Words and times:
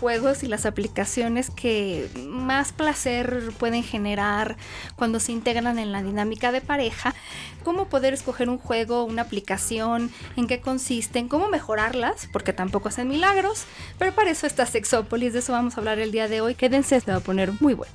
Juegos 0.00 0.42
y 0.42 0.46
las 0.46 0.66
aplicaciones 0.66 1.50
que 1.50 2.08
más 2.26 2.72
placer 2.72 3.52
pueden 3.58 3.82
generar 3.82 4.56
cuando 4.96 5.20
se 5.20 5.32
integran 5.32 5.78
en 5.78 5.92
la 5.92 6.02
dinámica 6.02 6.52
de 6.52 6.60
pareja? 6.60 7.14
¿Cómo 7.62 7.88
poder 7.88 8.14
escoger 8.14 8.48
un 8.48 8.58
juego, 8.58 9.04
una 9.04 9.22
aplicación? 9.22 10.10
¿En 10.36 10.46
qué 10.46 10.60
consisten? 10.60 11.28
¿Cómo 11.28 11.48
mejorarlas? 11.48 12.28
Porque 12.32 12.52
tampoco 12.52 12.88
hacen 12.88 13.08
milagros. 13.08 13.64
Pero 13.98 14.14
para 14.14 14.30
eso 14.30 14.46
está 14.46 14.66
Sexópolis, 14.66 15.32
de 15.32 15.40
eso 15.40 15.52
vamos 15.52 15.76
a 15.76 15.80
hablar 15.80 15.98
el 15.98 16.12
día 16.12 16.28
de 16.28 16.40
hoy. 16.40 16.54
Quédense, 16.54 17.00
se 17.00 17.10
va 17.10 17.18
a 17.18 17.20
poner 17.20 17.52
muy 17.60 17.74
bueno. 17.74 17.92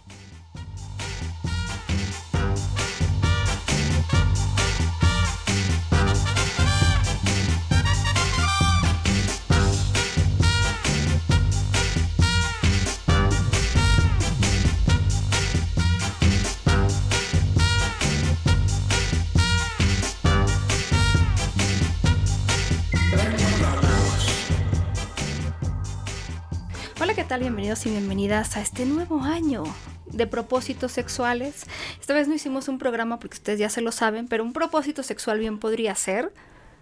Bienvenidos 27.46 27.86
y 27.86 27.92
bienvenidas 27.92 28.58
a 28.58 28.62
este 28.62 28.88
nuevo 28.88 29.22
año 29.22 29.66
de 30.12 30.26
propósitos 30.26 30.92
sexuales. 30.92 31.68
Esta 32.02 32.16
vez 32.16 32.28
no 32.28 32.34
hicimos 32.34 32.68
un 32.70 32.80
programa 32.80 33.20
porque 33.20 33.36
ustedes 33.36 33.60
ya 33.60 33.70
se 33.70 33.82
lo 33.82 33.92
saben, 33.92 34.28
pero 34.28 34.44
un 34.44 34.52
propósito 34.52 35.04
sexual 35.04 35.38
bien 35.38 35.60
podría 35.60 35.94
ser 35.94 36.34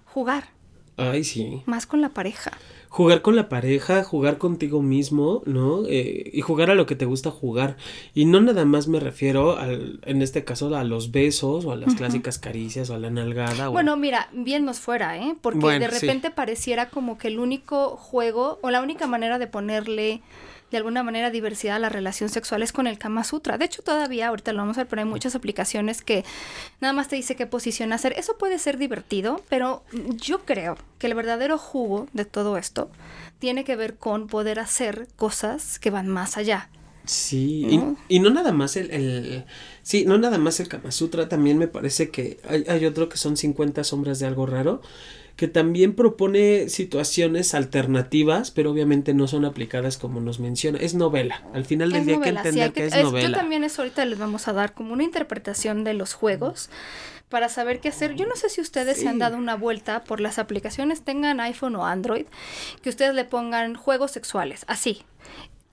jugar 0.05 0.45
Ay, 0.95 1.25
sí. 1.25 1.63
más 1.65 1.85
con 1.85 1.99
la 1.99 2.09
pareja. 2.09 2.51
Jugar 2.87 3.21
con 3.21 3.35
la 3.35 3.49
pareja, 3.49 4.03
jugar 4.05 4.37
contigo 4.37 4.81
mismo, 4.81 5.41
¿no? 5.45 5.83
Eh, 5.87 6.29
y 6.31 6.39
jugar 6.41 6.69
a 6.71 6.75
lo 6.75 6.85
que 6.85 6.95
te 6.95 7.05
gusta 7.05 7.29
jugar. 7.29 7.75
Y 8.13 8.23
no 8.25 8.39
nada 8.39 8.63
más 8.65 8.87
me 8.87 8.99
refiero, 9.01 9.57
al, 9.57 9.99
en 10.05 10.21
este 10.21 10.45
caso, 10.45 10.73
a 10.75 10.83
los 10.85 11.11
besos 11.11 11.65
o 11.65 11.71
a 11.73 11.75
las 11.75 11.95
clásicas 11.95 12.37
caricias 12.39 12.89
o 12.89 12.95
a 12.95 12.99
la 12.99 13.09
nalgada. 13.09 13.69
o- 13.69 13.73
Bueno, 13.73 13.97
mira, 13.97 14.29
bien 14.31 14.63
nos 14.63 14.79
fuera, 14.79 15.17
¿eh? 15.17 15.35
Porque 15.41 15.59
Bueno, 15.59 15.85
de 15.87 15.91
sí. 15.91 15.99
repente 16.05 16.29
pareciera 16.31 16.89
como 16.89 17.17
que 17.17 17.27
el 17.29 17.39
único 17.39 17.97
juego 17.97 18.59
o 18.61 18.69
la 18.69 18.81
única 18.81 19.07
manera 19.07 19.39
de 19.39 19.47
ponerle 19.47 20.21
de 20.73 20.77
alguna 20.79 21.03
manera 21.03 21.29
diversidad 21.29 21.75
a 21.77 21.79
la 21.79 21.87
relación 21.89 22.29
sexual 22.29 22.63
es 22.63 22.73
con 22.73 22.87
el 22.87 22.97
Kama 22.97 23.23
Sutra. 23.23 23.57
De 23.59 23.65
hecho, 23.65 23.83
todavía 23.83 24.27
ahorita 24.27 24.51
lo 24.53 24.57
vamos 24.57 24.77
a 24.77 24.81
ver, 24.81 24.87
pero 24.87 25.03
hay 25.03 25.07
muchas 25.07 25.35
aplicaciones 25.35 26.01
que 26.01 26.25
nada 26.81 26.93
más 26.93 27.07
te 27.07 27.15
dice 27.15 27.35
qué 27.35 27.45
posición 27.45 27.93
hacer. 27.93 28.13
Eso 28.17 28.37
puede 28.37 28.57
ser 28.59 28.77
divertido, 28.79 29.41
pero 29.49 29.83
yo 30.17 30.39
creo 30.45 30.75
que 30.97 31.07
el 31.07 31.13
verdadero 31.13 31.57
jugo 31.59 32.07
de 32.13 32.25
todo 32.25 32.57
esto 32.57 32.89
tiene 33.39 33.63
que 33.63 33.75
ver 33.75 33.97
con 33.97 34.27
poder 34.27 34.59
hacer 34.59 35.07
cosas 35.15 35.77
que 35.77 35.91
van 35.91 36.07
más 36.07 36.37
allá. 36.37 36.69
Sí, 37.05 37.65
y- 37.69 37.77
¿no? 37.77 37.95
y, 38.07 38.19
no 38.19 38.29
nada 38.31 38.51
más 38.51 38.75
el, 38.75 38.89
el- 38.89 39.45
Sí, 39.83 40.05
no 40.05 40.17
nada 40.17 40.37
más 40.39 40.59
el 40.59 40.69
Kama 40.69 40.89
Sutra, 40.91 41.29
también 41.29 41.57
me 41.57 41.67
parece 41.67 42.09
que 42.09 42.39
hay, 42.47 42.63
hay 42.67 42.85
otro 42.85 43.09
que 43.09 43.17
son 43.17 43.37
50 43.37 43.83
sombras 43.83 44.19
de 44.19 44.25
algo 44.25 44.45
raro, 44.45 44.81
que 45.35 45.47
también 45.47 45.95
propone 45.95 46.69
situaciones 46.69 47.53
alternativas, 47.55 48.51
pero 48.51 48.71
obviamente 48.71 49.13
no 49.13 49.27
son 49.27 49.45
aplicadas 49.45 49.97
como 49.97 50.21
nos 50.21 50.39
menciona. 50.39 50.77
Es 50.79 50.93
novela. 50.93 51.43
Al 51.53 51.65
final 51.65 51.91
del 51.91 52.01
Es 52.01 52.07
día 52.07 52.15
novela, 52.17 52.41
hay 52.41 52.43
que 52.45 52.51
sí, 52.53 52.59
entender 52.59 52.83
hay 52.83 52.89
que, 52.89 52.95
que- 52.95 52.99
es, 52.99 53.03
novela. 53.03 53.27
Yo 53.29 53.33
también 53.35 53.63
eso 53.63 53.81
ahorita 53.81 54.05
les 54.05 54.19
vamos 54.19 54.47
a 54.47 54.53
dar 54.53 54.73
como 54.73 54.93
una 54.93 55.03
interpretación 55.03 55.83
de 55.83 55.93
los 55.95 56.13
juegos 56.13 56.69
para 57.29 57.49
saber 57.49 57.79
qué 57.79 57.89
hacer. 57.89 58.13
Yo 58.15 58.27
no 58.27 58.35
sé 58.35 58.49
si 58.49 58.61
ustedes 58.61 58.99
se 58.99 59.07
han 59.07 59.17
dado 59.17 59.37
una 59.37 59.55
vuelta 59.55 60.03
por 60.03 60.19
las 60.19 60.37
aplicaciones, 60.37 61.01
tengan 61.01 61.39
iPhone 61.39 61.75
o 61.77 61.85
Android, 61.85 62.25
que 62.83 62.89
ustedes 62.89 63.15
le 63.15 63.25
pongan 63.25 63.73
juegos 63.73 64.11
sexuales, 64.11 64.65
así. 64.67 65.01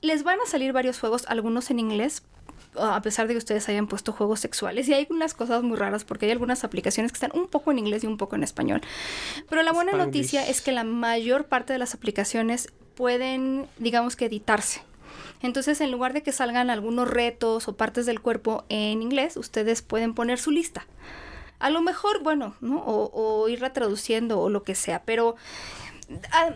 Les 0.01 0.23
van 0.23 0.39
a 0.41 0.49
salir 0.49 0.73
varios 0.73 0.99
juegos, 0.99 1.25
algunos 1.29 1.71
en 1.71 1.79
inglés, 1.79 2.23
a 2.77 3.01
pesar 3.03 3.27
de 3.27 3.35
que 3.35 3.39
ustedes 3.39 3.69
hayan 3.69 3.87
puesto 3.87 4.13
juegos 4.13 4.41
sexuales. 4.41 4.89
Y 4.89 4.95
hay 4.95 5.07
unas 5.11 5.35
cosas 5.35 5.63
muy 5.63 5.77
raras 5.77 6.05
porque 6.05 6.27
hay 6.27 6.33
algunas 6.33 6.65
aplicaciones 6.65 7.13
que 7.13 7.17
están 7.17 7.33
un 7.35 7.49
poco 7.49 7.71
en 7.71 7.79
inglés 7.79 8.05
y 8.05 8.07
un 8.07 8.17
poco 8.17 8.37
en 8.37 8.43
español. 8.43 8.81
Pero 9.49 9.63
la 9.63 9.73
buena 9.73 9.93
noticia 9.93 10.47
es 10.47 10.61
que 10.61 10.73
la 10.73 10.85
mayor 10.85 11.47
parte 11.47 11.73
de 11.73 11.79
las 11.79 11.95
aplicaciones 11.95 12.69
pueden, 12.95 13.67
digamos 13.79 14.17
que, 14.17 14.27
editarse. 14.27 14.83
Entonces, 15.43 15.81
en 15.81 15.91
lugar 15.91 16.13
de 16.13 16.23
que 16.23 16.33
salgan 16.33 16.71
algunos 16.71 17.09
retos 17.09 17.67
o 17.67 17.77
partes 17.77 18.07
del 18.07 18.21
cuerpo 18.21 18.65
en 18.69 19.03
inglés, 19.03 19.37
ustedes 19.37 19.83
pueden 19.83 20.15
poner 20.15 20.39
su 20.39 20.51
lista. 20.51 20.87
A 21.59 21.71
lo 21.71 21.81
mejor, 21.83 22.23
bueno, 22.23 22.55
¿no? 22.61 22.79
O, 22.79 23.11
o 23.13 23.49
irla 23.49 23.73
traduciendo 23.73 24.41
o 24.41 24.49
lo 24.51 24.63
que 24.63 24.75
sea, 24.75 25.03
pero 25.05 25.37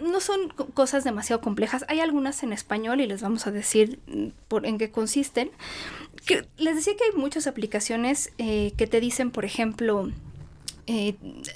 no 0.02 0.20
son 0.20 0.48
co- 0.48 0.66
cosas 0.66 1.04
demasiado 1.04 1.40
complejas. 1.40 1.84
Hay 1.88 2.00
algunas 2.00 2.42
en 2.42 2.52
español 2.52 3.00
y 3.00 3.06
les 3.06 3.22
vamos 3.22 3.46
a 3.46 3.50
decir 3.50 4.00
mm, 4.06 4.28
por, 4.48 4.66
en 4.66 4.78
qué 4.78 4.90
consisten. 4.90 5.50
Que, 6.26 6.46
les 6.56 6.76
decía 6.76 6.94
que 6.96 7.04
hay 7.04 7.18
muchas 7.18 7.46
aplicaciones 7.46 8.32
eh, 8.38 8.72
que 8.76 8.86
te 8.86 9.00
dicen, 9.00 9.30
por 9.30 9.44
ejemplo, 9.44 10.10
eh, 10.86 11.14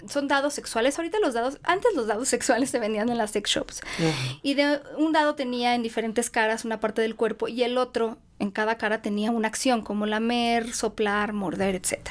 son 0.08 0.28
dados 0.28 0.54
sexuales. 0.54 0.98
Ahorita 0.98 1.18
los 1.20 1.34
dados, 1.34 1.58
antes 1.64 1.94
los 1.94 2.06
dados 2.06 2.28
sexuales 2.34 2.70
se 2.70 2.78
vendían 2.78 3.08
en 3.08 3.18
las 3.18 3.32
sex 3.32 3.50
shops. 3.50 3.80
Ajá. 3.98 4.38
Y 4.42 4.54
de 4.54 4.80
un 4.96 5.12
dado 5.12 5.34
tenía 5.34 5.74
en 5.74 5.82
diferentes 5.82 6.30
caras 6.30 6.64
una 6.64 6.80
parte 6.80 7.02
del 7.02 7.16
cuerpo 7.16 7.48
y 7.48 7.62
el 7.62 7.78
otro 7.78 8.18
en 8.38 8.50
cada 8.52 8.78
cara 8.78 9.02
tenía 9.02 9.30
una 9.32 9.48
acción 9.48 9.82
como 9.82 10.06
lamer, 10.06 10.72
soplar, 10.72 11.32
morder, 11.32 11.74
etc. 11.74 12.10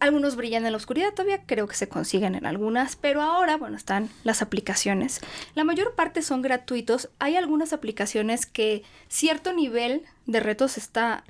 Algunos 0.00 0.36
brillan 0.36 0.66
en 0.66 0.72
la 0.72 0.76
oscuridad, 0.76 1.14
todavía 1.14 1.42
creo 1.46 1.66
que 1.66 1.76
se 1.76 1.88
consiguen 1.88 2.34
en 2.34 2.46
algunas, 2.46 2.96
pero 2.96 3.22
ahora, 3.22 3.56
bueno, 3.56 3.76
están 3.76 4.10
las 4.22 4.42
aplicaciones. 4.42 5.20
La 5.54 5.64
mayor 5.64 5.94
parte 5.94 6.20
son 6.20 6.42
gratuitos. 6.42 7.08
Hay 7.18 7.36
algunas 7.36 7.72
aplicaciones 7.72 8.44
que 8.44 8.82
cierto 9.08 9.52
nivel 9.52 10.02
de 10.26 10.40
retos 10.40 10.76
está 10.76 11.24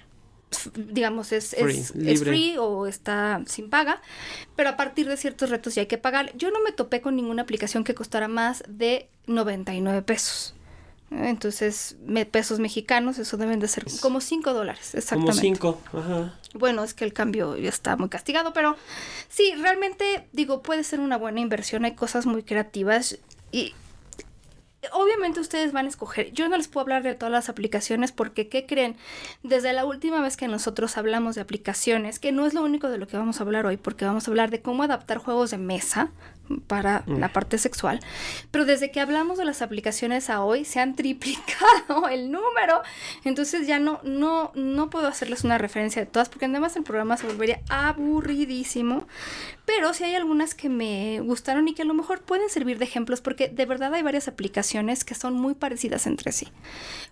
digamos, 0.76 1.32
es, 1.32 1.54
free 2.20 2.56
o 2.58 2.86
está 2.86 3.42
sin 3.46 3.70
paga, 3.70 4.00
pero 4.56 4.70
a 4.70 4.76
partir 4.76 5.08
de 5.08 5.16
ciertos 5.16 5.50
retos 5.50 5.74
ya 5.74 5.82
hay 5.82 5.86
que 5.86 5.98
pagar. 5.98 6.36
Yo 6.36 6.50
no 6.50 6.62
me 6.62 6.72
topé 6.72 7.00
con 7.00 7.16
ninguna 7.16 7.42
aplicación 7.42 7.84
que 7.84 7.94
costara 7.94 8.28
más 8.28 8.62
de 8.68 9.08
99 9.26 10.02
pesos. 10.02 10.54
Entonces, 11.10 11.96
me- 12.06 12.26
pesos 12.26 12.58
mexicanos, 12.58 13.18
eso 13.18 13.36
deben 13.36 13.60
de 13.60 13.68
ser 13.68 13.84
como 14.00 14.20
5 14.20 14.52
dólares, 14.52 14.88
Como 14.90 14.98
exactamente. 15.00 15.40
cinco. 15.40 15.80
Ajá. 15.92 16.34
Bueno, 16.54 16.82
es 16.82 16.94
que 16.94 17.04
el 17.04 17.12
cambio 17.12 17.56
ya 17.56 17.68
está 17.68 17.96
muy 17.96 18.08
castigado, 18.08 18.52
pero 18.52 18.76
sí, 19.28 19.54
realmente 19.60 20.26
digo, 20.32 20.62
puede 20.62 20.82
ser 20.84 21.00
una 21.00 21.16
buena 21.16 21.40
inversión, 21.40 21.84
hay 21.84 21.94
cosas 21.94 22.26
muy 22.26 22.42
creativas 22.42 23.18
y 23.52 23.74
obviamente 24.92 25.40
ustedes 25.40 25.72
van 25.72 25.86
a 25.86 25.88
escoger. 25.88 26.32
Yo 26.32 26.48
no 26.48 26.56
les 26.56 26.68
puedo 26.68 26.82
hablar 26.82 27.02
de 27.02 27.14
todas 27.14 27.32
las 27.32 27.48
aplicaciones 27.48 28.12
porque, 28.12 28.48
¿qué 28.48 28.66
creen? 28.66 28.96
Desde 29.42 29.72
la 29.72 29.84
última 29.84 30.20
vez 30.20 30.36
que 30.36 30.48
nosotros 30.48 30.96
hablamos 30.96 31.34
de 31.34 31.40
aplicaciones, 31.40 32.18
que 32.18 32.32
no 32.32 32.46
es 32.46 32.54
lo 32.54 32.62
único 32.62 32.88
de 32.88 32.98
lo 32.98 33.06
que 33.06 33.16
vamos 33.16 33.40
a 33.40 33.44
hablar 33.44 33.66
hoy, 33.66 33.76
porque 33.76 34.04
vamos 34.04 34.26
a 34.26 34.30
hablar 34.30 34.50
de 34.50 34.62
cómo 34.62 34.82
adaptar 34.82 35.18
juegos 35.18 35.50
de 35.50 35.58
mesa 35.58 36.10
para 36.66 37.04
la 37.06 37.32
parte 37.32 37.56
sexual, 37.56 38.00
pero 38.50 38.66
desde 38.66 38.90
que 38.90 39.00
hablamos 39.00 39.38
de 39.38 39.46
las 39.46 39.62
aplicaciones 39.62 40.28
a 40.28 40.44
hoy 40.44 40.66
se 40.66 40.78
han 40.78 40.94
triplicado 40.94 42.08
el 42.10 42.30
número, 42.30 42.82
entonces 43.24 43.66
ya 43.66 43.78
no, 43.78 44.00
no, 44.02 44.52
no 44.54 44.90
puedo 44.90 45.06
hacerles 45.06 45.44
una 45.44 45.56
referencia 45.56 46.04
de 46.04 46.06
todas, 46.06 46.28
porque 46.28 46.44
además 46.44 46.76
el 46.76 46.82
programa 46.82 47.16
se 47.16 47.26
volvería 47.26 47.62
aburridísimo, 47.70 49.06
pero 49.64 49.94
sí 49.94 50.04
hay 50.04 50.16
algunas 50.16 50.54
que 50.54 50.68
me 50.68 51.20
gustaron 51.20 51.66
y 51.68 51.74
que 51.74 51.82
a 51.82 51.86
lo 51.86 51.94
mejor 51.94 52.20
pueden 52.20 52.50
servir 52.50 52.78
de 52.78 52.84
ejemplos, 52.84 53.22
porque 53.22 53.48
de 53.48 53.64
verdad 53.64 53.94
hay 53.94 54.02
varias 54.02 54.28
aplicaciones 54.28 54.73
que 55.04 55.14
son 55.14 55.34
muy 55.34 55.54
parecidas 55.54 56.06
entre 56.06 56.32
sí. 56.32 56.48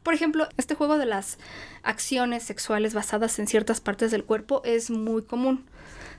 Por 0.03 0.14
ejemplo, 0.14 0.49
este 0.56 0.75
juego 0.75 0.99
de 0.99 1.06
las 1.06 1.38
acciones 1.82 2.43
sexuales 2.43 2.94
basadas 2.94 3.38
en 3.38 3.47
ciertas 3.47 3.81
partes 3.81 4.11
del 4.11 4.25
cuerpo 4.25 4.62
es 4.64 4.91
muy 4.91 5.23
común. 5.23 5.64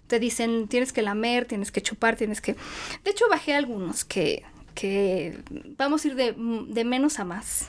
Te 0.07 0.19
dicen, 0.19 0.68
tienes 0.68 0.94
que 0.94 1.01
lamer, 1.01 1.45
tienes 1.45 1.72
que 1.72 1.81
chupar, 1.81 2.16
tienes 2.16 2.40
que... 2.40 2.56
De 3.04 3.12
hecho, 3.12 3.25
bajé 3.30 3.54
algunos 3.54 4.06
que, 4.06 4.44
que 4.74 5.38
vamos 5.78 6.06
a 6.06 6.07
ir 6.07 6.16
de, 6.16 6.36
de 6.68 6.86
menos 6.86 7.19
a 7.19 7.25
más. 7.25 7.68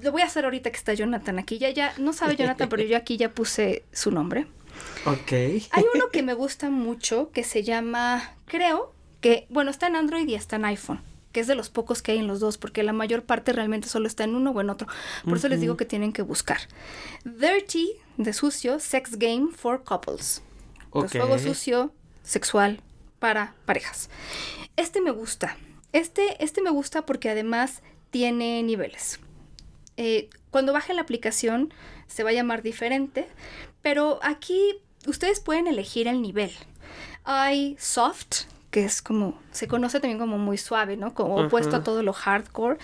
Lo 0.00 0.12
voy 0.12 0.22
a 0.22 0.26
hacer 0.26 0.44
ahorita 0.44 0.70
que 0.70 0.76
está 0.76 0.92
Jonathan 0.94 1.38
aquí. 1.38 1.58
Ya, 1.58 1.70
ya, 1.70 1.94
no 1.98 2.12
sabe 2.12 2.36
Jonathan, 2.36 2.68
pero 2.68 2.82
yo 2.82 2.96
aquí 2.96 3.16
ya 3.16 3.30
puse 3.30 3.84
su 3.92 4.10
nombre. 4.10 4.46
Ok. 5.06 5.32
Hay 5.32 5.84
uno 5.94 6.08
que 6.12 6.22
me 6.22 6.34
gusta 6.34 6.70
mucho 6.70 7.30
que 7.32 7.44
se 7.44 7.62
llama, 7.62 8.34
creo 8.46 8.92
que, 9.20 9.46
bueno, 9.48 9.70
está 9.70 9.86
en 9.86 9.96
Android 9.96 10.28
y 10.28 10.34
está 10.34 10.56
en 10.56 10.66
iPhone. 10.66 11.13
Que 11.34 11.40
es 11.40 11.46
de 11.48 11.56
los 11.56 11.68
pocos 11.68 12.00
que 12.00 12.12
hay 12.12 12.18
en 12.18 12.28
los 12.28 12.38
dos, 12.40 12.56
porque 12.56 12.82
la 12.84 12.92
mayor 12.94 13.24
parte 13.24 13.52
realmente 13.52 13.88
solo 13.88 14.06
está 14.06 14.22
en 14.24 14.34
uno 14.36 14.52
o 14.52 14.60
en 14.60 14.70
otro. 14.70 14.86
Por 15.24 15.36
eso 15.36 15.48
les 15.48 15.60
digo 15.60 15.76
que 15.76 15.84
tienen 15.84 16.12
que 16.12 16.22
buscar. 16.22 16.60
Dirty, 17.24 17.90
de 18.16 18.32
sucio, 18.32 18.78
sex 18.78 19.16
game 19.18 19.48
for 19.54 19.82
couples. 19.82 20.42
Pues 20.90 21.14
Ok. 21.14 21.20
juego 21.20 21.38
sucio, 21.40 21.92
sexual, 22.22 22.80
para 23.18 23.54
parejas. 23.66 24.08
Este 24.76 25.00
me 25.00 25.10
gusta. 25.10 25.56
Este, 25.92 26.42
este 26.42 26.62
me 26.62 26.70
gusta 26.70 27.04
porque 27.04 27.28
además 27.30 27.82
tiene 28.10 28.62
niveles. 28.62 29.18
Eh, 29.96 30.30
cuando 30.50 30.72
bajen 30.72 30.96
la 30.96 31.02
aplicación 31.02 31.74
se 32.06 32.22
va 32.22 32.30
a 32.30 32.34
llamar 32.34 32.62
diferente, 32.62 33.26
pero 33.82 34.20
aquí 34.22 34.76
ustedes 35.06 35.40
pueden 35.40 35.66
elegir 35.66 36.06
el 36.06 36.22
nivel. 36.22 36.52
Hay 37.24 37.76
soft, 37.80 38.42
que 38.74 38.84
es 38.84 39.02
como, 39.02 39.38
se 39.52 39.68
conoce 39.68 40.00
también 40.00 40.18
como 40.18 40.36
muy 40.36 40.58
suave, 40.58 40.96
¿no? 40.96 41.14
Como 41.14 41.36
opuesto 41.46 41.76
a 41.76 41.84
todo 41.84 42.02
lo 42.02 42.12
hardcore. 42.12 42.76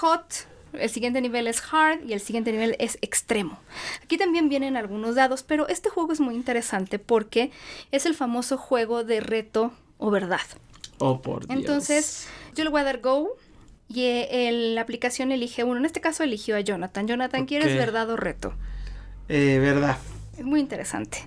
Hot, 0.00 0.24
el 0.72 0.90
siguiente 0.90 1.20
nivel 1.20 1.46
es 1.46 1.62
hard 1.72 2.02
y 2.04 2.14
el 2.14 2.20
siguiente 2.20 2.50
nivel 2.50 2.74
es 2.80 2.98
extremo. 3.00 3.56
Aquí 4.02 4.18
también 4.18 4.48
vienen 4.48 4.76
algunos 4.76 5.14
dados, 5.14 5.44
pero 5.44 5.68
este 5.68 5.88
juego 5.88 6.12
es 6.12 6.18
muy 6.18 6.34
interesante 6.34 6.98
porque 6.98 7.52
es 7.92 8.06
el 8.06 8.14
famoso 8.16 8.58
juego 8.58 9.04
de 9.04 9.20
reto 9.20 9.70
o 9.98 10.10
verdad. 10.10 10.40
Oh, 10.98 11.22
por 11.22 11.46
Dios. 11.46 11.60
Entonces, 11.60 12.26
yo 12.56 12.64
le 12.64 12.70
voy 12.70 12.80
a 12.80 12.84
dar 12.84 12.98
go 13.00 13.36
y 13.88 14.02
eh, 14.02 14.48
el- 14.48 14.74
la 14.74 14.80
aplicación 14.80 15.30
elige 15.30 15.62
uno. 15.62 15.78
En 15.78 15.86
este 15.86 16.00
caso 16.00 16.24
eligió 16.24 16.56
a 16.56 16.60
Jonathan. 16.60 17.06
Jonathan, 17.06 17.46
¿quieres 17.46 17.68
verdad 17.78 18.10
o 18.10 18.16
reto? 18.16 18.52
Eh, 19.28 19.60
verdad. 19.60 19.96
Es 20.36 20.44
muy 20.44 20.58
interesante. 20.58 21.18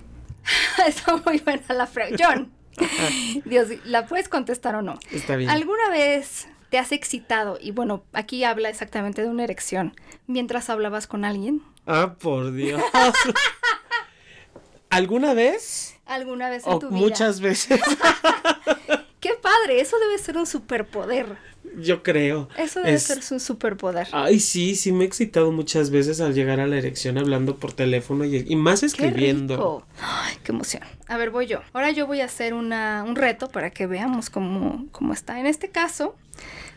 Está 0.86 1.16
muy 1.16 1.38
buena 1.38 1.62
la 1.72 1.86
frase. 1.86 2.16
John, 2.18 2.52
Dios, 3.44 3.68
¿la 3.84 4.06
puedes 4.06 4.28
contestar 4.28 4.74
o 4.74 4.82
no? 4.82 4.98
Está 5.10 5.36
bien. 5.36 5.50
¿Alguna 5.50 5.88
vez 5.90 6.48
te 6.70 6.78
has 6.78 6.92
excitado? 6.92 7.58
Y 7.60 7.72
bueno, 7.72 8.04
aquí 8.12 8.44
habla 8.44 8.68
exactamente 8.68 9.22
de 9.22 9.28
una 9.28 9.44
erección. 9.44 9.94
Mientras 10.26 10.70
hablabas 10.70 11.06
con 11.06 11.24
alguien. 11.24 11.62
Ah, 11.86 12.14
por 12.20 12.52
Dios. 12.52 12.82
¿Alguna 14.90 15.34
vez? 15.34 15.96
¿Alguna 16.06 16.50
vez 16.50 16.66
en 16.66 16.72
O 16.72 16.78
tu 16.78 16.88
vida? 16.88 16.98
muchas 16.98 17.40
veces. 17.40 17.80
¡Qué 19.20 19.34
padre! 19.34 19.80
Eso 19.80 19.98
debe 19.98 20.18
ser 20.18 20.36
un 20.36 20.46
superpoder. 20.46 21.36
Yo 21.78 22.02
creo. 22.02 22.48
Eso 22.58 22.80
debe 22.80 22.94
Es- 22.94 23.04
ser 23.04 23.20
un 23.30 23.40
superpoder. 23.40 24.08
Ay, 24.12 24.40
sí, 24.40 24.74
sí 24.74 24.92
me 24.92 25.04
he 25.04 25.06
excitado 25.06 25.52
muchas 25.52 25.90
veces 25.90 26.20
al 26.20 26.34
llegar 26.34 26.58
a 26.60 26.66
la 26.66 26.76
erección 26.76 27.16
hablando 27.16 27.56
por 27.56 27.72
teléfono 27.72 28.24
y, 28.24 28.44
y 28.48 28.56
más 28.56 28.80
¡Qué 28.80 28.86
escribiendo. 28.86 29.56
rico! 29.56 29.86
¡Ay, 30.02 30.36
qué 30.42 30.52
emoción! 30.52 30.82
A 31.06 31.16
ver, 31.16 31.30
voy 31.30 31.46
yo. 31.46 31.60
Ahora 31.72 31.90
yo 31.90 32.06
voy 32.06 32.20
a 32.20 32.24
hacer 32.24 32.54
una, 32.54 33.04
un 33.06 33.14
reto 33.16 33.48
para 33.48 33.70
que 33.70 33.86
veamos 33.86 34.30
cómo, 34.30 34.86
cómo 34.90 35.12
está. 35.12 35.38
En 35.38 35.46
este 35.46 35.68
caso, 35.70 36.16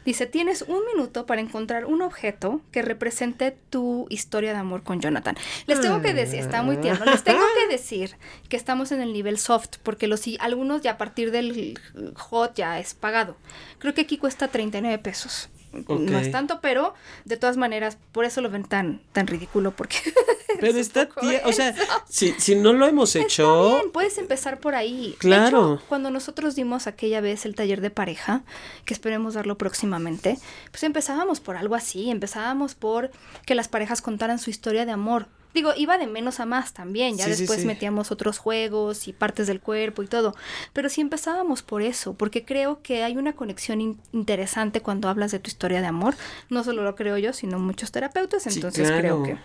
dice, 0.06 0.26
tienes 0.26 0.64
un 0.64 0.86
minuto 0.86 1.26
para 1.26 1.42
encontrar 1.42 1.86
un 1.86 2.02
objeto 2.02 2.62
que 2.72 2.82
represente 2.82 3.56
tu 3.70 4.08
historia 4.10 4.54
de 4.54 4.60
amor 4.60 4.84
con 4.84 5.02
Jonathan. 5.02 5.36
Les 5.68 5.82
tengo 5.82 6.02
que 6.02 6.14
decir, 6.14 6.40
está 6.40 6.62
muy 6.64 6.78
tierno, 6.78 7.06
les 7.06 7.24
tengo 7.24 7.44
que 7.60 7.68
decir 7.74 8.16
que 8.50 8.58
estamos 8.58 8.92
en 8.92 9.02
el 9.02 9.14
nivel 9.14 9.38
soft, 9.38 9.78
porque 9.84 10.08
los 10.08 10.24
algunos 10.40 10.82
ya 10.82 10.92
a 10.92 10.98
partir 10.98 11.32
del 11.32 11.80
hot 12.16 12.56
ya 12.56 12.80
es 12.80 12.94
pagado. 12.94 13.36
Creo 13.80 13.94
que 13.94 14.02
aquí 14.02 14.18
cuesta 14.18 14.48
39 14.48 14.98
pesos. 15.00 15.50
No 15.74 16.18
es 16.20 16.32
tanto, 16.32 16.60
pero 16.62 16.94
de 17.26 17.38
todas 17.38 17.58
maneras, 17.58 17.98
por 18.12 18.26
eso 18.26 18.42
lo 18.42 18.50
ven 18.50 18.64
tan, 18.64 19.02
tan 19.12 19.28
ridículo, 19.28 19.72
porque... 19.72 19.98
Pero 20.60 20.68
es 20.68 20.76
está 20.88 21.10
tie- 21.10 21.42
o 21.46 21.52
sea, 21.52 21.74
si, 22.08 22.34
si 22.38 22.56
no 22.56 22.74
lo 22.74 22.86
hemos 22.86 23.16
hecho, 23.16 23.70
bien, 23.80 23.92
puedes 23.92 24.18
empezar 24.20 24.60
por 24.60 24.76
ahí. 24.76 25.16
Claro. 25.18 25.74
hecho, 25.76 25.84
cuando 25.90 26.12
nosotros 26.12 26.56
dimos 26.56 26.86
aquella 26.86 27.22
vez 27.22 27.46
el 27.46 27.56
taller 27.56 27.82
de 27.82 27.90
pareja, 27.90 28.44
que 28.86 28.94
esperemos 28.94 29.34
darlo 29.34 29.58
próximamente, 29.58 30.38
pues 30.70 30.84
empezábamos 30.84 31.40
por 31.40 31.58
algo 31.58 31.74
así, 31.76 32.12
empezábamos 32.12 32.76
por 32.76 33.10
que 33.48 33.56
las 33.56 33.68
parejas 33.68 34.02
contaran 34.04 34.38
su 34.38 34.52
historia 34.52 34.86
de 34.86 34.92
amor. 34.92 35.28
Digo, 35.54 35.72
iba 35.78 35.98
de 35.98 36.08
menos 36.08 36.40
a 36.40 36.46
más 36.46 36.74
también, 36.74 37.18
ya 37.18 37.26
Sí, 37.26 37.32
después 37.32 37.62
sí. 37.62 37.68
metíamos 37.68 38.12
otros 38.12 38.38
juegos 38.40 39.08
y 39.08 39.14
partes 39.14 39.48
del 39.48 39.60
cuerpo 39.62 40.02
y 40.04 40.08
todo, 40.08 40.36
pero 40.74 40.90
sí 40.90 41.02
empezábamos 41.02 41.62
por 41.62 41.82
eso, 41.82 42.14
porque 42.16 42.44
creo 42.44 42.82
que 42.82 43.04
hay 43.04 43.18
una 43.18 43.34
conexión 43.34 43.80
in- 43.82 44.02
interesante 44.14 44.82
cuando 44.82 45.10
hablas 45.10 45.32
de 45.32 45.40
tu 45.40 45.50
historia 45.50 45.82
de 45.82 45.88
amor, 45.88 46.16
no 46.50 46.64
solo 46.64 46.84
lo 46.84 46.96
creo 46.96 47.18
yo, 47.18 47.34
sino 47.34 47.60
muchos 47.60 47.92
terapeutas, 47.92 48.48
entonces 48.48 48.90
creo 48.92 49.24
que... 49.24 49.38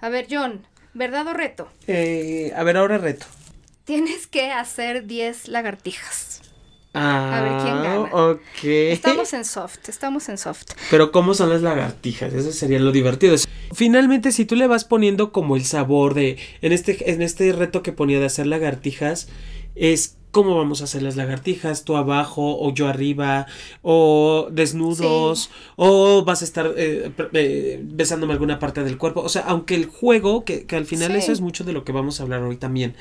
A 0.00 0.08
ver, 0.08 0.26
John, 0.30 0.66
¿verdad 0.94 1.26
o 1.26 1.32
reto? 1.34 1.68
eh, 1.86 2.52
a 2.56 2.62
ver, 2.62 2.76
ahora 2.78 2.98
reto. 2.98 3.26
Tienes 3.84 4.26
que 4.26 4.52
hacer 4.52 5.06
10 5.06 5.48
lagartijas. 5.48 6.42
Ah, 6.92 7.40
ver, 7.42 7.62
¿quién 7.62 7.82
gana? 7.82 8.00
Ok. 8.32 8.64
Estamos 8.64 9.32
en 9.32 9.44
soft, 9.44 9.88
estamos 9.88 10.28
en 10.28 10.38
soft. 10.38 10.64
Pero 10.90 11.12
¿cómo 11.12 11.34
son 11.34 11.50
las 11.50 11.62
lagartijas? 11.62 12.32
Eso 12.34 12.50
sería 12.52 12.80
lo 12.80 12.90
divertido. 12.90 13.36
Finalmente, 13.72 14.32
si 14.32 14.44
tú 14.44 14.56
le 14.56 14.66
vas 14.66 14.84
poniendo 14.84 15.30
como 15.30 15.54
el 15.56 15.64
sabor 15.64 16.14
de... 16.14 16.36
En 16.62 16.72
este, 16.72 17.12
en 17.12 17.22
este 17.22 17.52
reto 17.52 17.82
que 17.84 17.92
ponía 17.92 18.18
de 18.18 18.26
hacer 18.26 18.46
lagartijas, 18.48 19.28
es 19.76 20.16
cómo 20.32 20.56
vamos 20.56 20.80
a 20.80 20.84
hacer 20.84 21.02
las 21.02 21.16
lagartijas, 21.16 21.84
tú 21.84 21.96
abajo 21.96 22.56
o 22.60 22.72
yo 22.72 22.86
arriba, 22.88 23.46
o 23.82 24.48
desnudos, 24.50 25.42
Sí. 25.44 25.48
o 25.76 26.24
vas 26.24 26.42
a 26.42 26.44
estar 26.44 26.72
eh, 26.76 27.10
eh, 27.32 27.80
besándome 27.84 28.32
alguna 28.32 28.58
parte 28.58 28.82
del 28.84 28.96
cuerpo. 28.98 29.20
O 29.22 29.28
sea, 29.28 29.42
aunque 29.42 29.74
el 29.76 29.86
juego, 29.86 30.44
que, 30.44 30.66
que 30.66 30.76
al 30.76 30.86
final 30.86 31.12
Sí. 31.12 31.18
eso 31.18 31.32
es 31.32 31.40
mucho 31.40 31.64
de 31.64 31.72
lo 31.72 31.84
que 31.84 31.92
vamos 31.92 32.18
a 32.20 32.24
hablar 32.24 32.42
hoy 32.42 32.56
también. 32.56 32.94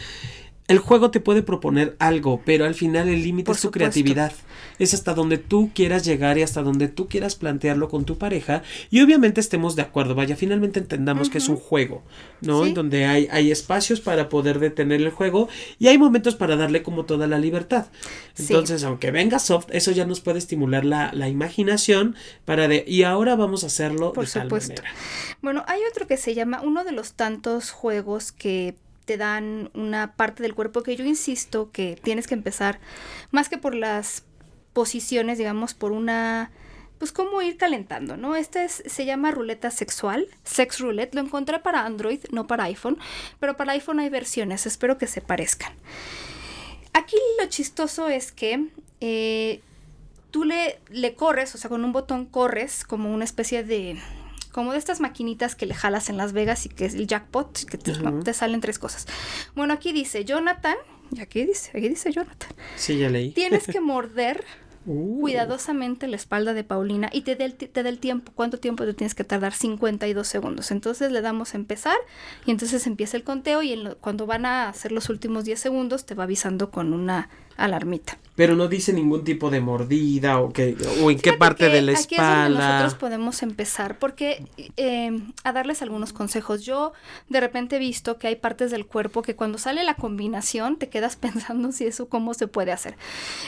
El 0.70 0.78
juego 0.80 1.12
te 1.12 1.20
puede 1.20 1.42
proponer 1.44 1.96
algo, 2.00 2.42
pero 2.46 2.64
al 2.66 2.76
final 2.76 3.10
el 3.10 3.24
límite 3.24 3.52
es 3.52 3.58
tu 3.58 3.62
supuesto. 3.68 3.72
creatividad. 3.72 4.32
Es 4.78 4.94
hasta 4.94 5.14
donde 5.14 5.38
tú 5.38 5.72
quieras 5.74 6.06
llegar 6.06 6.38
y 6.38 6.44
hasta 6.44 6.62
donde 6.62 6.88
tú 6.88 7.08
quieras 7.10 7.36
plantearlo 7.36 7.90
con 7.90 8.06
tu 8.06 8.18
pareja. 8.18 8.62
Y 8.90 9.02
obviamente 9.02 9.42
estemos 9.42 9.76
de 9.76 9.82
acuerdo. 9.82 10.16
Vaya, 10.16 10.36
finalmente 10.38 10.80
entendamos 10.80 11.30
que 11.30 11.40
es 11.40 11.50
un 11.50 11.58
juego, 11.58 12.04
¿no? 12.42 12.64
Sí. 12.64 12.70
En 12.70 12.76
donde 12.76 13.06
hay, 13.06 13.28
hay 13.32 13.52
espacios 13.52 14.00
para 14.00 14.30
poder 14.30 14.60
detener 14.60 15.02
el 15.02 15.10
juego 15.10 15.50
y 15.80 15.88
hay 15.88 15.98
momentos 15.98 16.36
para 16.36 16.56
darle 16.56 16.84
como 16.84 17.04
toda 17.06 17.28
la 17.28 17.40
libertad. 17.40 17.88
Sí. 18.36 18.44
Entonces, 18.54 18.84
aunque 18.84 19.12
venga 19.12 19.40
soft, 19.40 19.68
eso 19.72 19.92
ya 19.92 20.06
nos 20.06 20.22
puede 20.22 20.38
estimular 20.38 20.86
la, 20.86 21.12
la 21.14 21.28
imaginación 21.30 22.16
para 22.46 22.68
de. 22.68 22.86
Y 22.88 23.04
ahora 23.04 23.36
vamos 23.36 23.64
a 23.64 23.68
hacerlo 23.68 24.14
Por 24.14 24.28
de 24.28 24.32
tal 24.32 24.44
supuesto. 24.44 24.76
manera. 24.82 24.96
Bueno, 25.42 25.64
hay 25.68 25.82
otro 25.92 26.06
que 26.08 26.16
se 26.18 26.36
llama 26.36 26.62
uno 26.62 26.84
de 26.84 26.92
los 26.92 27.14
tantos 27.14 27.72
juegos 27.72 28.32
que 28.32 28.76
te 29.10 29.18
dan 29.18 29.72
una 29.74 30.14
parte 30.16 30.44
del 30.44 30.54
cuerpo 30.54 30.84
que 30.84 30.96
yo 30.96 31.04
insisto 31.04 31.72
que 31.72 32.00
tienes 32.00 32.28
que 32.28 32.36
empezar 32.36 32.80
más 33.32 33.50
que 33.50 33.58
por 33.58 33.74
las 33.74 34.24
posiciones, 34.74 35.40
digamos, 35.40 35.74
por 35.74 35.94
una 35.94 36.52
pues 37.00 37.12
cómo 37.12 37.42
ir 37.42 37.58
calentando, 37.58 38.18
¿no? 38.18 38.36
Este 38.36 38.66
es- 38.66 38.84
se 38.86 39.06
llama 39.06 39.32
ruleta 39.32 39.72
sexual, 39.72 40.28
sex 40.44 40.80
roulette, 40.80 41.16
lo 41.16 41.22
encontré 41.22 41.58
para 41.58 41.86
Android, 41.86 42.20
no 42.32 42.46
para 42.46 42.66
iPhone, 42.66 43.00
pero 43.40 43.58
para 43.58 43.72
iPhone 43.72 44.00
hay 44.00 44.10
versiones, 44.10 44.68
espero 44.68 45.00
que 45.00 45.08
se 45.08 45.22
parezcan. 45.22 45.74
Aquí 46.94 47.18
lo 47.42 47.48
chistoso 47.48 48.10
es 48.10 48.32
que 48.32 48.68
eh, 49.02 49.62
tú 50.30 50.44
le, 50.44 50.78
le 50.90 51.16
corres, 51.16 51.56
o 51.56 51.58
sea, 51.58 51.70
con 51.72 51.84
un 51.84 51.94
botón 51.94 52.28
corres 52.28 52.84
como 52.84 53.12
una 53.12 53.24
especie 53.26 53.64
de... 53.64 53.98
Como 54.52 54.72
de 54.72 54.78
estas 54.80 55.00
maquinitas 55.00 55.56
que 55.56 55.66
le 55.66 55.74
jalas 55.74 56.10
en 56.10 56.18
Las 56.18 56.34
Vegas 56.34 56.66
y 56.66 56.70
que 56.70 56.86
es 56.86 56.96
el 56.96 57.08
jackpot, 57.08 57.66
que 57.66 57.78
te, 57.78 58.34
salen 58.34 58.62
tres 58.62 58.80
cosas. 58.80 59.06
Bueno, 59.56 59.74
aquí 59.74 59.92
dice 59.94 60.26
Jonathan, 60.26 60.76
y 61.12 61.22
aquí 61.22 61.46
dice, 61.46 61.70
aquí 61.78 61.90
dice 61.90 62.12
Jonathan. 62.12 62.50
Sí, 62.76 62.98
ya 62.98 63.10
leí. 63.10 63.32
Tienes 63.32 63.66
que 63.68 63.80
morder 63.80 64.44
Uh. 64.86 65.20
cuidadosamente 65.20 66.08
la 66.08 66.16
espalda 66.16 66.54
de 66.54 66.64
Paulina 66.64 67.10
y 67.12 67.22
te 67.22 67.36
dé 67.36 67.44
el, 67.46 67.58
el 67.86 68.00
tiempo. 68.00 68.32
¿Cuánto 68.34 68.60
tiempo 68.60 68.86
te 68.86 68.94
tienes 68.94 69.14
que 69.14 69.26
tardar? 69.26 69.54
52 69.54 70.26
segundos. 70.26 70.72
Entonces 70.72 71.12
le 71.12 71.20
damos 71.22 71.54
a 71.54 71.58
empezar 71.58 71.98
y 72.46 72.52
entonces 72.52 72.88
empieza 72.88 73.18
el 73.18 73.24
conteo 73.26 73.62
y 73.62 73.74
en 73.74 73.84
lo- 73.84 73.98
cuando 73.98 74.26
van 74.26 74.46
a 74.46 74.70
hacer 74.70 74.94
los 74.94 75.10
últimos 75.10 75.44
10 75.44 75.60
segundos 75.60 76.06
te 76.06 76.16
va 76.16 76.24
avisando 76.24 76.72
con 76.72 76.94
una 76.94 77.30
alarmita. 77.60 78.18
Pero 78.36 78.56
no 78.56 78.68
dice 78.70 78.94
ningún 78.94 79.26
tipo 79.26 79.50
de 79.50 79.60
mordida 79.60 80.40
o, 80.40 80.54
que, 80.54 80.78
o 81.04 81.12
en 81.12 81.20
qué 81.20 81.34
parte 81.34 81.66
que 81.68 81.74
de 81.74 81.82
la 81.82 81.92
Aquí 81.92 82.16
es 82.16 82.22
donde 82.22 82.24
espalda. 82.24 82.70
nosotros 82.70 82.96
podemos 82.96 83.44
empezar, 83.44 84.00
porque 84.00 84.46
eh, 84.78 85.12
a 85.44 85.52
darles 85.52 85.82
algunos 85.82 86.14
consejos. 86.14 86.64
Yo 86.64 86.94
de 87.28 87.42
repente 87.42 87.76
he 87.76 87.80
visto 87.80 88.18
que 88.18 88.28
hay 88.28 88.38
partes 88.38 88.72
del 88.72 88.86
cuerpo 88.86 89.22
que 89.24 89.36
cuando 89.36 89.58
sale 89.58 89.84
la 89.84 89.96
combinación 89.96 90.78
te 90.78 90.88
quedas 90.90 91.16
pensando 91.18 91.72
si 91.74 91.86
eso 91.86 92.08
cómo 92.08 92.34
se 92.34 92.48
puede 92.48 92.72
hacer. 92.72 92.96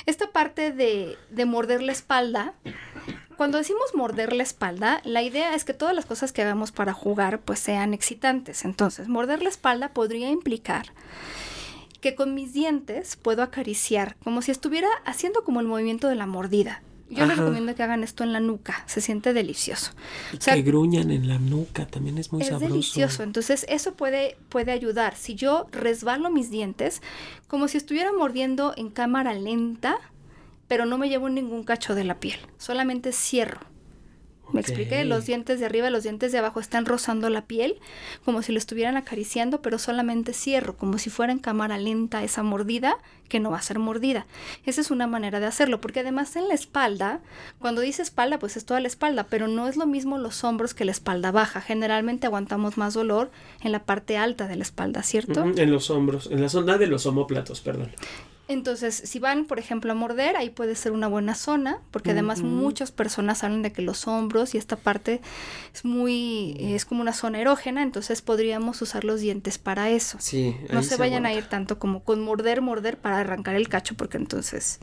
Esta 0.06 0.32
parte 0.32 0.72
de, 0.72 1.18
de 1.30 1.46
morder 1.46 1.82
la 1.82 1.94
espalda, 1.94 2.54
cuando 3.38 3.58
decimos 3.58 3.96
morder 3.96 4.34
la 4.34 4.44
espalda, 4.44 5.02
la 5.06 5.24
idea 5.24 5.56
es 5.56 5.64
que 5.64 5.74
todas 5.74 5.96
las 5.96 6.06
cosas 6.06 6.34
que 6.34 6.42
hagamos 6.42 6.72
para 6.72 6.94
jugar 6.94 7.40
pues 7.40 7.60
sean 7.60 7.94
excitantes. 7.94 8.66
Entonces, 8.66 9.08
morder 9.08 9.42
la 9.42 9.50
espalda 9.50 9.94
podría 9.94 10.30
implicar 10.30 10.88
que 12.02 12.16
con 12.16 12.34
mis 12.34 12.54
dientes 12.54 13.16
puedo 13.16 13.44
acariciar, 13.44 14.18
como 14.24 14.42
si 14.42 14.52
estuviera 14.52 14.90
haciendo 15.06 15.44
como 15.44 15.62
el 15.62 15.68
movimiento 15.68 16.08
de 16.08 16.16
la 16.16 16.26
mordida. 16.26 16.82
Yo 17.10 17.26
les 17.26 17.38
recomiendo 17.38 17.76
que 17.76 17.84
hagan 17.84 18.06
esto 18.06 18.24
en 18.24 18.32
la 18.32 18.40
nuca, 18.40 18.84
se 18.88 19.02
siente 19.02 19.34
delicioso. 19.34 19.92
O 20.34 20.42
sea, 20.42 20.56
que 20.56 20.62
gruñan 20.62 21.12
en 21.12 21.28
la 21.28 21.40
nuca, 21.40 21.86
también 21.86 22.18
es 22.18 22.32
muy 22.32 22.42
es 22.42 22.48
sabroso. 22.48 22.74
delicioso, 22.74 23.24
entonces 23.24 23.66
eso 23.68 23.96
puede, 23.96 24.38
puede 24.48 24.72
ayudar. 24.72 25.18
Si 25.18 25.36
yo 25.36 25.68
resbalo 25.74 26.30
mis 26.30 26.50
dientes, 26.50 27.02
como 27.50 27.68
si 27.68 27.78
estuviera 27.78 28.14
mordiendo 28.14 28.74
en 28.78 28.90
cámara 28.90 29.34
lenta, 29.34 29.98
pero 30.70 30.86
no 30.86 30.98
me 30.98 31.10
llevo 31.10 31.28
ningún 31.28 31.66
cacho 31.66 31.96
de 31.96 32.06
la 32.06 32.22
piel, 32.22 32.40
solamente 32.58 33.12
cierro. 33.12 33.60
Me 34.54 34.62
expliqué, 34.62 35.04
los 35.06 35.26
dientes 35.26 35.60
de 35.60 35.66
arriba 35.66 35.88
y 35.88 35.92
los 35.92 36.04
dientes 36.04 36.32
de 36.32 36.38
abajo 36.38 36.60
están 36.60 36.86
rozando 36.86 37.30
la 37.30 37.46
piel 37.46 37.80
como 38.26 38.42
si 38.42 38.52
lo 38.52 38.58
estuvieran 38.58 38.98
acariciando, 38.98 39.62
pero 39.62 39.78
solamente 39.80 40.34
cierro, 40.34 40.76
como 40.78 40.98
si 40.98 41.10
fuera 41.10 41.32
en 41.32 41.40
cámara 41.40 41.78
lenta 41.78 42.24
esa 42.24 42.44
mordida 42.44 42.98
que 43.30 43.40
no 43.40 43.50
va 43.50 43.58
a 43.58 43.62
ser 43.62 43.80
mordida. 43.80 44.26
Esa 44.66 44.82
es 44.82 44.92
una 44.92 45.08
manera 45.08 45.40
de 45.40 45.46
hacerlo, 45.46 45.80
porque 45.80 46.02
además 46.02 46.36
en 46.36 46.50
la 46.50 46.54
espalda, 46.54 47.22
cuando 47.60 47.80
dice 47.80 48.02
espalda, 48.02 48.40
pues 48.40 48.58
es 48.58 48.66
toda 48.66 48.82
la 48.82 48.88
espalda, 48.88 49.28
pero 49.30 49.48
no 49.48 49.70
es 49.70 49.78
lo 49.78 49.88
mismo 49.88 50.18
los 50.18 50.44
hombros 50.44 50.74
que 50.74 50.84
la 50.84 50.92
espalda 50.92 51.32
baja. 51.32 51.62
Generalmente 51.62 52.28
aguantamos 52.28 52.78
más 52.78 52.94
dolor 52.94 53.32
en 53.62 53.72
la 53.72 53.86
parte 53.86 54.18
alta 54.18 54.48
de 54.48 54.58
la 54.58 54.64
espalda, 54.64 55.02
¿cierto? 55.02 55.46
En 55.56 55.72
los 55.72 55.90
hombros, 55.90 56.30
en 56.30 56.42
la 56.42 56.50
zona 56.50 56.78
de 56.78 56.88
los 56.88 57.06
homóplatos, 57.06 57.62
perdón. 57.62 57.92
Entonces, 58.54 59.02
si 59.06 59.20
van, 59.20 59.46
por 59.46 59.60
ejemplo, 59.60 59.92
a 59.92 59.96
morder, 59.96 60.36
ahí 60.36 60.50
puede 60.50 60.76
ser 60.76 60.92
una 60.92 61.08
buena 61.08 61.36
zona, 61.36 61.80
porque 61.92 62.12
además 62.12 62.42
muchas 62.42 62.92
personas 62.92 63.44
hablan 63.44 63.62
de 63.62 63.72
que 63.72 63.82
los 63.82 64.08
hombros 64.08 64.56
y 64.56 64.58
esta 64.58 64.76
parte 64.76 65.22
es 65.74 65.86
muy, 65.86 66.58
es 66.60 66.86
como 66.86 67.02
una 67.02 67.14
zona 67.14 67.40
erógena, 67.40 67.84
entonces 67.84 68.22
podríamos 68.22 68.82
usar 68.82 69.04
los 69.04 69.22
dientes 69.22 69.58
para 69.58 69.90
eso. 69.90 70.18
Sí. 70.20 70.56
no 70.72 70.84
se 70.84 70.98
vayan 70.98 71.26
a 71.26 71.34
ir 71.34 71.46
tanto 71.46 71.80
como 71.80 72.04
con 72.04 72.22
morder, 72.22 72.62
morder 72.62 72.98
para 72.98 73.20
arrancar 73.20 73.56
el 73.56 73.70
cacho, 73.70 73.96
porque 73.96 74.18
entonces... 74.18 74.80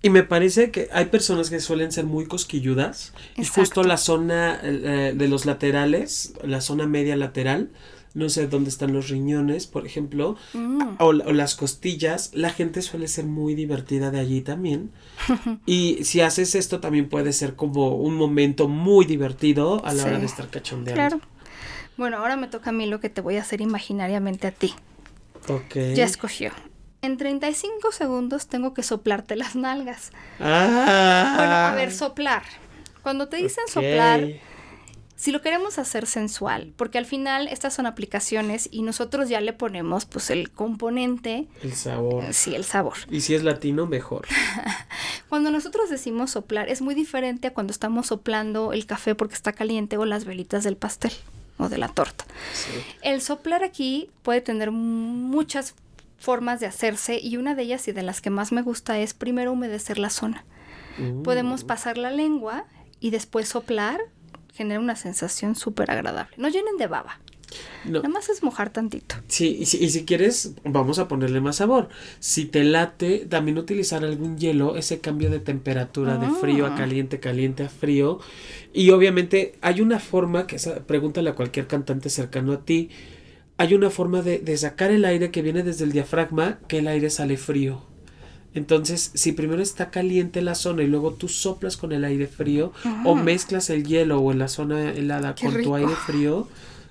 Y 0.00 0.10
me 0.10 0.22
parece 0.22 0.70
que 0.70 0.88
hay 0.92 1.06
personas 1.06 1.50
que 1.50 1.58
suelen 1.58 1.90
ser 1.90 2.04
muy 2.04 2.26
cosquilludas 2.26 3.12
y 3.36 3.44
justo 3.44 3.82
la 3.82 3.96
zona 3.96 4.60
eh, 4.62 5.12
de 5.16 5.28
los 5.28 5.44
laterales, 5.44 6.34
la 6.44 6.60
zona 6.60 6.86
media 6.86 7.16
lateral, 7.16 7.70
no 8.14 8.28
sé 8.28 8.46
dónde 8.48 8.70
están 8.70 8.92
los 8.92 9.08
riñones, 9.08 9.66
por 9.66 9.86
ejemplo, 9.86 10.36
Mm. 10.54 10.96
o, 10.98 11.04
o 11.06 11.12
las 11.32 11.54
costillas, 11.54 12.30
la 12.34 12.50
gente 12.50 12.82
suele 12.82 13.08
ser 13.08 13.24
muy 13.26 13.54
divertida 13.54 14.10
de 14.10 14.20
allí 14.20 14.40
también. 14.40 14.90
y 15.66 16.04
si 16.04 16.20
haces 16.20 16.54
esto 16.54 16.80
también 16.80 17.08
puede 17.08 17.32
ser 17.32 17.54
como 17.56 17.96
un 17.96 18.14
momento 18.16 18.68
muy 18.68 19.04
divertido 19.04 19.84
a 19.84 19.92
la 19.92 20.04
hora 20.04 20.18
de 20.18 20.26
estar 20.26 20.48
cachondeando. 20.48 20.94
Claro. 21.16 21.20
Bueno, 21.96 22.18
ahora 22.18 22.36
me 22.36 22.46
toca 22.48 22.70
a 22.70 22.72
mí 22.72 22.86
lo 22.86 23.00
que 23.00 23.08
te 23.10 23.20
voy 23.20 23.36
a 23.36 23.42
hacer 23.42 23.60
imaginariamente 23.60 24.46
a 24.46 24.52
ti. 24.52 24.72
Ok. 25.48 25.94
Ya 25.94 26.04
escogió. 26.04 26.52
En 27.02 27.16
35 27.16 27.92
segundos 27.92 28.46
tengo 28.48 28.74
que 28.74 28.82
soplarte 28.82 29.36
las 29.36 29.54
nalgas. 29.56 30.10
Ah. 30.40 31.34
Bueno, 31.36 31.52
a 31.54 31.72
ver, 31.74 31.92
soplar. 31.92 32.42
Cuando 33.02 33.28
te 33.28 33.36
dicen 33.36 33.64
soplar, 33.68 34.26
si 35.18 35.32
lo 35.32 35.42
queremos 35.42 35.80
hacer 35.80 36.06
sensual, 36.06 36.72
porque 36.76 36.96
al 36.96 37.04
final 37.04 37.48
estas 37.48 37.74
son 37.74 37.86
aplicaciones 37.86 38.68
y 38.70 38.82
nosotros 38.82 39.28
ya 39.28 39.40
le 39.40 39.52
ponemos 39.52 40.06
pues 40.06 40.30
el 40.30 40.52
componente, 40.52 41.48
El 41.60 41.74
sabor. 41.74 42.22
eh, 42.22 42.32
sí, 42.32 42.54
el 42.54 42.62
sabor. 42.62 42.94
Y 43.10 43.20
si 43.22 43.34
es 43.34 43.42
latino, 43.42 43.86
mejor. 43.86 44.28
Cuando 45.28 45.50
nosotros 45.50 45.90
decimos 45.90 46.30
soplar 46.30 46.68
es 46.68 46.80
muy 46.80 46.94
diferente 46.94 47.48
a 47.48 47.52
cuando 47.52 47.72
estamos 47.72 48.06
soplando 48.06 48.72
el 48.72 48.86
café 48.86 49.16
porque 49.16 49.34
está 49.34 49.52
caliente 49.52 49.96
o 49.96 50.04
las 50.04 50.24
velitas 50.24 50.62
del 50.62 50.76
pastel 50.76 51.12
o 51.58 51.68
de 51.68 51.78
la 51.78 51.88
torta. 51.88 52.24
Sí. 52.54 52.70
El 53.02 53.20
soplar 53.20 53.64
aquí 53.64 54.10
puede 54.22 54.40
tener 54.40 54.70
muchas 54.70 55.74
formas 56.16 56.60
de 56.60 56.66
hacerse 56.66 57.18
y 57.20 57.36
una 57.36 57.56
de 57.56 57.64
ellas 57.64 57.88
y 57.88 57.92
de 57.92 58.02
las 58.02 58.20
que 58.20 58.30
más 58.30 58.52
me 58.52 58.62
gusta 58.62 58.98
es 59.00 59.14
primero 59.14 59.50
humedecer 59.52 59.98
la 59.98 60.10
zona. 60.10 60.44
Mm. 60.96 61.22
Podemos 61.22 61.64
pasar 61.64 61.98
la 61.98 62.12
lengua 62.12 62.64
y 63.00 63.10
después 63.10 63.48
soplar, 63.48 64.00
genera 64.58 64.80
una 64.80 64.96
sensación 64.96 65.54
súper 65.54 65.90
agradable. 65.90 66.34
No 66.36 66.48
llenen 66.48 66.76
de 66.76 66.86
baba, 66.88 67.18
No. 67.86 68.00
nada 68.02 68.08
más 68.10 68.28
es 68.28 68.42
mojar 68.42 68.68
tantito. 68.70 69.14
Sí, 69.28 69.56
y 69.60 69.64
si, 69.66 69.82
y 69.82 69.88
si 69.88 70.04
quieres, 70.04 70.52
vamos 70.64 70.98
a 70.98 71.08
ponerle 71.08 71.40
más 71.40 71.56
sabor. 71.56 71.88
Si 72.20 72.44
te 72.44 72.62
late, 72.64 73.24
también 73.26 73.56
utilizar 73.56 74.04
algún 74.04 74.36
hielo, 74.36 74.76
ese 74.76 75.00
cambio 75.00 75.30
de 75.30 75.40
temperatura 75.40 76.18
de 76.18 76.28
frío 76.28 76.66
a 76.66 76.74
Ah. 76.74 76.76
caliente, 76.76 77.20
caliente 77.20 77.62
a 77.64 77.68
frío. 77.70 78.18
Y 78.74 78.90
obviamente 78.90 79.54
hay 79.62 79.80
una 79.80 79.98
forma, 79.98 80.46
que 80.46 80.56
esa, 80.56 80.80
pregúntale 80.86 81.30
a 81.30 81.34
cualquier 81.34 81.66
cantante 81.66 82.10
cercano 82.10 82.52
a 82.52 82.64
ti, 82.66 82.90
hay 83.56 83.74
una 83.74 83.88
forma 83.90 84.20
de, 84.22 84.38
de 84.40 84.56
sacar 84.58 84.90
el 84.90 85.04
aire 85.04 85.30
que 85.30 85.40
viene 85.42 85.62
desde 85.62 85.84
el 85.84 85.92
diafragma, 85.92 86.58
que 86.68 86.78
el 86.78 86.86
aire 86.88 87.08
sale 87.10 87.36
frío. 87.38 87.82
Entonces, 88.58 89.12
si 89.14 89.32
primero 89.32 89.62
está 89.62 89.90
caliente 89.90 90.42
la 90.42 90.54
zona 90.54 90.82
y 90.82 90.88
luego 90.88 91.14
tú 91.14 91.28
soplas 91.28 91.76
con 91.76 91.92
el 91.92 92.04
aire 92.04 92.26
frío 92.26 92.72
o 93.04 93.14
mezclas 93.14 93.70
el 93.70 93.84
hielo 93.84 94.20
o 94.20 94.32
en 94.32 94.38
la 94.38 94.48
zona 94.48 94.90
helada 94.90 95.34
Qué 95.34 95.46
con 95.46 95.54
rico. 95.54 95.70
tu 95.70 95.74
aire 95.76 95.94
frío, 95.94 96.48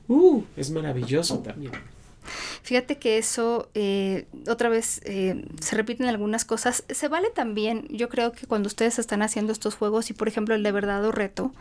uh, 0.08 0.44
es 0.56 0.72
maravilloso 0.72 1.40
también. 1.40 1.74
Fíjate 2.64 2.98
que 2.98 3.18
eso, 3.18 3.70
eh, 3.76 4.26
otra 4.48 4.70
vez, 4.70 5.02
eh, 5.06 5.46
se 5.62 5.76
repiten 5.76 6.08
algunas 6.08 6.46
cosas. 6.46 6.84
Se 6.90 7.08
vale 7.08 7.30
también, 7.30 7.88
yo 7.90 8.10
creo 8.10 8.32
que 8.32 8.48
cuando 8.48 8.68
ustedes 8.68 9.00
están 9.00 9.22
haciendo 9.22 9.54
estos 9.54 9.76
juegos 9.76 10.10
y 10.10 10.14
por 10.14 10.28
ejemplo 10.28 10.56
el 10.56 10.64
de 10.64 10.72
verdad 10.72 11.06
o 11.06 11.12
reto, 11.12 11.54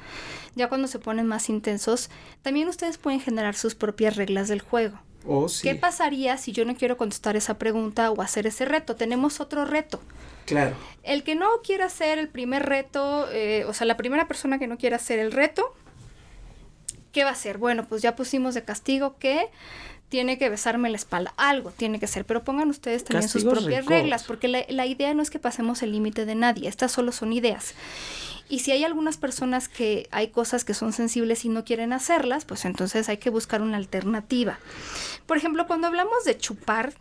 ya 0.55 0.69
cuando 0.69 0.89
se 0.89 0.99
ponen 0.99 1.27
más 1.27 1.49
intensos, 1.49 2.11
también 2.43 2.69
ustedes 2.69 2.99
pueden 2.99 3.21
generar 3.21 3.55
sus 3.55 3.75
propias 3.75 4.17
reglas 4.17 4.49
del 4.49 4.61
juego. 4.61 4.99
Oh, 5.26 5.49
sí. 5.49 5.68
¿Qué 5.68 5.75
pasaría 5.75 6.37
si 6.37 6.52
yo 6.52 6.64
no 6.64 6.76
quiero 6.76 6.97
contestar 6.97 7.37
esa 7.37 7.59
pregunta 7.59 8.11
o 8.11 8.23
hacer 8.23 8.47
ese 8.47 8.64
reto? 8.64 8.97
Tenemos 8.97 9.40
otro 9.40 9.64
reto. 9.64 10.00
Claro. 10.45 10.76
El 11.02 11.25
que 11.25 11.35
no 11.35 11.49
quiera 11.64 11.87
hacer 11.87 12.18
el 12.18 12.28
primer 12.28 12.64
reto, 12.64 13.28
eh, 13.33 13.64
o 13.66 13.75
sea, 13.75 13.87
la 13.87 13.97
primera 13.97 14.28
persona 14.28 14.59
que 14.59 14.66
no 14.66 14.78
quiera 14.78 14.97
hacer 14.97 15.18
el 15.18 15.33
reto, 15.33 15.75
¿qué 17.12 17.25
va 17.25 17.30
a 17.30 17.33
hacer? 17.33 17.59
Bueno, 17.59 17.87
pues 17.88 18.02
ya 18.02 18.14
pusimos 18.14 18.54
de 18.54 18.62
castigo 18.64 19.16
que 19.18 19.49
tiene 20.09 20.38
que 20.38 20.49
besarme 20.49 20.88
la 20.88 20.97
espalda. 20.97 21.35
Algo 21.37 21.71
tiene 21.73 21.99
que 21.99 22.06
ser, 22.06 22.25
pero 22.25 22.45
pongan 22.45 22.68
ustedes 22.68 23.04
también 23.04 23.28
sus 23.28 23.45
propias 23.45 23.85
ricos. 23.85 23.88
reglas, 23.88 24.23
porque 24.25 24.47
la, 24.49 24.64
la 24.68 24.87
idea 24.87 25.12
no 25.14 25.23
es 25.23 25.30
que 25.30 25.40
pasemos 25.40 25.83
el 25.83 25.92
límite 25.92 26.26
de 26.26 26.37
nadie, 26.37 26.68
estas 26.68 26.92
solo 26.92 27.11
son 27.11 27.33
ideas. 27.33 27.75
Y 28.49 28.61
si 28.61 28.71
hay 28.71 28.85
algunas 28.85 29.17
personas 29.17 29.69
que 29.69 30.09
hay 30.12 30.29
cosas 30.29 30.65
que 30.65 30.73
son 30.75 30.93
sensibles 30.93 31.45
y 31.45 31.49
no 31.49 31.65
quieren 31.65 31.93
hacerlas, 31.93 32.45
pues 32.45 32.65
entonces 32.65 33.09
hay 33.09 33.17
que 33.19 33.31
buscar 33.31 33.61
una 33.62 33.76
alternativa. 33.76 34.59
Por 35.26 35.37
ejemplo, 35.37 35.67
cuando 35.67 35.88
hablamos 35.88 36.25
de 36.25 36.38
chupar, 36.38 36.93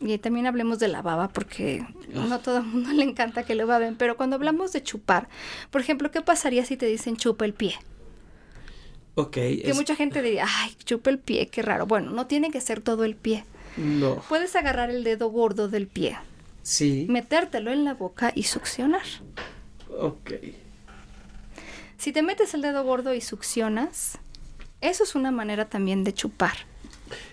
y 0.00 0.18
también 0.18 0.46
hablemos 0.46 0.78
de 0.80 0.88
la 0.88 1.00
baba, 1.00 1.28
porque 1.28 1.86
no 2.12 2.40
todo 2.40 2.58
el 2.58 2.64
mundo 2.64 2.92
le 2.92 3.04
encanta 3.04 3.44
que 3.44 3.54
lo 3.54 3.66
baben, 3.66 3.96
pero 3.96 4.16
cuando 4.16 4.36
hablamos 4.36 4.72
de 4.72 4.82
chupar, 4.82 5.28
por 5.70 5.80
ejemplo, 5.80 6.10
¿qué 6.10 6.20
pasaría 6.20 6.64
si 6.66 6.76
te 6.76 6.86
dicen 6.86 7.16
chupa 7.16 7.44
el 7.46 7.54
pie? 7.54 7.76
Ok. 9.14 9.32
Que 9.32 9.62
es- 9.64 9.76
mucha 9.76 9.94
gente 9.96 10.20
diría, 10.22 10.44
ay, 10.46 10.74
chupa 10.84 11.10
el 11.10 11.18
pie, 11.18 11.46
qué 11.48 11.62
raro. 11.62 11.86
Bueno, 11.86 12.10
no 12.10 12.26
tiene 12.26 12.50
que 12.50 12.60
ser 12.60 12.80
todo 12.80 13.04
el 13.04 13.14
pie. 13.14 13.44
No. 13.76 14.16
Puedes 14.28 14.54
agarrar 14.56 14.90
el 14.90 15.04
dedo 15.04 15.28
gordo 15.30 15.68
del 15.68 15.86
pie, 15.86 16.18
Sí. 16.62 17.06
metértelo 17.08 17.70
en 17.72 17.84
la 17.84 17.94
boca 17.94 18.32
y 18.34 18.42
succionar. 18.42 19.02
Ok. 19.98 20.32
Si 22.02 22.10
te 22.12 22.22
metes 22.22 22.52
el 22.54 22.62
dedo 22.62 22.82
gordo 22.82 23.14
y 23.14 23.20
succionas, 23.20 24.18
eso 24.80 25.04
es 25.04 25.14
una 25.14 25.30
manera 25.30 25.68
también 25.68 26.02
de 26.02 26.12
chupar. 26.12 26.54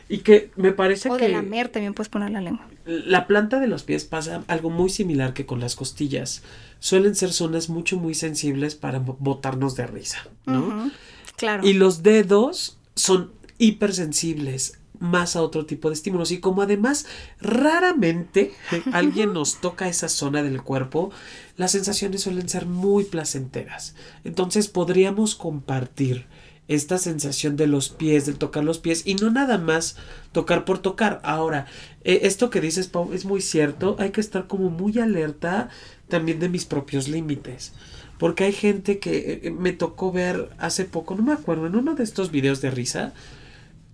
Y 0.08 0.20
que 0.20 0.52
me 0.58 0.74
parece 0.74 1.10
O 1.10 1.18
que 1.18 1.26
de 1.26 1.32
lamer 1.32 1.70
también 1.70 1.96
puedes 1.96 2.10
poner 2.10 2.30
la 2.30 2.40
lengua. 2.42 2.68
la 2.86 3.26
planta 3.26 3.60
de 3.60 3.66
los 3.68 3.82
pies 3.84 4.06
pasa 4.06 4.44
algo 4.48 4.70
muy 4.70 4.90
similar 4.90 5.34
que 5.34 5.48
con 5.48 5.60
las 5.60 5.76
costillas. 5.76 6.44
Suelen 6.80 7.16
ser 7.16 7.34
zonas 7.34 7.70
mucho 7.70 7.98
muy 7.98 8.14
sensibles 8.14 8.76
para 8.76 9.00
bo- 9.00 9.18
botarnos 9.20 9.76
de 9.76 9.88
risa, 9.88 10.20
¿no? 10.46 10.92
Claro. 11.36 11.66
Y 11.66 11.74
los 11.74 12.04
dedos 12.04 12.78
son 12.96 13.32
hipersensibles 13.58 14.79
más 15.00 15.36
a 15.36 15.42
otro 15.42 15.66
tipo 15.66 15.90
de 15.90 15.96
estímulos 15.96 16.32
y 16.32 16.40
como 16.40 16.62
además 16.62 17.06
raramente 17.42 18.54
alguien 18.94 19.34
nos 19.34 19.62
toca 19.62 19.88
esa 19.88 20.10
zona 20.10 20.44
del 20.44 20.62
cuerpo, 20.62 21.12
las 21.58 21.72
sensaciones 21.72 22.22
suelen 22.22 22.50
ser 22.50 22.66
muy 22.66 23.06
placenteras. 23.06 23.96
Entonces 24.24 24.68
podríamos 24.68 25.36
compartir 25.36 26.28
esta 26.70 27.00
sensación 27.00 27.58
de 27.58 27.66
los 27.66 27.90
pies, 27.90 28.28
del 28.28 28.38
tocar 28.38 28.64
los 28.64 28.78
pies 28.78 29.02
y 29.06 29.16
no 29.16 29.32
nada 29.32 29.58
más 29.58 29.98
tocar 30.32 30.66
por 30.66 30.78
tocar. 30.80 31.20
Ahora, 31.24 31.66
eh, 32.04 32.20
esto 32.24 32.52
que 32.52 32.62
dices, 32.62 32.88
Pau, 32.88 33.12
es 33.12 33.26
muy 33.26 33.42
cierto, 33.42 33.96
hay 33.98 34.12
que 34.12 34.22
estar 34.22 34.46
como 34.46 34.70
muy 34.70 35.00
alerta 35.00 35.70
también 36.08 36.40
de 36.40 36.48
mis 36.48 36.66
propios 36.66 37.08
límites. 37.08 37.74
Porque 38.20 38.44
hay 38.44 38.54
gente 38.54 39.00
que 39.00 39.42
eh, 39.44 39.52
me 39.52 39.74
tocó 39.74 40.12
ver 40.12 40.50
hace 40.60 40.86
poco, 40.86 41.16
no 41.16 41.24
me 41.24 41.34
acuerdo, 41.34 41.66
en 41.66 41.76
uno 41.76 41.96
de 41.96 42.04
estos 42.04 42.30
videos 42.30 42.62
de 42.62 42.70
risa, 42.70 43.14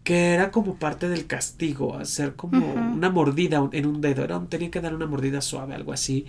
que 0.05 0.33
era 0.33 0.51
como 0.51 0.75
parte 0.75 1.09
del 1.09 1.25
castigo, 1.27 1.97
hacer 1.97 2.35
como 2.35 2.73
una 2.73 3.09
mordida 3.09 3.67
en 3.73 3.85
un 3.87 3.99
dedo, 3.99 4.23
era 4.23 4.37
un- 4.37 4.47
tenía 4.47 4.71
que 4.71 4.79
dar 4.79 4.93
una 4.95 5.07
mordida 5.07 5.41
suave, 5.41 5.75
algo 5.75 5.91
así. 5.91 6.25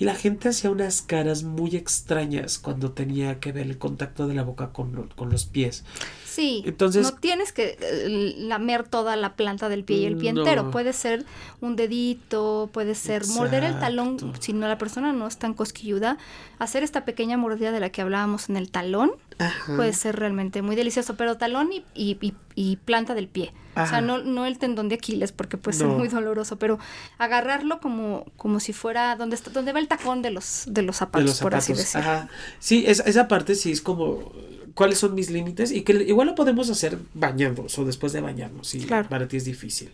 Y 0.00 0.04
la 0.04 0.14
gente 0.14 0.48
hacía 0.48 0.70
unas 0.70 1.02
caras 1.02 1.42
muy 1.42 1.74
extrañas 1.74 2.60
cuando 2.60 2.92
tenía 2.92 3.40
que 3.40 3.50
ver 3.50 3.66
el 3.66 3.78
contacto 3.78 4.28
de 4.28 4.34
la 4.34 4.44
boca 4.44 4.68
con, 4.72 5.08
con 5.16 5.28
los 5.30 5.44
pies. 5.46 5.84
Sí, 6.24 6.62
Entonces- 6.64 7.02
no 7.12 7.18
tienes 7.18 7.50
que 7.52 7.76
eh, 7.80 8.34
lamer 8.38 8.84
toda 8.86 9.16
la 9.16 9.34
planta 9.34 9.68
del 9.68 9.82
pie 9.82 9.96
y 9.96 10.06
el 10.06 10.16
pie 10.16 10.32
No. 10.32 10.42
entero. 10.42 10.70
Puede 10.70 10.92
ser 10.92 11.24
un 11.60 11.74
dedito, 11.74 12.70
puede 12.72 12.94
ser 12.94 13.26
morder 13.26 13.64
el 13.64 13.80
talón, 13.80 14.18
si 14.38 14.52
no 14.52 14.68
la 14.68 14.78
persona 14.78 15.12
no 15.12 15.26
es 15.26 15.36
tan 15.36 15.52
cosquilluda. 15.54 16.16
Hacer 16.60 16.84
esta 16.84 17.04
pequeña 17.04 17.36
mordida 17.36 17.72
de 17.72 17.80
la 17.80 17.90
que 17.90 18.00
hablábamos 18.00 18.48
en 18.48 18.56
el 18.56 18.70
talón 18.70 19.10
Ajá. 19.38 19.74
puede 19.74 19.92
ser 19.92 20.14
realmente 20.16 20.62
muy 20.62 20.76
delicioso, 20.76 21.16
pero 21.16 21.36
talón 21.38 21.72
y, 21.72 21.84
y- 21.94 22.16
y- 22.20 22.34
y 22.60 22.74
planta 22.76 23.14
del 23.14 23.28
pie. 23.28 23.52
O 23.76 23.86
sea, 23.86 24.00
no, 24.00 24.18
no 24.18 24.44
el 24.46 24.58
tendón 24.58 24.88
de 24.88 24.96
Aquiles 24.96 25.30
porque 25.30 25.56
puede 25.56 25.78
ser 25.78 25.86
muy 25.86 26.08
doloroso, 26.08 26.58
pero 26.58 26.80
agarrarlo 27.18 27.78
como, 27.78 28.24
como 28.36 28.58
si 28.58 28.72
fuera 28.72 29.14
donde, 29.14 29.36
está, 29.36 29.50
donde 29.50 29.72
va 29.72 29.78
el 29.78 29.86
tacón 29.86 30.20
de 30.22 30.32
los, 30.32 30.64
de 30.66 30.82
los 30.82 30.96
zapatos, 30.96 31.24
de 31.26 31.30
los 31.30 31.40
por 31.40 31.54
así 31.54 31.74
decirlo. 31.74 32.00
Ajá. 32.10 32.28
Sí, 32.58 32.84
es- 32.88 32.98
esa 33.06 33.28
parte 33.28 33.54
sí 33.54 33.70
es 33.70 33.80
como 33.80 34.32
cuáles 34.74 34.98
son 34.98 35.14
mis 35.14 35.30
límites 35.30 35.70
y 35.70 35.82
que 35.82 35.92
igual 35.92 36.26
lo 36.26 36.34
podemos 36.34 36.68
hacer 36.70 36.98
bañándonos 37.14 37.78
o 37.78 37.84
después 37.84 38.12
de 38.12 38.20
bañarnos 38.20 38.66
si 38.66 38.80
Claro. 38.84 39.08
para 39.08 39.28
ti 39.28 39.36
es 39.36 39.44
difícil. 39.44 39.92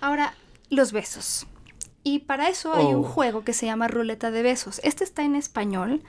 Ahora, 0.00 0.34
los 0.70 0.92
besos. 0.92 1.48
Y 2.04 2.20
para 2.20 2.48
eso 2.48 2.72
hay 2.74 2.84
un 2.84 3.04
Oh. 3.04 3.08
juego 3.08 3.42
que 3.42 3.52
se 3.52 3.66
llama 3.66 3.88
Ruleta 3.88 4.30
de 4.30 4.42
Besos. 4.42 4.80
Este 4.84 5.02
está 5.02 5.24
en 5.24 5.34
español, 5.34 6.02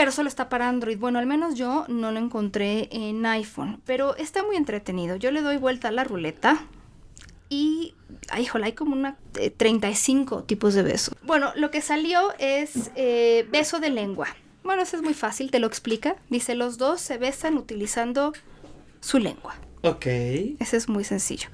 pero 0.00 0.12
solo 0.12 0.30
está 0.30 0.48
para 0.48 0.66
Android. 0.66 0.96
Bueno, 0.96 1.18
al 1.18 1.26
menos 1.26 1.56
yo 1.56 1.84
no 1.88 2.10
lo 2.10 2.18
encontré 2.18 2.88
en 2.90 3.26
iPhone, 3.26 3.82
pero 3.84 4.16
está 4.16 4.42
muy 4.42 4.56
entretenido. 4.56 5.16
Yo 5.16 5.30
le 5.30 5.42
doy 5.42 5.58
vuelta 5.58 5.88
a 5.88 5.90
la 5.90 6.04
ruleta 6.04 6.64
y, 7.50 7.92
ay, 8.30 8.44
híjole, 8.44 8.64
hay 8.64 8.72
como 8.72 8.94
una 8.96 9.18
eh, 9.38 9.50
35 9.50 10.44
tipos 10.44 10.72
de 10.72 10.84
besos. 10.84 11.14
Bueno, 11.22 11.52
lo 11.54 11.70
que 11.70 11.82
salió 11.82 12.32
es 12.38 12.90
eh, 12.94 13.46
beso 13.52 13.78
de 13.78 13.90
lengua. 13.90 14.28
Bueno, 14.64 14.80
eso 14.80 14.96
es 14.96 15.02
muy 15.02 15.12
fácil, 15.12 15.50
te 15.50 15.58
lo 15.58 15.66
explica. 15.66 16.16
Dice, 16.30 16.54
los 16.54 16.78
dos 16.78 17.02
se 17.02 17.18
besan 17.18 17.58
utilizando 17.58 18.32
su 19.00 19.18
lengua. 19.18 19.54
Ok. 19.82 20.06
Ese 20.06 20.78
es 20.78 20.88
muy 20.88 21.04
sencillo. 21.04 21.50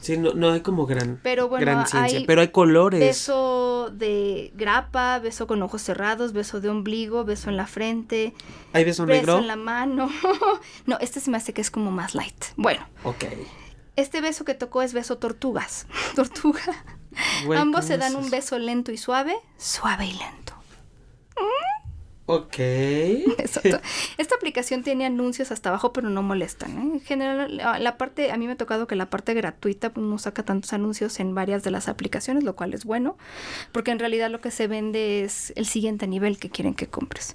Sí, 0.00 0.16
no, 0.16 0.32
no 0.34 0.50
hay 0.52 0.60
como 0.60 0.86
gran, 0.86 1.18
Pero 1.22 1.48
bueno, 1.48 1.64
gran 1.64 1.86
ciencia, 1.86 2.18
hay 2.18 2.24
pero 2.26 2.40
hay 2.40 2.48
colores. 2.48 3.00
Beso 3.00 3.90
de 3.92 4.52
grapa, 4.54 5.18
beso 5.18 5.46
con 5.46 5.62
ojos 5.62 5.82
cerrados, 5.82 6.32
beso 6.32 6.60
de 6.60 6.68
ombligo, 6.68 7.24
beso 7.24 7.50
en 7.50 7.56
la 7.56 7.66
frente, 7.66 8.32
¿Hay 8.72 8.84
beso 8.84 9.04
beso 9.06 9.20
negro? 9.20 9.38
en 9.38 9.46
la 9.48 9.56
mano. 9.56 10.08
no, 10.86 10.98
este 11.00 11.20
se 11.20 11.30
me 11.30 11.36
hace 11.36 11.52
que 11.52 11.60
es 11.60 11.70
como 11.70 11.90
más 11.90 12.14
light. 12.14 12.44
Bueno, 12.56 12.86
Ok. 13.04 13.24
este 13.96 14.20
beso 14.20 14.44
que 14.44 14.54
tocó 14.54 14.82
es 14.82 14.92
beso 14.92 15.18
tortugas. 15.18 15.86
Tortuga. 16.14 16.62
Güey, 17.46 17.58
Ambos 17.58 17.80
¿cómo 17.80 17.88
se 17.88 17.94
es 17.94 18.00
dan 18.00 18.14
un 18.16 18.22
eso? 18.22 18.30
beso 18.30 18.58
lento 18.58 18.92
y 18.92 18.96
suave, 18.98 19.34
suave 19.56 20.06
y 20.06 20.12
lento. 20.12 20.47
Ok. 22.30 22.58
Exacto. 23.38 23.80
Esta 24.18 24.34
aplicación 24.34 24.82
tiene 24.82 25.06
anuncios 25.06 25.50
hasta 25.50 25.70
abajo, 25.70 25.94
pero 25.94 26.10
no 26.10 26.22
molestan. 26.22 26.72
¿eh? 26.72 26.90
En 26.96 27.00
general, 27.00 27.56
la, 27.56 27.78
la 27.78 27.96
parte, 27.96 28.30
a 28.30 28.36
mí 28.36 28.46
me 28.46 28.52
ha 28.52 28.56
tocado 28.56 28.86
que 28.86 28.96
la 28.96 29.08
parte 29.08 29.32
gratuita 29.32 29.94
pues, 29.94 30.06
no 30.06 30.18
saca 30.18 30.42
tantos 30.42 30.74
anuncios 30.74 31.20
en 31.20 31.34
varias 31.34 31.62
de 31.62 31.70
las 31.70 31.88
aplicaciones, 31.88 32.44
lo 32.44 32.54
cual 32.54 32.74
es 32.74 32.84
bueno, 32.84 33.16
porque 33.72 33.92
en 33.92 33.98
realidad 33.98 34.30
lo 34.30 34.42
que 34.42 34.50
se 34.50 34.66
vende 34.68 35.24
es 35.24 35.54
el 35.56 35.64
siguiente 35.64 36.06
nivel 36.06 36.38
que 36.38 36.50
quieren 36.50 36.74
que 36.74 36.86
compres. 36.86 37.34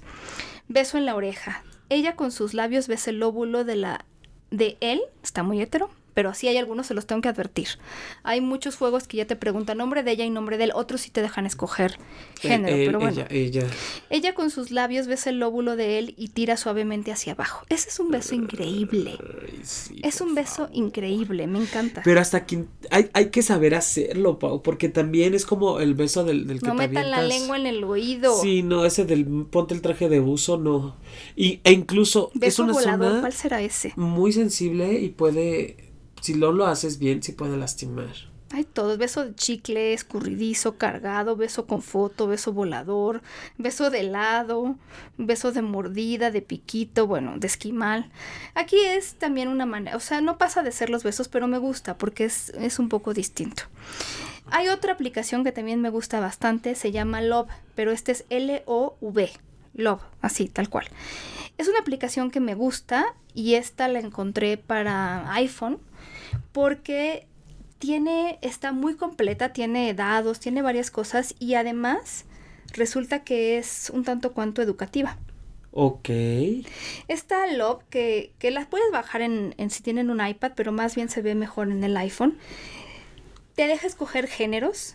Beso 0.68 0.96
en 0.96 1.06
la 1.06 1.16
oreja. 1.16 1.64
Ella 1.88 2.14
con 2.14 2.30
sus 2.30 2.54
labios 2.54 2.86
besa 2.86 3.10
el 3.10 3.18
lóbulo 3.18 3.64
de 3.64 3.74
la 3.74 4.04
de 4.52 4.76
él, 4.80 5.02
está 5.24 5.42
muy 5.42 5.60
hétero, 5.60 5.90
pero 6.14 6.32
sí 6.34 6.48
hay 6.48 6.56
algunos, 6.56 6.86
se 6.86 6.94
los 6.94 7.06
tengo 7.06 7.20
que 7.20 7.28
advertir. 7.28 7.68
Hay 8.22 8.40
muchos 8.40 8.76
juegos 8.76 9.06
que 9.06 9.16
ya 9.18 9.26
te 9.26 9.36
preguntan 9.36 9.78
nombre 9.78 10.02
de 10.02 10.12
ella 10.12 10.24
y 10.24 10.30
nombre 10.30 10.56
de 10.56 10.64
él, 10.64 10.72
otros 10.74 11.02
sí 11.02 11.10
te 11.10 11.20
dejan 11.22 11.46
escoger 11.46 11.98
género, 12.40 12.74
Eh, 12.76 12.80
él, 12.82 12.86
pero 12.86 13.00
bueno. 13.00 13.26
Ella, 13.30 13.60
ella. 13.60 13.66
Ella 14.10 14.34
con 14.34 14.50
sus 14.50 14.70
labios 14.70 15.06
besa 15.06 15.30
el 15.30 15.38
lóbulo 15.40 15.76
de 15.76 15.98
él 15.98 16.14
y 16.16 16.28
tira 16.28 16.56
suavemente 16.56 17.12
hacia 17.12 17.32
abajo. 17.32 17.66
Ese 17.68 17.88
es 17.88 17.98
un 18.00 18.10
beso 18.10 18.34
increíble. 18.34 19.18
Ay, 19.20 19.60
sí, 19.64 20.00
Es 20.02 20.20
un 20.20 20.34
beso 20.34 20.68
increíble, 20.72 21.46
me 21.46 21.58
encanta. 21.60 22.02
Pero 22.04 22.20
hasta 22.20 22.38
aquí 22.38 22.64
hay, 22.90 23.10
hay 23.12 23.30
que 23.30 23.42
saber 23.42 23.74
hacerlo, 23.74 24.38
Pau, 24.38 24.62
porque 24.62 24.88
también 24.88 25.34
es 25.34 25.44
como 25.46 25.80
el 25.80 25.94
beso 25.94 26.24
del, 26.24 26.46
del 26.46 26.60
que 26.60 26.66
no 26.66 26.76
te 26.76 26.88
metan 26.88 27.10
la 27.10 27.22
lengua 27.22 27.56
en 27.56 27.66
el 27.66 27.82
oído. 27.84 28.40
Sí, 28.40 28.62
no, 28.62 28.84
ese 28.84 29.04
del 29.04 29.26
ponte 29.50 29.74
el 29.74 29.82
traje 29.82 30.08
de 30.08 30.20
buzo, 30.20 30.58
no. 30.58 30.96
Y, 31.36 31.60
e 31.64 31.72
incluso 31.72 32.30
es 32.34 32.40
beso 32.40 32.62
una 32.64 32.72
volador, 32.72 33.08
zona 33.08 33.20
¿cuál 33.20 33.32
será 33.32 33.60
ese? 33.62 33.92
muy 33.96 34.32
sensible 34.32 35.00
y 35.00 35.08
puede, 35.10 35.83
si 36.24 36.32
no 36.32 36.52
lo 36.52 36.66
haces 36.66 36.98
bien, 36.98 37.22
sí 37.22 37.32
puede 37.32 37.58
lastimar. 37.58 38.08
Hay 38.50 38.64
todos, 38.64 38.96
beso 38.96 39.26
de 39.26 39.34
chicle, 39.34 39.92
escurridizo, 39.92 40.78
cargado, 40.78 41.36
beso 41.36 41.66
con 41.66 41.82
foto, 41.82 42.26
beso 42.26 42.54
volador, 42.54 43.20
beso 43.58 43.90
de 43.90 44.00
helado, 44.00 44.76
beso 45.18 45.52
de 45.52 45.60
mordida, 45.60 46.30
de 46.30 46.40
piquito, 46.40 47.06
bueno, 47.06 47.38
de 47.38 47.46
esquimal. 47.46 48.10
Aquí 48.54 48.78
es 48.78 49.16
también 49.16 49.48
una 49.48 49.66
manera, 49.66 49.98
o 49.98 50.00
sea, 50.00 50.22
no 50.22 50.38
pasa 50.38 50.62
de 50.62 50.72
ser 50.72 50.88
los 50.88 51.02
besos, 51.04 51.28
pero 51.28 51.46
me 51.46 51.58
gusta 51.58 51.98
porque 51.98 52.24
es, 52.24 52.50
es 52.56 52.78
un 52.78 52.88
poco 52.88 53.12
distinto. 53.12 53.64
Hay 54.46 54.68
otra 54.68 54.94
aplicación 54.94 55.44
que 55.44 55.52
también 55.52 55.82
me 55.82 55.90
gusta 55.90 56.20
bastante, 56.20 56.74
se 56.74 56.90
llama 56.90 57.20
Love, 57.20 57.50
pero 57.74 57.90
este 57.90 58.12
es 58.12 58.24
L-O-V, 58.30 59.30
Love, 59.74 60.02
así, 60.22 60.48
tal 60.48 60.70
cual. 60.70 60.86
Es 61.58 61.68
una 61.68 61.80
aplicación 61.80 62.30
que 62.30 62.40
me 62.40 62.54
gusta 62.54 63.14
y 63.34 63.56
esta 63.56 63.88
la 63.88 63.98
encontré 63.98 64.56
para 64.56 65.30
iPhone 65.34 65.80
porque 66.54 67.26
tiene, 67.80 68.38
está 68.40 68.70
muy 68.70 68.94
completa, 68.94 69.52
tiene 69.52 69.92
dados, 69.92 70.38
tiene 70.38 70.62
varias 70.62 70.92
cosas 70.92 71.34
y 71.40 71.54
además 71.54 72.26
resulta 72.72 73.24
que 73.24 73.58
es 73.58 73.90
un 73.90 74.04
tanto 74.04 74.32
cuanto 74.32 74.62
educativa. 74.62 75.18
Ok. 75.72 76.10
Esta 77.08 77.48
Love, 77.48 77.82
que, 77.90 78.32
que 78.38 78.52
las 78.52 78.66
puedes 78.66 78.88
bajar 78.92 79.20
en, 79.20 79.56
en 79.58 79.68
si 79.70 79.82
tienen 79.82 80.10
un 80.10 80.24
iPad, 80.24 80.52
pero 80.54 80.70
más 80.70 80.94
bien 80.94 81.08
se 81.08 81.22
ve 81.22 81.34
mejor 81.34 81.72
en 81.72 81.82
el 81.82 81.96
iPhone, 81.96 82.38
te 83.56 83.66
deja 83.66 83.88
escoger 83.88 84.28
géneros. 84.28 84.94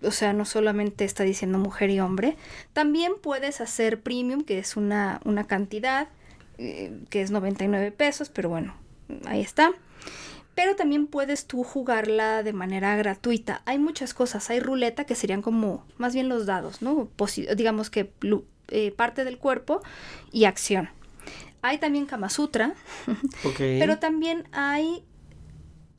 O 0.00 0.12
sea, 0.12 0.32
no 0.32 0.44
solamente 0.44 1.04
está 1.04 1.24
diciendo 1.24 1.58
mujer 1.58 1.90
y 1.90 1.98
hombre. 1.98 2.36
También 2.72 3.14
puedes 3.20 3.60
hacer 3.60 4.00
premium, 4.00 4.44
que 4.44 4.60
es 4.60 4.76
una, 4.76 5.20
una 5.24 5.48
cantidad, 5.48 6.06
eh, 6.56 6.92
que 7.10 7.20
es 7.20 7.32
99 7.32 7.90
pesos, 7.90 8.28
pero 8.28 8.48
bueno, 8.48 8.76
ahí 9.26 9.40
está. 9.40 9.72
Pero 10.60 10.74
también 10.74 11.06
puedes 11.06 11.46
tú 11.46 11.62
jugarla 11.62 12.42
de 12.42 12.52
manera 12.52 12.96
gratuita. 12.96 13.62
Hay 13.64 13.78
muchas 13.78 14.12
cosas. 14.12 14.50
Hay 14.50 14.58
ruleta, 14.58 15.04
que 15.04 15.14
serían 15.14 15.40
como 15.40 15.86
más 15.98 16.14
bien 16.14 16.28
los 16.28 16.46
dados, 16.46 16.82
¿no? 16.82 17.08
Posi- 17.16 17.54
digamos 17.54 17.90
que 17.90 18.10
eh, 18.70 18.90
parte 18.90 19.24
del 19.24 19.38
cuerpo 19.38 19.80
y 20.32 20.44
acción. 20.46 20.88
Hay 21.62 21.78
también 21.78 22.06
Kama 22.06 22.28
Sutra, 22.28 22.74
pero 23.78 23.98
también 24.00 24.48
hay 24.52 25.04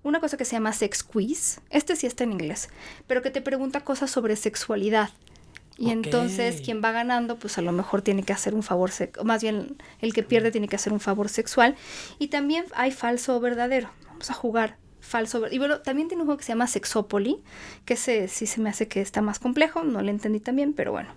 una 0.04 0.20
cosa 0.20 0.36
que 0.38 0.44
se 0.46 0.54
llama 0.58 0.74
Sex 0.74 1.04
Quiz. 1.04 1.62
Este 1.70 1.96
sí 1.96 2.06
está 2.08 2.24
en 2.26 2.34
inglés, 2.34 2.70
pero 3.08 3.22
que 3.22 3.32
te 3.32 3.42
pregunta 3.42 3.82
cosas 3.86 4.12
sobre 4.12 4.36
sexualidad. 4.36 5.10
Y 5.78 5.92
entonces 5.92 6.56
quien 6.66 6.82
va 6.84 6.92
ganando, 6.92 7.38
pues 7.38 7.58
a 7.58 7.62
lo 7.62 7.72
mejor 7.72 8.02
tiene 8.02 8.24
que 8.24 8.34
hacer 8.34 8.54
un 8.54 8.64
favor, 8.64 8.92
o 9.18 9.24
más 9.24 9.42
bien 9.42 9.78
el 10.02 10.14
que 10.14 10.24
pierde 10.24 10.52
tiene 10.52 10.68
que 10.68 10.76
hacer 10.76 10.92
un 10.92 11.00
favor 11.00 11.30
sexual. 11.30 11.76
Y 12.20 12.28
también 12.28 12.66
hay 12.76 12.92
falso 12.92 13.38
o 13.38 13.40
verdadero. 13.40 13.90
Vamos 14.20 14.32
a 14.32 14.34
jugar 14.34 14.76
falso. 15.00 15.48
Y 15.50 15.60
bueno, 15.60 15.80
también 15.80 16.10
tiene 16.10 16.24
un 16.24 16.28
juego 16.28 16.40
que 16.40 16.44
se 16.44 16.52
llama 16.52 16.68
Sexópoli, 16.68 17.42
que 17.86 17.94
ese 17.94 18.28
sí 18.28 18.48
se 18.48 18.60
me 18.60 18.70
hace 18.70 18.90
que 18.90 19.00
está 19.00 19.22
más 19.22 19.40
complejo, 19.40 19.86
no 19.86 20.02
lo 20.02 20.10
entendí 20.10 20.42
también, 20.42 20.74
pero 20.74 20.92
bueno. 20.92 21.08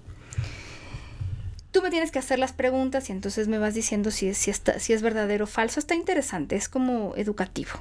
Tú 1.72 1.82
me 1.82 1.90
tienes 1.90 2.12
que 2.12 2.20
hacer 2.20 2.38
las 2.38 2.52
preguntas 2.52 3.08
y 3.08 3.12
entonces 3.12 3.48
me 3.48 3.58
vas 3.58 3.74
diciendo 3.74 4.12
si 4.12 4.28
es, 4.28 4.38
si 4.38 4.52
está, 4.52 4.78
si 4.78 4.92
es 4.92 5.02
verdadero 5.02 5.46
o 5.46 5.48
falso. 5.48 5.80
Está 5.80 5.96
interesante, 5.96 6.54
es 6.54 6.68
como 6.68 7.14
educativo. 7.16 7.72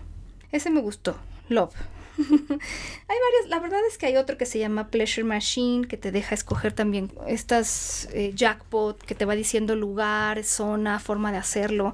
Ese 0.52 0.72
me 0.72 0.82
gustó, 0.82 1.18
Love. 1.50 1.76
Hay 2.18 2.28
varios, 2.28 3.50
la 3.50 3.60
verdad 3.60 3.80
es 3.88 3.98
que 3.98 4.06
hay 4.06 4.18
otro 4.18 4.38
que 4.38 4.46
se 4.46 4.60
llama 4.60 4.88
Pleasure 4.90 5.24
Machine, 5.24 5.88
que 5.88 5.98
te 5.98 6.12
deja 6.12 6.36
escoger 6.36 6.74
también 6.74 7.12
estas 7.28 8.08
eh, 8.14 8.34
jackpot, 8.36 9.02
que 9.04 9.16
te 9.16 9.26
va 9.26 9.36
diciendo 9.36 9.76
lugar, 9.76 10.44
zona, 10.44 11.00
forma 11.00 11.32
de 11.32 11.38
hacerlo. 11.38 11.94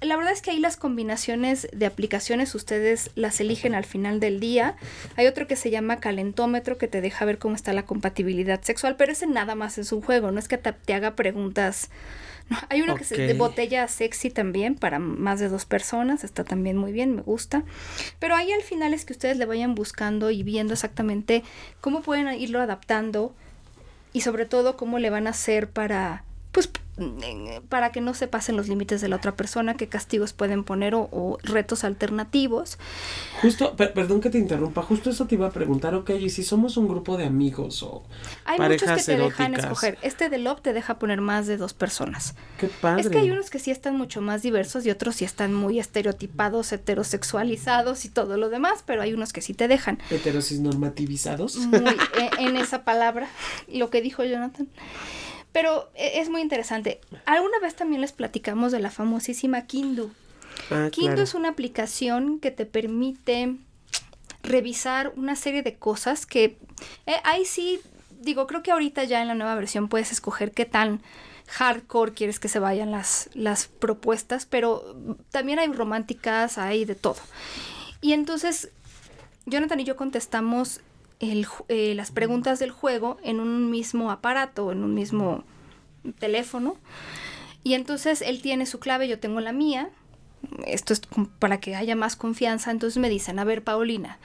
La 0.00 0.16
verdad 0.16 0.32
es 0.32 0.42
que 0.42 0.50
ahí 0.50 0.60
las 0.60 0.76
combinaciones 0.76 1.68
de 1.72 1.86
aplicaciones 1.86 2.54
ustedes 2.54 3.10
las 3.14 3.40
eligen 3.40 3.74
al 3.74 3.84
final 3.84 4.20
del 4.20 4.40
día. 4.40 4.76
Hay 5.16 5.26
otro 5.26 5.46
que 5.46 5.56
se 5.56 5.70
llama 5.70 6.00
calentómetro, 6.00 6.78
que 6.78 6.88
te 6.88 7.00
deja 7.00 7.24
ver 7.24 7.38
cómo 7.38 7.54
está 7.54 7.72
la 7.72 7.86
compatibilidad 7.86 8.60
sexual, 8.62 8.96
pero 8.96 9.12
ese 9.12 9.26
nada 9.26 9.54
más 9.54 9.78
es 9.78 9.92
un 9.92 10.02
juego, 10.02 10.30
no 10.30 10.38
es 10.38 10.48
que 10.48 10.58
te, 10.58 10.72
te 10.72 10.94
haga 10.94 11.16
preguntas. 11.16 11.90
No, 12.48 12.58
hay 12.68 12.82
uno 12.82 12.96
que 12.96 13.04
se 13.04 13.16
de 13.16 13.34
botella 13.34 13.88
sexy 13.88 14.30
también 14.30 14.74
para 14.74 14.98
más 14.98 15.40
de 15.40 15.48
dos 15.48 15.64
personas, 15.64 16.24
está 16.24 16.44
también 16.44 16.76
muy 16.76 16.92
bien, 16.92 17.14
me 17.14 17.22
gusta. 17.22 17.64
Pero 18.18 18.34
ahí 18.36 18.52
al 18.52 18.62
final 18.62 18.92
es 18.92 19.04
que 19.04 19.14
ustedes 19.14 19.38
le 19.38 19.46
vayan 19.46 19.74
buscando 19.74 20.30
y 20.30 20.42
viendo 20.42 20.74
exactamente 20.74 21.42
cómo 21.80 22.02
pueden 22.02 22.28
irlo 22.38 22.60
adaptando 22.60 23.34
y 24.12 24.20
sobre 24.20 24.46
todo 24.46 24.76
cómo 24.76 24.98
le 24.98 25.10
van 25.10 25.26
a 25.26 25.30
hacer 25.30 25.70
para 25.70 26.24
pues 26.54 26.70
eh, 26.96 27.60
para 27.68 27.90
que 27.90 28.00
no 28.00 28.14
se 28.14 28.28
pasen 28.28 28.56
los 28.56 28.68
límites 28.68 29.00
de 29.00 29.08
la 29.08 29.16
otra 29.16 29.34
persona, 29.34 29.74
qué 29.74 29.88
castigos 29.88 30.32
pueden 30.32 30.62
poner 30.62 30.94
o, 30.94 31.08
o 31.10 31.38
retos 31.42 31.82
alternativos. 31.82 32.78
Justo, 33.42 33.74
per- 33.74 33.92
perdón 33.92 34.20
que 34.20 34.30
te 34.30 34.38
interrumpa, 34.38 34.80
justo 34.82 35.10
eso 35.10 35.26
te 35.26 35.34
iba 35.34 35.48
a 35.48 35.50
preguntar, 35.50 35.96
ok, 35.96 36.10
y 36.10 36.30
si 36.30 36.44
somos 36.44 36.76
un 36.76 36.86
grupo 36.86 37.16
de 37.16 37.24
amigos 37.24 37.82
o 37.82 38.04
Hay 38.44 38.60
muchos 38.60 38.82
que 38.82 38.86
parejas 38.86 39.06
te 39.06 39.16
dejan 39.16 39.54
escoger. 39.54 39.98
Este 40.02 40.28
de 40.30 40.38
Love 40.38 40.60
te 40.62 40.72
deja 40.72 41.00
poner 41.00 41.20
más 41.20 41.48
de 41.48 41.56
dos 41.56 41.74
personas. 41.74 42.36
Qué 42.58 42.68
padre. 42.68 43.02
Es 43.02 43.08
que 43.10 43.18
hay 43.18 43.30
unos 43.32 43.50
que 43.50 43.58
sí 43.58 43.72
están 43.72 43.96
mucho 43.98 44.20
más 44.20 44.42
diversos 44.42 44.86
y 44.86 44.90
otros 44.90 45.16
sí 45.16 45.24
están 45.24 45.52
muy 45.52 45.80
estereotipados, 45.80 46.72
heterosexualizados 46.72 48.04
y 48.04 48.08
todo 48.08 48.36
lo 48.36 48.50
demás, 48.50 48.84
pero 48.86 49.02
hay 49.02 49.12
unos 49.12 49.32
que 49.32 49.40
sí 49.42 49.52
te 49.54 49.66
dejan. 49.66 49.98
Heterosis 50.10 50.60
normativizados. 50.60 51.56
muy 51.56 51.80
e- 51.90 52.30
en 52.44 52.56
esa 52.56 52.84
palabra, 52.84 53.28
lo 53.66 53.90
que 53.90 54.00
dijo 54.00 54.22
Jonathan. 54.22 54.68
Pero 55.54 55.88
e- 55.94 56.20
es 56.20 56.28
muy 56.28 56.42
interesante. 56.42 57.00
Alguna 57.24 57.58
vez 57.60 57.74
también 57.74 58.02
les 58.02 58.12
platicamos 58.12 58.72
de 58.72 58.80
la 58.80 58.90
famosísima 58.90 59.66
Kindu. 59.66 60.12
Ah, 60.70 60.90
claro. 60.92 61.22
es 61.22 61.34
una 61.34 61.48
aplicación 61.48 62.40
que 62.40 62.50
te 62.50 62.66
permite 62.66 63.56
revisar 64.42 65.12
una 65.16 65.36
serie 65.36 65.62
de 65.62 65.76
cosas 65.76 66.26
que 66.26 66.58
eh, 67.06 67.16
ahí 67.24 67.44
sí 67.44 67.80
digo, 68.24 68.46
creo 68.46 68.62
que 68.62 68.72
ahorita 68.72 69.04
ya 69.04 69.22
en 69.22 69.28
la 69.28 69.34
nueva 69.34 69.54
versión 69.54 69.88
puedes 69.88 70.10
escoger 70.10 70.52
qué 70.52 70.64
tan 70.64 71.00
hardcore 71.46 72.12
quieres 72.14 72.40
que 72.40 72.48
se 72.48 72.58
vayan 72.58 72.90
las, 72.90 73.30
las 73.34 73.66
propuestas, 73.66 74.46
pero 74.46 74.96
también 75.30 75.58
hay 75.58 75.68
románticas, 75.68 76.58
hay 76.58 76.84
de 76.84 76.94
todo. 76.94 77.18
Y 78.00 78.12
entonces, 78.12 78.70
Jonathan 79.46 79.80
y 79.80 79.84
yo 79.84 79.96
contestamos 79.96 80.80
el, 81.20 81.46
eh, 81.68 81.94
las 81.94 82.10
preguntas 82.10 82.58
del 82.58 82.70
juego 82.70 83.18
en 83.22 83.40
un 83.40 83.70
mismo 83.70 84.10
aparato, 84.10 84.72
en 84.72 84.82
un 84.82 84.94
mismo 84.94 85.44
teléfono. 86.18 86.76
Y 87.62 87.74
entonces 87.74 88.22
él 88.22 88.42
tiene 88.42 88.66
su 88.66 88.78
clave, 88.78 89.08
yo 89.08 89.18
tengo 89.18 89.40
la 89.40 89.52
mía. 89.52 89.90
Esto 90.66 90.92
es 90.92 91.02
para 91.38 91.58
que 91.60 91.74
haya 91.74 91.96
más 91.96 92.16
confianza. 92.16 92.70
Entonces 92.70 93.00
me 93.00 93.08
dicen, 93.08 93.38
a 93.38 93.44
ver, 93.44 93.64
Paulina, 93.64 94.18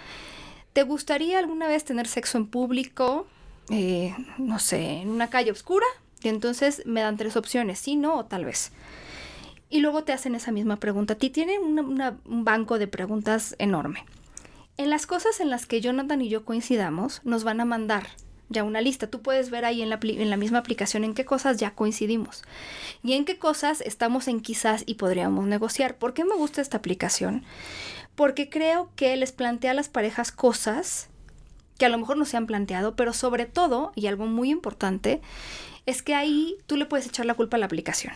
¿te 0.74 0.84
gustaría 0.84 1.40
alguna 1.40 1.68
vez 1.68 1.86
tener 1.86 2.08
sexo 2.08 2.38
en 2.38 2.48
público? 2.48 3.28
Eh, 3.70 4.14
no 4.38 4.60
sé, 4.60 5.02
en 5.02 5.10
una 5.10 5.30
calle 5.30 5.52
oscura. 5.52 5.86
Y 6.22 6.28
entonces 6.28 6.84
me 6.86 7.02
dan 7.02 7.16
tres 7.16 7.38
opciones, 7.38 7.80
sí, 7.80 7.96
no 7.96 8.18
o 8.18 8.26
tal 8.26 8.44
vez. 8.44 8.74
Y 9.70 9.80
luego 9.80 10.04
te 10.04 10.12
hacen 10.12 10.36
esa 10.36 10.52
misma 10.52 10.78
pregunta. 10.78 11.14
A 11.14 11.18
ti 11.18 11.30
tienen 11.30 11.62
un 11.62 12.44
banco 12.44 12.78
de 12.78 12.88
preguntas 12.88 13.56
enorme. 13.60 14.04
En 14.80 14.90
las 14.90 15.06
cosas 15.06 15.42
en 15.42 15.50
las 15.50 15.66
que 15.66 15.82
Jonathan 15.82 16.22
y 16.22 16.30
yo 16.30 16.46
coincidamos, 16.46 17.20
nos 17.26 17.44
van 17.44 17.60
a 17.60 17.66
mandar 17.66 18.08
ya 18.48 18.64
una 18.64 18.80
lista. 18.80 19.08
Tú 19.08 19.22
puedes 19.22 19.50
ver 19.50 19.66
ahí 19.66 19.82
en 19.82 19.90
la, 19.90 20.00
en 20.02 20.30
la, 20.30 20.38
misma 20.38 20.60
aplicación 20.60 21.04
en 21.04 21.14
qué 21.14 21.26
cosas 21.26 21.58
ya 21.58 21.76
coincidimos 21.76 22.44
y 23.04 23.12
en 23.12 23.26
qué 23.26 23.38
cosas 23.38 23.82
estamos 23.82 24.30
en 24.30 24.40
quizás 24.40 24.84
y 24.86 24.94
podríamos 24.94 25.46
negociar. 25.48 25.98
¿Por 25.98 26.14
qué 26.14 26.24
me 26.24 26.34
gusta 26.34 26.62
esta 26.62 26.78
aplicación? 26.78 27.44
Porque 28.16 28.50
creo 28.50 28.90
que 28.96 29.18
les 29.18 29.34
plantea 29.34 29.72
a 29.72 29.74
las 29.74 29.90
parejas 29.90 30.32
cosas 30.32 31.10
que 31.78 31.86
a 31.86 31.90
lo 31.90 31.98
mejor 31.98 32.16
no 32.16 32.24
se 32.24 32.38
han 32.38 32.48
planteado, 32.48 32.96
pero 32.96 33.12
sobre 33.12 33.48
todo, 33.48 33.92
y 33.96 34.08
algo 34.08 34.28
muy 34.28 34.50
importante, 34.50 35.20
es 35.88 36.02
que 36.02 36.16
ahí 36.16 36.56
tú 36.68 36.78
le 36.78 36.86
puedes 36.86 37.06
echar 37.06 37.26
la 37.26 37.34
culpa 37.34 37.58
a 37.58 37.60
la 37.60 37.66
aplicación 37.66 38.14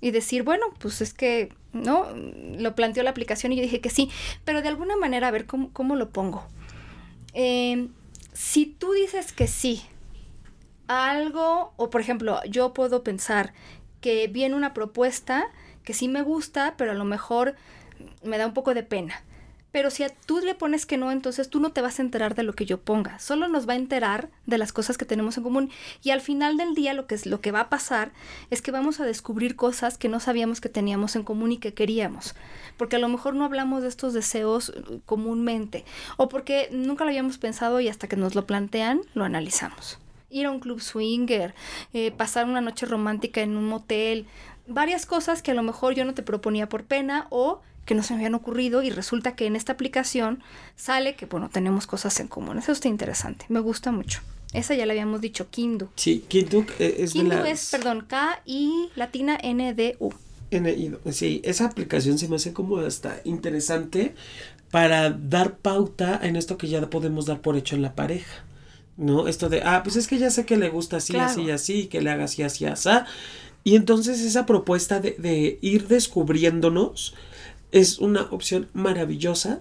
y 0.00 0.10
decir, 0.10 0.42
bueno, 0.42 0.66
pues 0.78 1.00
es 1.00 1.14
que, 1.14 1.52
¿no? 1.72 2.06
Lo 2.14 2.74
planteó 2.74 3.02
la 3.02 3.10
aplicación 3.10 3.52
y 3.52 3.56
yo 3.56 3.62
dije 3.62 3.80
que 3.80 3.90
sí, 3.90 4.10
pero 4.44 4.62
de 4.62 4.68
alguna 4.68 4.96
manera 4.96 5.28
a 5.28 5.30
ver 5.30 5.46
cómo, 5.46 5.72
cómo 5.72 5.96
lo 5.96 6.10
pongo. 6.10 6.46
Eh, 7.32 7.88
si 8.32 8.66
tú 8.66 8.92
dices 8.92 9.32
que 9.32 9.46
sí 9.46 9.82
algo, 10.88 11.72
o 11.76 11.90
por 11.90 12.00
ejemplo, 12.00 12.40
yo 12.44 12.72
puedo 12.72 13.02
pensar 13.02 13.52
que 14.00 14.28
viene 14.28 14.54
una 14.54 14.74
propuesta 14.74 15.50
que 15.84 15.94
sí 15.94 16.08
me 16.08 16.22
gusta, 16.22 16.74
pero 16.76 16.92
a 16.92 16.94
lo 16.94 17.04
mejor 17.04 17.54
me 18.22 18.38
da 18.38 18.46
un 18.46 18.54
poco 18.54 18.74
de 18.74 18.82
pena. 18.82 19.22
Pero 19.76 19.90
si 19.90 20.04
a 20.04 20.08
tú 20.08 20.38
le 20.38 20.54
pones 20.54 20.86
que 20.86 20.96
no, 20.96 21.12
entonces 21.12 21.50
tú 21.50 21.60
no 21.60 21.70
te 21.70 21.82
vas 21.82 21.98
a 21.98 22.02
enterar 22.02 22.34
de 22.34 22.42
lo 22.42 22.54
que 22.54 22.64
yo 22.64 22.80
ponga. 22.80 23.18
Solo 23.18 23.46
nos 23.46 23.68
va 23.68 23.74
a 23.74 23.76
enterar 23.76 24.30
de 24.46 24.56
las 24.56 24.72
cosas 24.72 24.96
que 24.96 25.04
tenemos 25.04 25.36
en 25.36 25.42
común. 25.42 25.70
Y 26.02 26.12
al 26.12 26.22
final 26.22 26.56
del 26.56 26.74
día 26.74 26.94
lo 26.94 27.06
que, 27.06 27.14
es, 27.14 27.26
lo 27.26 27.42
que 27.42 27.52
va 27.52 27.60
a 27.60 27.68
pasar 27.68 28.10
es 28.48 28.62
que 28.62 28.70
vamos 28.70 29.00
a 29.00 29.04
descubrir 29.04 29.54
cosas 29.54 29.98
que 29.98 30.08
no 30.08 30.18
sabíamos 30.18 30.62
que 30.62 30.70
teníamos 30.70 31.14
en 31.14 31.24
común 31.24 31.52
y 31.52 31.58
que 31.58 31.74
queríamos. 31.74 32.34
Porque 32.78 32.96
a 32.96 32.98
lo 32.98 33.10
mejor 33.10 33.34
no 33.34 33.44
hablamos 33.44 33.82
de 33.82 33.88
estos 33.88 34.14
deseos 34.14 34.70
uh, 34.70 35.00
comúnmente. 35.04 35.84
O 36.16 36.30
porque 36.30 36.70
nunca 36.72 37.04
lo 37.04 37.10
habíamos 37.10 37.36
pensado 37.36 37.78
y 37.78 37.88
hasta 37.88 38.08
que 38.08 38.16
nos 38.16 38.34
lo 38.34 38.46
plantean, 38.46 39.02
lo 39.12 39.24
analizamos. 39.24 39.98
Ir 40.30 40.46
a 40.46 40.52
un 40.52 40.60
club 40.60 40.80
swinger, 40.80 41.54
eh, 41.92 42.12
pasar 42.12 42.46
una 42.46 42.62
noche 42.62 42.86
romántica 42.86 43.42
en 43.42 43.58
un 43.58 43.68
motel, 43.68 44.26
varias 44.66 45.04
cosas 45.04 45.42
que 45.42 45.50
a 45.50 45.54
lo 45.54 45.62
mejor 45.62 45.94
yo 45.94 46.06
no 46.06 46.14
te 46.14 46.22
proponía 46.22 46.66
por 46.66 46.84
pena 46.84 47.26
o 47.28 47.60
que 47.86 47.94
no 47.94 48.02
se 48.02 48.12
me 48.12 48.18
habían 48.18 48.34
ocurrido 48.34 48.82
y 48.82 48.90
resulta 48.90 49.34
que 49.34 49.46
en 49.46 49.56
esta 49.56 49.72
aplicación 49.72 50.42
sale 50.74 51.14
que, 51.14 51.24
bueno, 51.24 51.48
tenemos 51.48 51.86
cosas 51.86 52.20
en 52.20 52.28
común. 52.28 52.58
Eso 52.58 52.72
está 52.72 52.88
interesante, 52.88 53.46
me 53.48 53.60
gusta 53.60 53.92
mucho. 53.92 54.20
Esa 54.52 54.74
ya 54.74 54.86
la 54.86 54.92
habíamos 54.92 55.20
dicho, 55.20 55.48
Kindu. 55.50 55.88
Sí, 55.96 56.24
Kindu 56.28 56.66
eh, 56.78 56.96
es 56.98 57.12
Kindu 57.12 57.36
es, 57.44 57.70
perdón, 57.70 58.04
K-I 58.08 58.90
latina 58.96 59.38
N-D-U. 59.40 60.12
N 60.50 60.98
sí, 61.12 61.40
esa 61.44 61.66
aplicación 61.66 62.18
se 62.18 62.28
me 62.28 62.36
hace 62.36 62.52
como 62.52 62.78
hasta 62.78 63.20
interesante 63.24 64.14
para 64.70 65.10
dar 65.10 65.58
pauta 65.58 66.20
en 66.22 66.36
esto 66.36 66.56
que 66.56 66.68
ya 66.68 66.88
podemos 66.88 67.26
dar 67.26 67.40
por 67.40 67.56
hecho 67.56 67.76
en 67.76 67.82
la 67.82 67.94
pareja. 67.94 68.44
¿No? 68.96 69.28
Esto 69.28 69.50
de, 69.50 69.62
ah, 69.62 69.82
pues 69.84 69.96
es 69.96 70.08
que 70.08 70.16
ya 70.16 70.30
sé 70.30 70.46
que 70.46 70.56
le 70.56 70.70
gusta 70.70 70.96
así, 70.96 71.16
así, 71.16 71.50
así, 71.50 71.86
que 71.86 72.00
le 72.00 72.08
haga 72.08 72.24
así, 72.24 72.42
así, 72.42 72.64
así. 72.64 72.88
Y 73.62 73.76
entonces 73.76 74.22
esa 74.22 74.46
propuesta 74.46 75.00
de, 75.00 75.16
de 75.18 75.58
ir 75.60 75.86
descubriéndonos 75.86 77.14
es 77.72 77.98
una 77.98 78.22
opción 78.30 78.68
maravillosa 78.72 79.60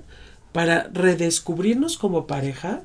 para 0.52 0.90
redescubrirnos 0.94 1.98
como 1.98 2.28
pareja 2.28 2.84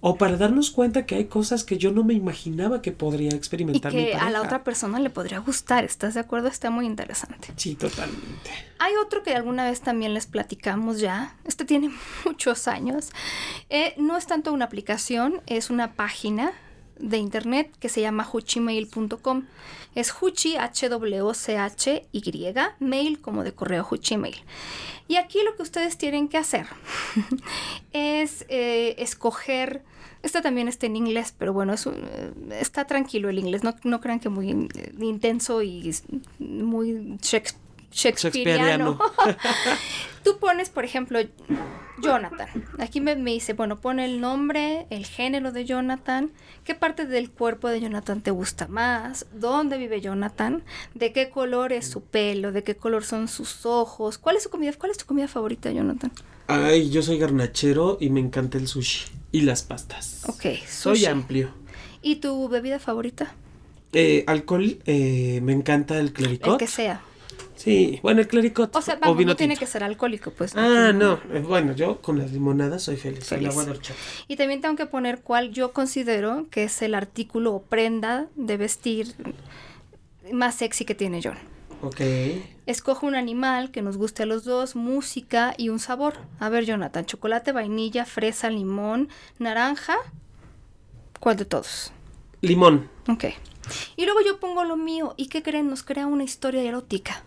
o 0.00 0.16
para 0.16 0.36
darnos 0.36 0.70
cuenta 0.70 1.06
que 1.06 1.14
hay 1.14 1.24
cosas 1.24 1.64
que 1.64 1.78
yo 1.78 1.90
no 1.90 2.04
me 2.04 2.14
imaginaba 2.14 2.82
que 2.82 2.92
podría 2.92 3.30
experimentar. 3.30 3.92
Y 3.92 3.96
que 3.96 4.14
a 4.14 4.30
la 4.30 4.42
otra 4.42 4.62
persona 4.62 5.00
le 5.00 5.10
podría 5.10 5.38
gustar, 5.38 5.84
¿estás 5.84 6.14
de 6.14 6.20
acuerdo? 6.20 6.48
Está 6.48 6.70
muy 6.70 6.86
interesante. 6.86 7.48
Sí, 7.56 7.74
totalmente. 7.74 8.50
Hay 8.78 8.92
otro 9.04 9.22
que 9.22 9.34
alguna 9.34 9.64
vez 9.64 9.80
también 9.80 10.14
les 10.14 10.26
platicamos 10.26 11.00
ya, 11.00 11.34
este 11.44 11.64
tiene 11.64 11.90
muchos 12.24 12.68
años. 12.68 13.10
Eh, 13.70 13.94
no 13.96 14.16
es 14.16 14.26
tanto 14.26 14.52
una 14.52 14.66
aplicación, 14.66 15.40
es 15.46 15.70
una 15.70 15.94
página 15.94 16.52
de 16.98 17.18
internet 17.18 17.74
que 17.80 17.88
se 17.88 18.00
llama 18.00 18.28
huchimail.com. 18.30 19.44
Es 19.96 20.14
Huchi, 20.20 20.56
H-W-C-H-Y, 20.56 22.54
mail 22.78 23.20
como 23.20 23.42
de 23.42 23.52
correo 23.52 23.84
Huchimail. 23.90 24.36
Y 25.08 25.16
aquí 25.16 25.40
lo 25.42 25.56
que 25.56 25.62
ustedes 25.62 25.96
tienen 25.96 26.28
que 26.28 26.38
hacer 26.38 26.66
es 27.92 28.44
eh, 28.48 28.94
escoger. 28.98 29.82
Esto 30.22 30.42
también 30.42 30.68
está 30.68 30.86
en 30.86 30.96
inglés, 30.96 31.34
pero 31.36 31.52
bueno, 31.52 31.72
es 31.72 31.86
eh, 31.86 32.32
está 32.60 32.86
tranquilo 32.86 33.30
el 33.30 33.38
inglés. 33.38 33.64
No, 33.64 33.74
no 33.84 34.00
crean 34.00 34.20
que 34.20 34.28
muy 34.28 34.68
intenso 35.00 35.62
y 35.62 35.94
muy 36.38 37.18
shakespeareano. 37.92 38.98
Tú 40.24 40.38
pones, 40.38 40.70
por 40.70 40.84
ejemplo, 40.84 41.20
Jonathan. 42.02 42.48
Aquí 42.78 43.00
me, 43.00 43.14
dice, 43.16 43.52
bueno, 43.52 43.80
pone 43.80 44.04
el 44.04 44.20
nombre, 44.20 44.86
el 44.90 45.06
género 45.06 45.52
de 45.52 45.64
Jonathan, 45.64 46.30
qué 46.64 46.74
parte 46.74 47.06
del 47.06 47.30
cuerpo 47.30 47.68
de 47.68 47.80
Jonathan 47.80 48.20
te 48.20 48.30
gusta 48.30 48.66
más, 48.66 49.26
dónde 49.32 49.78
vive 49.78 50.00
Jonathan, 50.00 50.64
de 50.94 51.12
qué 51.12 51.30
color 51.30 51.72
es 51.72 51.86
su 51.86 52.02
pelo, 52.02 52.52
de 52.52 52.64
qué 52.64 52.76
color 52.76 53.04
son 53.04 53.28
sus 53.28 53.64
ojos, 53.66 54.18
cuál 54.18 54.36
es 54.36 54.42
su 54.42 54.50
comida, 54.50 54.72
cuál 54.72 54.90
es 54.90 54.98
tu 54.98 55.06
comida 55.06 55.28
favorita, 55.28 55.70
Jonathan. 55.70 56.12
Ay, 56.48 56.90
yo 56.90 57.02
soy 57.02 57.18
garnachero 57.18 57.98
y 58.00 58.10
me 58.10 58.20
encanta 58.20 58.58
el 58.58 58.68
sushi 58.68 59.06
y 59.32 59.40
las 59.42 59.62
pastas. 59.62 60.24
Ok, 60.28 60.42
sushi. 60.66 60.66
Soy 60.66 61.04
amplio. 61.06 61.50
¿Y 62.02 62.16
tu 62.16 62.48
bebida 62.48 62.78
favorita? 62.78 63.34
Eh, 63.92 64.24
alcohol, 64.26 64.78
eh, 64.86 65.40
me 65.42 65.52
encanta 65.52 65.98
el 65.98 66.12
clericot. 66.12 66.54
El 66.54 66.58
que 66.58 66.66
sea. 66.66 67.00
Sí, 67.56 67.98
bueno, 68.02 68.20
el 68.20 68.28
clericot. 68.28 68.74
O 68.76 68.82
sea, 68.82 68.96
vamos, 68.96 69.24
no 69.24 69.34
tiene 69.34 69.56
que 69.56 69.66
ser 69.66 69.82
alcohólico, 69.82 70.30
pues. 70.30 70.54
Ah, 70.54 70.92
no. 70.94 71.14
Eh, 71.32 71.40
bueno, 71.40 71.74
yo 71.74 72.00
con 72.00 72.18
las 72.18 72.32
limonadas 72.32 72.82
soy 72.82 72.96
feliz. 72.96 73.24
feliz. 73.26 73.54
y 74.28 74.36
también 74.36 74.60
tengo 74.60 74.76
que 74.76 74.86
poner 74.86 75.22
cuál 75.22 75.52
yo 75.52 75.72
considero 75.72 76.46
que 76.50 76.64
es 76.64 76.82
el 76.82 76.94
artículo 76.94 77.54
o 77.54 77.62
prenda 77.62 78.28
de 78.36 78.56
vestir 78.56 79.14
más 80.32 80.56
sexy 80.56 80.84
que 80.84 80.94
tiene 80.94 81.20
John. 81.22 81.38
Ok. 81.82 82.00
Escojo 82.66 83.06
un 83.06 83.14
animal 83.14 83.70
que 83.70 83.82
nos 83.82 83.96
guste 83.96 84.22
a 84.24 84.26
los 84.26 84.44
dos, 84.44 84.76
música 84.76 85.54
y 85.56 85.68
un 85.68 85.78
sabor. 85.78 86.14
A 86.38 86.48
ver, 86.48 86.64
Jonathan, 86.64 87.04
chocolate, 87.06 87.52
vainilla, 87.52 88.04
fresa, 88.04 88.50
limón, 88.50 89.08
naranja. 89.38 89.96
¿Cuál 91.20 91.36
de 91.36 91.44
todos? 91.44 91.92
Limón. 92.40 92.88
Ok. 93.08 93.24
Y 93.96 94.04
luego 94.04 94.20
yo 94.24 94.40
pongo 94.40 94.64
lo 94.64 94.76
mío. 94.76 95.14
¿Y 95.16 95.28
qué 95.28 95.42
creen? 95.42 95.68
Nos 95.68 95.82
crea 95.82 96.06
una 96.06 96.24
historia 96.24 96.62
erótica. 96.62 97.24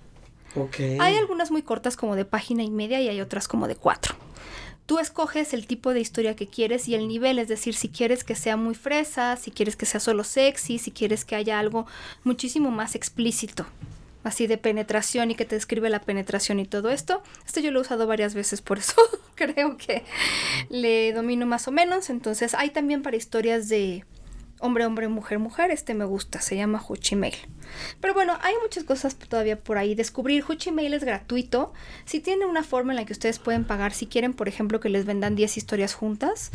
Hay 0.99 1.15
algunas 1.15 1.51
muy 1.51 1.61
cortas 1.61 1.95
como 1.95 2.15
de 2.15 2.25
página 2.25 2.63
y 2.63 2.71
media 2.71 3.01
y 3.01 3.07
hay 3.07 3.21
otras 3.21 3.47
como 3.47 3.67
de 3.67 3.75
cuatro. 3.75 4.15
Tú 4.85 4.97
escoges 4.97 5.53
el 5.53 5.67
tipo 5.67 5.93
de 5.93 5.99
historia 5.99 6.35
que 6.35 6.47
quieres 6.47 6.87
y 6.87 6.95
el 6.95 7.07
nivel, 7.07 7.37
es 7.37 7.47
decir, 7.47 7.75
si 7.75 7.89
quieres 7.89 8.23
que 8.23 8.33
sea 8.33 8.57
muy 8.57 8.73
fresa, 8.73 9.35
si 9.35 9.51
quieres 9.51 9.75
que 9.75 9.85
sea 9.85 9.99
solo 9.99 10.23
sexy, 10.23 10.79
si 10.79 10.89
quieres 10.89 11.25
que 11.25 11.35
haya 11.35 11.59
algo 11.59 11.85
muchísimo 12.23 12.71
más 12.71 12.95
explícito, 12.95 13.67
así 14.23 14.47
de 14.47 14.57
penetración 14.57 15.29
y 15.29 15.35
que 15.35 15.45
te 15.45 15.53
describe 15.53 15.91
la 15.91 16.01
penetración 16.01 16.59
y 16.59 16.65
todo 16.65 16.89
esto. 16.89 17.21
Esto 17.45 17.59
yo 17.59 17.69
lo 17.69 17.77
he 17.77 17.81
usado 17.83 18.07
varias 18.07 18.33
veces, 18.33 18.63
por 18.63 18.79
eso 18.79 18.95
creo 19.35 19.77
que 19.77 20.03
le 20.69 21.13
domino 21.13 21.45
más 21.45 21.67
o 21.67 21.71
menos. 21.71 22.09
Entonces 22.09 22.55
hay 22.55 22.71
también 22.71 23.03
para 23.03 23.15
historias 23.15 23.69
de 23.69 24.05
hombre, 24.59 24.85
hombre, 24.85 25.07
mujer, 25.07 25.39
mujer, 25.39 25.71
este 25.71 25.93
me 25.93 26.05
gusta, 26.05 26.41
se 26.41 26.55
llama 26.55 26.83
Huchimail. 26.87 27.35
Pero 28.01 28.13
bueno, 28.13 28.37
hay 28.41 28.53
muchas 28.61 28.83
cosas 28.83 29.15
todavía 29.15 29.59
por 29.59 29.77
ahí. 29.77 29.95
Descubrir 29.95 30.43
Huchimail 30.47 30.93
es 30.93 31.03
gratuito. 31.03 31.73
Si 32.05 32.19
tiene 32.19 32.45
una 32.45 32.63
forma 32.63 32.91
en 32.93 32.97
la 32.97 33.05
que 33.05 33.13
ustedes 33.13 33.39
pueden 33.39 33.65
pagar, 33.65 33.93
si 33.93 34.07
quieren, 34.07 34.33
por 34.33 34.47
ejemplo, 34.47 34.79
que 34.79 34.89
les 34.89 35.05
vendan 35.05 35.35
10 35.35 35.57
historias 35.57 35.93
juntas. 35.93 36.51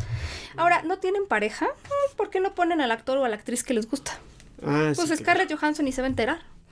Ahora, 0.57 0.81
¿no 0.83 0.99
tienen 0.99 1.27
pareja? 1.27 1.65
Mm, 1.65 2.15
¿Por 2.15 2.29
qué 2.29 2.39
no 2.39 2.53
ponen 2.53 2.81
al 2.81 2.91
actor 2.91 3.17
o 3.17 3.25
a 3.25 3.29
la 3.29 3.35
actriz 3.35 3.63
que 3.63 3.73
les 3.73 3.89
gusta? 3.89 4.19
Ah, 4.63 4.93
pues 4.95 5.09
Scarlett 5.17 5.53
Johansson 5.53 5.87
y 5.87 5.91
se 5.91 6.01
va 6.01 6.07
a 6.07 6.09
enterar. 6.09 6.39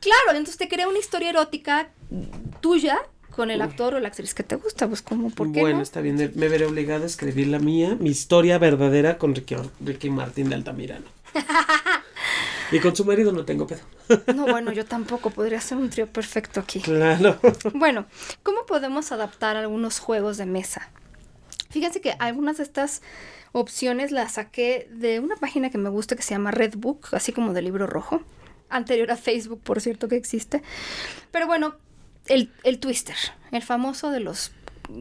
claro, 0.00 0.30
entonces 0.30 0.56
te 0.56 0.68
crea 0.68 0.88
una 0.88 0.98
historia 0.98 1.30
erótica 1.30 1.90
tuya 2.60 3.00
con 3.34 3.50
el 3.50 3.62
actor 3.62 3.94
o 3.94 4.00
la 4.00 4.08
actriz 4.08 4.34
que 4.34 4.42
te 4.42 4.56
gusta, 4.56 4.86
pues 4.86 5.02
como, 5.02 5.30
¿por 5.30 5.50
qué 5.52 5.60
bueno, 5.60 5.78
no? 5.78 5.82
está 5.82 6.00
bien, 6.00 6.16
me 6.34 6.48
veré 6.48 6.66
obligado 6.66 7.04
a 7.04 7.06
escribir 7.06 7.48
la 7.48 7.58
mía, 7.58 7.96
mi 7.98 8.10
historia 8.10 8.58
verdadera 8.58 9.18
con 9.18 9.34
Ricky, 9.34 9.56
Ricky 9.80 10.10
Martin 10.10 10.50
de 10.50 10.54
Altamirano. 10.56 11.06
y 12.72 12.78
con 12.80 12.94
su 12.94 13.04
marido 13.04 13.32
no 13.32 13.44
tengo 13.44 13.66
pedo. 13.66 13.80
No, 14.34 14.46
bueno, 14.46 14.72
yo 14.72 14.84
tampoco 14.84 15.30
podría 15.30 15.60
ser 15.60 15.78
un 15.78 15.88
trío 15.88 16.06
perfecto 16.06 16.60
aquí. 16.60 16.80
Claro. 16.80 17.38
Bueno, 17.74 18.06
¿cómo 18.42 18.66
podemos 18.66 19.12
adaptar 19.12 19.56
algunos 19.56 19.98
juegos 19.98 20.36
de 20.36 20.46
mesa? 20.46 20.90
Fíjense 21.70 22.02
que 22.02 22.14
algunas 22.18 22.58
de 22.58 22.64
estas 22.64 23.00
opciones 23.52 24.10
las 24.10 24.32
saqué 24.32 24.88
de 24.90 25.20
una 25.20 25.36
página 25.36 25.70
que 25.70 25.78
me 25.78 25.88
gusta 25.88 26.16
que 26.16 26.22
se 26.22 26.34
llama 26.34 26.50
Redbook, 26.50 27.14
así 27.14 27.32
como 27.32 27.54
de 27.54 27.62
libro 27.62 27.86
rojo. 27.86 28.22
Anterior 28.68 29.10
a 29.10 29.16
Facebook, 29.16 29.60
por 29.62 29.80
cierto, 29.80 30.08
que 30.08 30.16
existe. 30.16 30.62
Pero 31.30 31.46
bueno, 31.46 31.76
el, 32.26 32.50
el 32.64 32.78
twister, 32.78 33.16
el 33.50 33.62
famoso 33.62 34.10
de 34.10 34.20
los 34.20 34.52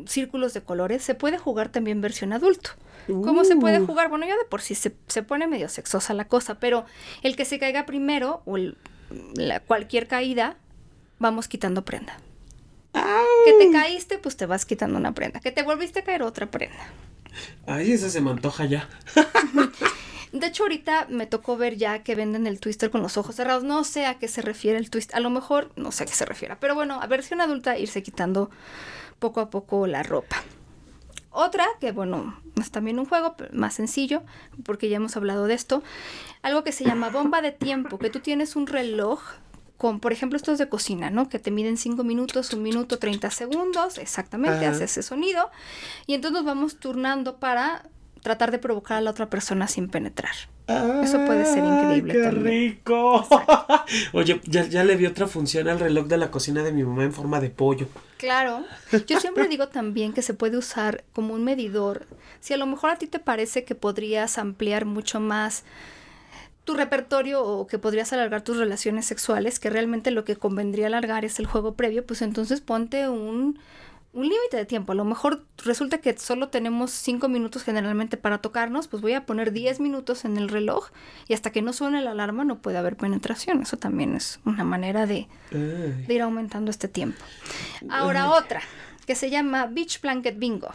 círculos 0.06 0.54
de 0.54 0.62
colores, 0.62 1.04
se 1.04 1.16
puede 1.16 1.38
jugar 1.38 1.70
también 1.70 2.02
versión 2.02 2.34
adulto. 2.34 2.72
¿Cómo 3.08 3.44
se 3.44 3.56
puede 3.56 3.82
Uh. 3.82 3.86
jugar? 3.88 4.10
Bueno, 4.10 4.26
ya 4.26 4.38
de 4.38 4.46
por 4.46 4.62
sí 4.62 4.76
se, 4.76 4.96
se 5.08 5.24
pone 5.24 5.48
medio 5.48 5.68
sexosa 5.70 6.14
la 6.14 6.26
cosa, 6.26 6.60
pero 6.60 6.86
el 7.24 7.36
que 7.36 7.46
se 7.46 7.58
caiga 7.60 7.86
primero 7.86 8.42
o 8.46 8.58
el- 8.58 8.78
la- 9.36 9.60
cualquier 9.60 10.08
caída, 10.08 10.56
vamos 11.20 11.48
quitando 11.48 11.84
prenda. 11.84 12.18
Que 12.94 13.54
te 13.54 13.72
caíste, 13.72 14.18
pues 14.20 14.38
te 14.38 14.46
vas 14.46 14.66
quitando 14.66 14.98
una 14.98 15.14
prenda. 15.14 15.40
Que 15.40 15.52
te 15.52 15.64
volviste 15.64 16.00
a 16.00 16.04
caer 16.04 16.22
otra 16.24 16.52
prenda. 16.52 16.78
Ay, 17.66 17.92
esa 17.94 18.10
se 18.10 18.22
me 18.22 18.30
antoja 18.30 18.66
ya. 18.66 18.88
De 20.32 20.48
hecho, 20.48 20.64
ahorita 20.64 21.08
me 21.10 21.26
tocó 21.28 21.58
ver 21.58 21.76
ya 21.76 22.04
que 22.04 22.16
venden 22.16 22.48
el 22.48 22.60
twister 22.60 22.90
con 22.90 23.02
los 23.02 23.18
ojos 23.18 23.36
cerrados. 23.36 23.64
No 23.64 23.84
sé 23.84 24.06
a 24.06 24.18
qué 24.18 24.28
se 24.28 24.42
refiere 24.42 24.78
el 24.78 24.90
twist. 24.90 25.14
A 25.14 25.20
lo 25.20 25.30
mejor 25.30 25.72
no 25.76 25.92
sé 25.92 26.04
a 26.04 26.06
qué 26.06 26.14
se 26.14 26.26
refiere. 26.26 26.56
Pero 26.60 26.74
bueno, 26.74 27.00
a 27.02 27.08
versión 27.08 27.42
adulta 27.42 27.78
irse 27.78 28.02
quitando 28.02 28.50
poco 29.20 29.42
a 29.42 29.50
poco 29.50 29.88
la 29.88 30.04
ropa. 30.04 30.38
Otra, 31.32 31.66
que 31.80 31.92
bueno, 31.92 32.38
es 32.60 32.72
también 32.72 33.00
un 33.00 33.06
juego 33.06 33.36
más 33.54 33.76
sencillo, 33.76 34.24
porque 34.66 34.90
ya 34.90 34.98
hemos 34.98 35.16
hablado 35.16 35.48
de 35.48 35.54
esto. 35.54 35.82
Algo 36.42 36.64
que 36.64 36.74
se 36.74 36.84
llama 36.84 37.10
bomba 37.10 37.42
de 37.42 37.52
tiempo, 37.52 38.00
que 38.00 38.10
tú 38.10 38.20
tienes 38.20 38.56
un 38.56 38.68
reloj 38.68 39.22
con, 39.78 40.00
por 40.00 40.14
ejemplo, 40.14 40.38
estos 40.38 40.60
de 40.60 40.70
cocina, 40.70 41.10
¿no? 41.10 41.28
Que 41.28 41.40
te 41.40 41.50
miden 41.50 41.78
5 41.78 42.04
minutos, 42.04 42.54
1 42.54 42.62
minuto, 42.62 43.00
30 43.00 43.32
segundos, 43.32 43.98
exactamente, 43.98 44.66
Ajá. 44.66 44.76
hace 44.76 44.84
ese 44.84 45.02
sonido. 45.02 45.50
Y 46.06 46.14
entonces 46.14 46.34
nos 46.34 46.46
vamos 46.46 46.80
turnando 46.80 47.38
para 47.38 47.90
tratar 48.22 48.52
de 48.52 48.60
provocar 48.60 48.98
a 48.98 49.02
la 49.02 49.12
otra 49.12 49.30
persona 49.30 49.68
sin 49.68 49.90
penetrar. 49.90 50.34
Eso 51.04 51.26
puede 51.26 51.46
ser 51.46 51.64
increíble 51.64 52.14
¡Qué 52.14 52.22
también. 52.22 52.46
rico! 52.46 53.28
Oye, 54.14 54.40
ya, 54.46 54.66
ya 54.66 54.84
le 54.84 54.96
vi 54.96 55.06
otra 55.06 55.28
función 55.28 55.68
al 55.68 55.80
reloj 55.80 56.08
de 56.08 56.18
la 56.18 56.32
cocina 56.32 56.64
de 56.64 56.72
mi 56.72 56.84
mamá 56.84 57.04
en 57.04 57.12
forma 57.12 57.40
de 57.42 57.50
pollo. 57.50 57.88
Claro. 58.18 58.64
Yo 59.08 59.20
siempre 59.20 59.48
digo 59.48 59.68
también 59.68 60.14
que 60.14 60.22
se 60.22 60.34
puede 60.34 60.58
usar 60.58 61.04
como 61.14 61.34
un 61.34 61.44
medidor. 61.44 62.06
Si 62.40 62.54
a 62.54 62.58
lo 62.58 62.68
mejor 62.68 62.92
a 62.92 62.96
ti 62.96 63.08
te 63.08 63.20
parece 63.20 63.66
que 63.66 63.76
podrías 63.76 64.38
ampliar 64.38 64.86
mucho 64.86 65.20
más 65.20 65.64
tu 66.64 66.76
repertorio 66.76 67.44
o 67.44 67.68
que 67.68 67.80
podrías 67.80 68.14
alargar 68.14 68.44
tus 68.44 68.58
relaciones 68.58 69.06
sexuales, 69.06 69.60
que 69.60 69.70
realmente 69.70 70.12
lo 70.12 70.24
que 70.24 70.36
convendría 70.36 70.88
alargar 70.88 71.26
es 71.26 71.40
el 71.40 71.48
juego 71.48 71.74
previo, 71.74 72.06
pues 72.06 72.22
entonces 72.22 72.62
ponte 72.62 73.10
un, 73.10 73.60
un 74.14 74.24
límite 74.24 74.58
de 74.58 74.66
tiempo. 74.66 74.92
A 74.92 74.96
lo 74.96 75.06
mejor 75.06 75.46
resulta 75.64 76.00
que 76.00 76.18
solo 76.18 76.50
tenemos 76.50 76.92
cinco 76.92 77.30
minutos 77.30 77.64
generalmente 77.64 78.18
para 78.18 78.40
tocarnos, 78.40 78.88
pues 78.88 79.02
voy 79.02 79.14
a 79.14 79.26
poner 79.26 79.52
10 79.52 79.80
minutos 79.80 80.26
en 80.26 80.38
el 80.38 80.50
reloj 80.50 80.90
y 81.28 81.34
hasta 81.34 81.52
que 81.52 81.62
no 81.62 81.74
suene 81.74 82.02
la 82.02 82.12
alarma 82.12 82.44
no 82.44 82.62
puede 82.62 82.78
haber 82.78 82.98
penetración. 82.98 83.62
Eso 83.62 83.78
también 83.78 84.16
es 84.16 84.40
una 84.46 84.64
manera 84.64 85.06
de, 85.06 85.28
ir 86.08 86.22
aumentando 86.22 86.72
este 86.72 86.88
tiempo. 86.88 87.24
Ahora 87.90 88.32
otra, 88.32 88.62
que 89.06 89.16
se 89.16 89.30
llama 89.30 89.66
Beach 89.68 90.02
Blanket 90.02 90.38
Bingo. 90.38 90.70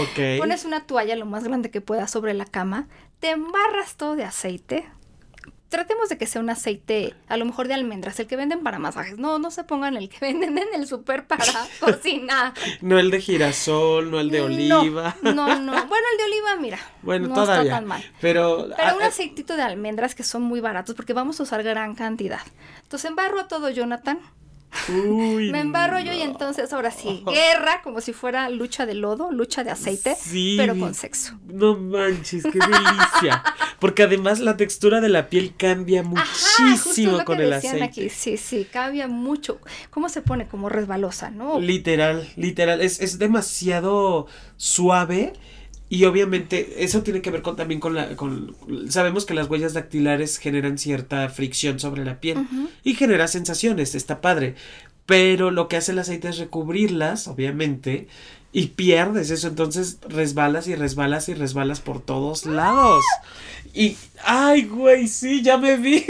Ok. 0.00 0.38
Pones 0.38 0.64
una 0.64 0.86
toalla 0.86 1.16
lo 1.16 1.26
más 1.26 1.44
grande 1.44 1.70
que 1.70 1.80
puedas 1.80 2.10
sobre 2.10 2.34
la 2.34 2.46
cama, 2.46 2.88
te 3.20 3.30
embarras 3.30 3.96
todo 3.96 4.16
de 4.16 4.24
aceite. 4.24 4.86
Tratemos 5.72 6.10
de 6.10 6.18
que 6.18 6.26
sea 6.26 6.42
un 6.42 6.50
aceite, 6.50 7.14
a 7.28 7.38
lo 7.38 7.46
mejor 7.46 7.66
de 7.66 7.72
almendras, 7.72 8.20
el 8.20 8.26
que 8.26 8.36
venden 8.36 8.62
para 8.62 8.78
masajes. 8.78 9.16
No, 9.16 9.38
no 9.38 9.50
se 9.50 9.64
pongan 9.64 9.96
el 9.96 10.10
que 10.10 10.18
venden 10.20 10.58
en 10.58 10.68
el 10.74 10.86
súper 10.86 11.26
para 11.26 11.46
cocina. 11.80 12.52
No 12.82 12.98
el 12.98 13.10
de 13.10 13.22
girasol, 13.22 14.10
no 14.10 14.20
el 14.20 14.28
de 14.28 14.42
oliva. 14.42 15.16
No, 15.22 15.32
no, 15.32 15.58
no. 15.58 15.72
Bueno, 15.92 16.06
el 16.12 16.18
de 16.18 16.24
oliva, 16.24 16.56
mira. 16.56 16.78
Bueno, 17.00 17.28
no 17.28 17.34
todavía. 17.36 17.62
está 17.62 17.76
tan 17.76 17.86
mal. 17.86 18.04
Pero, 18.20 18.68
Pero 18.76 18.96
un 18.96 19.02
aceitito 19.02 19.56
de 19.56 19.62
almendras 19.62 20.14
que 20.14 20.24
son 20.24 20.42
muy 20.42 20.60
baratos 20.60 20.94
porque 20.94 21.14
vamos 21.14 21.40
a 21.40 21.44
usar 21.44 21.62
gran 21.62 21.94
cantidad. 21.94 22.42
Entonces 22.82 23.08
embarro 23.08 23.40
a 23.40 23.48
todo 23.48 23.70
Jonathan. 23.70 24.20
Uy, 24.88 25.50
Me 25.52 25.60
embarro 25.60 25.98
yo 26.00 26.12
y 26.12 26.22
entonces 26.22 26.72
ahora 26.72 26.90
sí, 26.90 27.22
guerra, 27.30 27.82
como 27.82 28.00
si 28.00 28.12
fuera 28.12 28.48
lucha 28.48 28.86
de 28.86 28.94
lodo, 28.94 29.30
lucha 29.32 29.64
de 29.64 29.70
aceite, 29.70 30.16
Sí. 30.20 30.54
pero 30.58 30.76
con 30.78 30.94
sexo. 30.94 31.38
No 31.46 31.76
manches, 31.76 32.42
qué 32.44 32.58
delicia. 32.58 33.42
Porque 33.78 34.04
además 34.04 34.40
la 34.40 34.56
textura 34.56 35.00
de 35.00 35.08
la 35.08 35.28
piel 35.28 35.54
cambia 35.56 36.00
Ajá, 36.00 36.08
muchísimo 36.10 36.76
justo 37.12 37.18
lo 37.18 37.24
con 37.24 37.36
que 37.38 37.44
el 37.44 37.50
decían 37.50 37.76
aceite. 37.76 37.84
aquí. 38.02 38.08
Sí, 38.10 38.36
sí, 38.36 38.66
cambia 38.70 39.08
mucho. 39.08 39.60
¿Cómo 39.90 40.08
se 40.08 40.22
pone? 40.22 40.46
Como 40.48 40.68
resbalosa, 40.68 41.30
¿no? 41.30 41.58
Literal, 41.60 42.28
literal. 42.36 42.80
Es, 42.80 43.00
es 43.00 43.18
demasiado 43.18 44.26
suave. 44.56 45.32
Y 45.92 46.06
obviamente 46.06 46.82
eso 46.82 47.02
tiene 47.02 47.20
que 47.20 47.30
ver 47.30 47.42
con, 47.42 47.54
también 47.54 47.78
con 47.78 47.94
la... 47.94 48.16
Con, 48.16 48.56
sabemos 48.88 49.26
que 49.26 49.34
las 49.34 49.50
huellas 49.50 49.74
dactilares 49.74 50.38
generan 50.38 50.78
cierta 50.78 51.28
fricción 51.28 51.78
sobre 51.78 52.02
la 52.02 52.18
piel. 52.18 52.46
Y 52.82 52.94
genera 52.94 53.28
sensaciones, 53.28 53.94
está 53.94 54.22
padre. 54.22 54.54
Pero 55.04 55.50
lo 55.50 55.68
que 55.68 55.76
hace 55.76 55.92
el 55.92 55.98
aceite 55.98 56.30
es 56.30 56.38
recubrirlas, 56.38 57.28
obviamente. 57.28 58.08
Y 58.52 58.68
pierdes 58.68 59.28
eso, 59.28 59.48
entonces 59.48 59.98
resbalas 60.08 60.66
y 60.66 60.76
resbalas 60.76 61.28
y 61.28 61.34
resbalas 61.34 61.82
por 61.82 62.00
todos 62.00 62.46
lados. 62.46 63.04
Y... 63.74 63.98
¡Ay, 64.24 64.62
güey! 64.62 65.06
Sí, 65.08 65.42
ya 65.42 65.58
me 65.58 65.76
vi. 65.76 66.06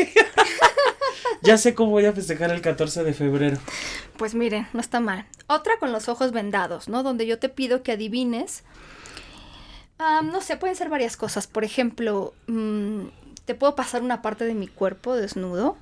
ya 1.42 1.58
sé 1.58 1.74
cómo 1.74 1.90
voy 1.90 2.04
a 2.04 2.12
festejar 2.12 2.52
el 2.52 2.60
14 2.60 3.02
de 3.02 3.14
febrero. 3.14 3.58
Pues 4.16 4.36
miren, 4.36 4.68
no 4.74 4.80
está 4.80 5.00
mal. 5.00 5.26
Otra 5.48 5.72
con 5.80 5.90
los 5.90 6.08
ojos 6.08 6.30
vendados, 6.30 6.88
¿no? 6.88 7.02
Donde 7.02 7.26
yo 7.26 7.40
te 7.40 7.48
pido 7.48 7.82
que 7.82 7.90
adivines. 7.90 8.62
No 10.22 10.40
sé, 10.40 10.56
pueden 10.56 10.76
ser 10.76 10.88
varias 10.88 11.16
cosas. 11.16 11.46
Por 11.46 11.64
ejemplo, 11.64 12.34
mm, 12.46 13.02
te 13.44 13.54
puedo 13.54 13.74
pasar 13.74 14.02
una 14.02 14.22
parte 14.22 14.44
de 14.44 14.54
mi 14.54 14.68
cuerpo 14.68 15.14
desnudo 15.16 15.76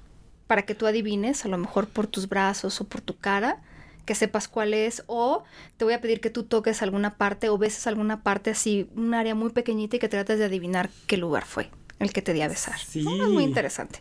para 0.46 0.62
que 0.62 0.74
tú 0.74 0.87
adivines, 0.87 1.44
a 1.44 1.48
lo 1.48 1.59
mejor 1.59 1.88
por 1.88 2.06
tus 2.06 2.28
brazos 2.28 2.80
o 2.80 2.85
por 2.85 3.00
tu 3.00 3.16
cara, 3.16 3.62
que 4.04 4.14
sepas 4.14 4.48
cuál 4.48 4.74
es. 4.74 5.04
O 5.06 5.44
te 5.76 5.85
voy 5.85 5.94
a 5.94 6.00
pedir 6.00 6.20
que 6.20 6.30
tú 6.30 6.42
toques 6.44 6.83
alguna 6.83 7.16
parte 7.16 7.48
o 7.48 7.59
beses 7.59 7.87
alguna 7.87 8.22
parte 8.22 8.50
así, 8.50 8.88
un 8.96 9.14
área 9.14 9.35
muy 9.35 9.50
pequeñita 9.50 9.96
y 9.96 9.98
que 9.98 10.09
trates 10.09 10.38
de 10.38 10.46
adivinar 10.46 10.90
qué 11.06 11.16
lugar 11.16 11.44
fue 11.44 11.70
el 12.00 12.12
que 12.12 12.22
te 12.22 12.33
di 12.33 12.40
a 12.40 12.48
besar. 12.48 12.78
Sí. 12.78 13.00
Es 13.00 13.28
muy 13.28 13.44
interesante. 13.44 14.00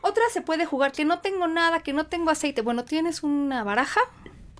Otra 0.00 0.24
se 0.32 0.40
puede 0.40 0.64
jugar 0.64 0.92
que 0.92 1.04
no 1.04 1.20
tengo 1.20 1.46
nada, 1.46 1.80
que 1.80 1.92
no 1.92 2.06
tengo 2.06 2.30
aceite. 2.30 2.62
Bueno, 2.62 2.84
tienes 2.84 3.22
una 3.22 3.62
baraja, 3.62 4.00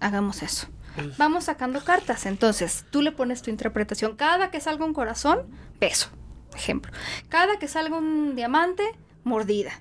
hagamos 0.01 0.42
eso. 0.42 0.68
Vamos 1.16 1.44
sacando 1.44 1.83
cartas. 1.83 2.27
Entonces, 2.27 2.85
tú 2.90 3.03
le 3.03 3.12
pones 3.12 3.42
tu 3.42 3.51
interpretación. 3.51 4.16
Cada 4.16 4.51
que 4.51 4.61
salga 4.61 4.85
un 4.85 4.94
corazón, 4.94 5.46
beso. 5.81 6.09
Ejemplo. 6.55 6.92
Cada 7.29 7.59
que 7.59 7.68
salga 7.68 7.96
un 7.96 8.35
diamante, 8.35 8.85
mordida. 9.24 9.72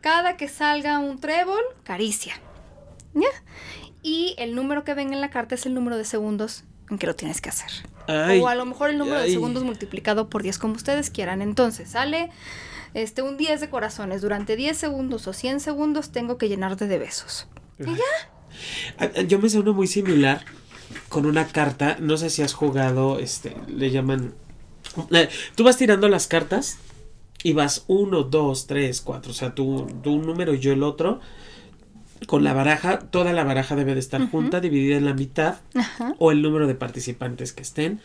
Cada 0.00 0.36
que 0.36 0.48
salga 0.48 0.98
un 0.98 1.18
trébol, 1.18 1.62
caricia. 1.82 2.34
¿Ya? 3.14 3.28
Y 4.02 4.34
el 4.38 4.54
número 4.54 4.84
que 4.84 4.94
venga 4.94 5.14
en 5.14 5.20
la 5.20 5.30
carta 5.30 5.54
es 5.54 5.66
el 5.66 5.74
número 5.74 5.96
de 5.96 6.04
segundos 6.04 6.64
en 6.90 6.98
que 6.98 7.06
lo 7.06 7.16
tienes 7.16 7.40
que 7.40 7.48
hacer. 7.48 7.70
Ay, 8.06 8.40
o 8.40 8.48
a 8.48 8.54
lo 8.54 8.66
mejor 8.66 8.90
el 8.90 8.98
número 8.98 9.20
de 9.20 9.30
segundos 9.30 9.64
multiplicado 9.64 10.28
por 10.28 10.42
10, 10.42 10.58
como 10.58 10.74
ustedes 10.74 11.10
quieran. 11.10 11.40
Entonces, 11.40 11.90
sale 11.90 12.30
este, 12.92 13.22
un 13.22 13.36
10 13.36 13.60
de 13.60 13.70
corazones. 13.70 14.22
Durante 14.22 14.56
10 14.56 14.76
segundos 14.76 15.26
o 15.26 15.32
100 15.32 15.60
segundos 15.60 16.12
tengo 16.12 16.38
que 16.38 16.48
llenarte 16.48 16.86
de 16.86 16.98
besos. 16.98 17.48
Y 17.78 17.94
ya. 17.94 18.33
Ah, 18.98 19.08
ah, 19.16 19.20
Yo 19.22 19.38
me 19.38 19.48
sé 19.48 19.58
uno 19.58 19.72
muy 19.72 19.86
similar 19.86 20.44
con 21.08 21.26
una 21.26 21.46
carta. 21.46 21.96
No 22.00 22.16
sé 22.16 22.30
si 22.30 22.42
has 22.42 22.54
jugado, 22.54 23.18
este, 23.18 23.56
le 23.68 23.90
llaman. 23.90 24.34
eh, 25.12 25.28
Tú 25.54 25.64
vas 25.64 25.76
tirando 25.76 26.08
las 26.08 26.26
cartas 26.26 26.78
y 27.42 27.52
vas 27.52 27.84
uno, 27.88 28.22
dos, 28.22 28.66
tres, 28.66 29.00
cuatro. 29.00 29.32
O 29.32 29.34
sea, 29.34 29.54
tú, 29.54 29.86
tú 30.02 30.14
un 30.14 30.26
número 30.26 30.54
y 30.54 30.60
yo 30.60 30.72
el 30.72 30.82
otro. 30.82 31.20
Con 32.26 32.42
la 32.42 32.54
baraja, 32.54 33.00
toda 33.00 33.32
la 33.34 33.44
baraja 33.44 33.76
debe 33.76 33.92
de 33.94 34.00
estar 34.00 34.30
junta, 34.30 34.60
dividida 34.60 34.96
en 34.96 35.04
la 35.04 35.12
mitad. 35.14 35.56
O 36.18 36.30
el 36.32 36.40
número 36.40 36.66
de 36.66 36.74
participantes 36.74 37.52
que 37.52 37.62
estén. 37.62 38.00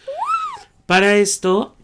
Para 0.87 1.15
esto, 1.15 1.75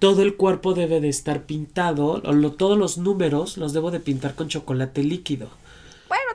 todo 0.00 0.22
el 0.22 0.34
cuerpo 0.34 0.74
debe 0.74 1.00
de 1.00 1.08
estar 1.10 1.42
pintado. 1.44 2.20
o 2.24 2.32
lo- 2.32 2.52
todos 2.52 2.76
los 2.76 2.98
números 2.98 3.56
los 3.56 3.72
debo 3.72 3.90
de 3.92 4.00
pintar 4.00 4.34
con 4.34 4.48
chocolate 4.48 5.04
líquido. 5.04 5.48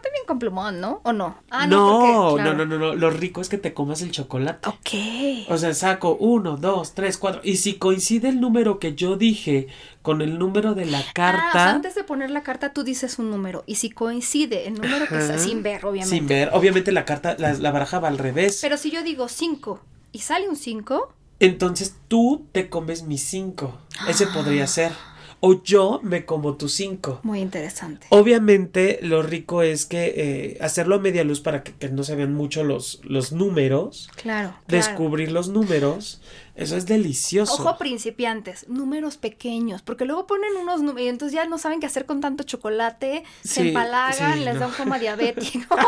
También 0.06 0.26
con 0.28 0.38
plumón, 0.38 0.80
¿no? 0.80 1.02
¿O 1.04 1.14
no? 1.14 1.36
Ah, 1.50 1.66
no, 1.66 2.00
porque, 2.00 2.14
no, 2.14 2.36
claro. 2.36 2.54
no, 2.54 2.66
no, 2.66 2.78
no. 2.78 2.94
Lo 2.96 3.10
rico 3.10 3.42
es 3.42 3.50
que 3.50 3.58
te 3.58 3.74
comas 3.74 4.04
el 4.04 4.12
chocolate. 4.12 4.70
Ok. 4.70 5.50
O 5.50 5.58
sea, 5.58 5.74
saco 5.74 6.16
uno, 6.20 6.58
dos, 6.58 6.94
tres, 6.94 7.18
cuatro. 7.18 7.42
Y 7.44 7.58
si 7.58 7.76
coincide 7.76 8.30
el 8.30 8.40
número 8.40 8.78
que 8.78 8.94
yo 8.94 9.16
dije 9.16 9.68
con 10.04 10.22
el 10.22 10.38
número 10.38 10.76
de 10.76 10.86
la 10.86 11.00
Ah, 11.00 11.02
o 11.02 11.04
sea, 11.06 11.14
carta. 11.14 11.72
antes 11.72 11.96
de 11.96 12.04
poner 12.04 12.30
la 12.30 12.44
carta 12.44 12.72
tú 12.72 12.84
dices 12.84 13.18
un 13.18 13.32
número 13.32 13.64
y 13.66 13.76
si 13.76 13.90
coincide 13.90 14.68
el 14.68 14.76
número 14.76 15.08
que 15.08 15.18
está 15.18 15.34
Ajá. 15.36 15.40
sin 15.44 15.64
ver, 15.64 15.84
obviamente. 15.86 16.16
Sin 16.16 16.28
ver. 16.28 16.52
Obviamente 16.54 16.92
la 16.92 17.04
carta, 17.06 17.36
la, 17.40 17.54
la 17.54 17.72
baraja 17.72 18.00
va 18.00 18.08
al 18.10 18.20
revés. 18.20 18.60
Pero 18.62 18.78
si 18.78 18.92
yo 18.92 19.02
digo 19.02 19.28
5 19.28 19.80
y 20.12 20.20
sale 20.20 20.48
un 20.48 20.56
5, 20.56 21.12
Entonces 21.40 21.96
tú 22.08 22.46
te 22.52 22.70
comes 22.70 23.02
mis 23.04 23.24
cinco. 23.24 23.78
Ese 24.08 24.28
podría 24.28 24.68
ser. 24.68 24.92
O 25.42 25.62
yo 25.64 26.00
me 26.02 26.26
como 26.26 26.56
tus 26.56 26.74
cinco. 26.74 27.20
muy 27.24 27.40
interesante. 27.40 28.08
Obviamente 28.10 29.00
lo 29.04 29.22
rico 29.22 29.62
es 29.62 29.86
que 29.86 30.14
eh, 30.16 30.58
hacerlo 30.62 30.96
a 30.96 31.00
media 31.00 31.24
luz 31.24 31.40
para 31.40 31.64
que, 31.64 31.74
que 31.74 31.90
no 31.90 32.04
se 32.04 32.16
vean 32.16 32.34
mucho 32.34 32.64
los, 32.64 33.00
los 33.04 33.32
números. 33.32 34.10
Claro. 34.16 34.50
claro. 34.50 34.62
Descubrir 34.68 35.32
los 35.32 35.50
números. 35.50 36.22
Eso 36.56 36.78
es 36.78 36.86
delicioso. 36.86 37.54
Ojo 37.62 37.78
principiantes, 37.78 38.68
números 38.70 39.18
pequeños, 39.18 39.82
porque 39.82 40.06
luego 40.06 40.26
ponen 40.26 40.56
unos 40.56 40.82
números 40.82 41.02
y 41.02 41.10
entonces 41.10 41.36
ya 41.36 41.46
no 41.46 41.58
saben 41.58 41.80
qué 41.82 41.86
hacer 41.86 42.06
con 42.06 42.22
tanto 42.22 42.44
chocolate, 42.44 43.24
se 43.44 43.68
empalagan, 43.68 44.40
sí, 44.40 44.46
les 44.46 44.54
no. 44.54 44.60
da 44.62 44.68
un 44.68 44.74
coma 44.74 44.98
diabético. 44.98 45.76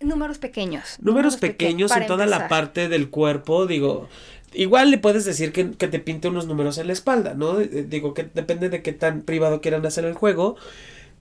números 0.00 0.38
pequeños. 0.38 0.96
números 1.00 1.36
peque- 1.36 1.52
pequeños 1.66 1.96
en 1.96 2.06
toda 2.06 2.26
la 2.26 2.48
parte 2.48 2.88
del 2.88 3.08
cuerpo, 3.10 3.66
digo, 3.66 4.08
igual 4.54 4.90
le 4.90 4.98
puedes 4.98 5.24
decir 5.24 5.52
que, 5.52 5.72
que 5.72 5.88
te 5.88 5.98
pinte 5.98 6.28
unos 6.28 6.46
números 6.46 6.78
en 6.78 6.86
la 6.88 6.92
espalda, 6.92 7.34
¿no? 7.34 7.60
Eh, 7.60 7.86
Digo 7.88 8.14
que 8.14 8.28
depende 8.34 8.68
de 8.68 8.82
qué 8.82 8.92
tan 8.92 9.22
privado 9.22 9.60
quieran 9.60 9.84
hacer 9.86 10.04
el 10.04 10.14
juego. 10.14 10.56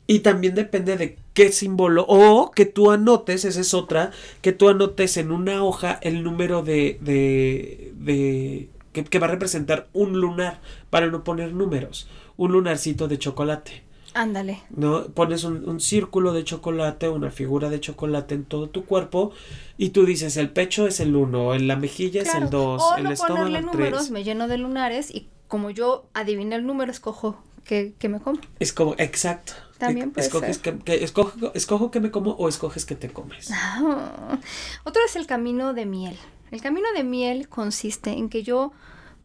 Y 0.06 0.20
también 0.20 0.54
depende 0.54 0.98
de 0.98 1.18
qué 1.34 1.54
símbolo, 1.54 2.06
o 2.10 2.52
que 2.52 2.66
tú 2.66 2.92
anotes, 2.92 3.46
esa 3.46 3.62
es 3.62 3.74
otra, 3.74 4.12
que 4.42 4.52
tú 4.52 4.68
anotes 4.68 5.16
en 5.16 5.32
una 5.32 5.64
hoja 5.64 5.98
el 6.02 6.24
número 6.24 6.62
de, 6.62 6.98
de, 7.02 7.94
de 7.96 8.70
que 8.92 9.20
va 9.20 9.28
a 9.28 9.32
representar 9.32 9.88
un 9.94 10.20
lunar, 10.20 10.60
para 10.90 11.08
no 11.08 11.24
poner 11.24 11.54
números, 11.54 12.10
un 12.36 12.52
lunarcito 12.52 13.08
de 13.08 13.18
chocolate. 13.18 13.84
Ándale. 14.14 14.62
¿no? 14.70 15.06
Pones 15.08 15.44
un, 15.44 15.68
un 15.68 15.80
círculo 15.80 16.34
de 16.34 16.44
chocolate, 16.44 17.10
una 17.10 17.32
figura 17.32 17.70
de 17.70 17.80
chocolate 17.80 18.36
en 18.36 18.46
todo 18.46 18.70
tu 18.70 18.86
cuerpo 18.86 19.32
y 19.78 19.90
tú 19.90 20.06
dices 20.06 20.38
el 20.38 20.50
pecho 20.52 20.86
es 20.88 21.00
el 21.00 21.16
1, 21.16 21.56
en 21.56 21.68
la 21.68 21.76
mejilla 21.76 22.22
es 22.22 22.34
el 22.36 22.50
2, 22.50 22.82
o 22.82 22.96
el 22.98 23.04
no 23.06 23.12
estómago 23.12 23.48
el 23.48 23.66
números, 23.66 24.00
3. 24.02 24.12
me 24.12 24.24
lleno 24.24 24.48
de 24.48 24.58
lunares 24.58 25.10
y 25.14 25.30
como 25.48 25.70
yo 25.70 26.06
adiviné 26.14 26.56
el 26.56 26.66
número, 26.66 26.92
escojo 26.92 27.38
que, 27.64 27.94
que 27.98 28.10
me 28.10 28.20
como. 28.20 28.40
Es 28.60 28.74
como, 28.74 28.94
exacto. 28.98 29.54
También 29.78 30.12
puede 30.12 30.28
escoges 30.28 30.58
ser. 30.58 30.78
que, 30.80 30.84
que- 30.84 31.04
escojo, 31.04 31.52
escojo 31.54 31.92
que 31.92 32.00
me 32.00 32.12
como 32.12 32.32
o 32.32 32.48
escoges 32.48 32.86
que 32.86 32.96
te 32.96 33.10
comes. 33.10 33.50
Ah. 33.52 34.40
Otro 34.84 35.02
es 35.06 35.16
el 35.16 35.26
camino 35.28 35.74
de 35.74 35.86
miel. 35.86 36.18
El 36.52 36.62
camino 36.62 36.88
de 36.96 37.04
miel 37.04 37.50
consiste 37.50 38.12
en 38.12 38.30
que 38.30 38.44
yo 38.44 38.72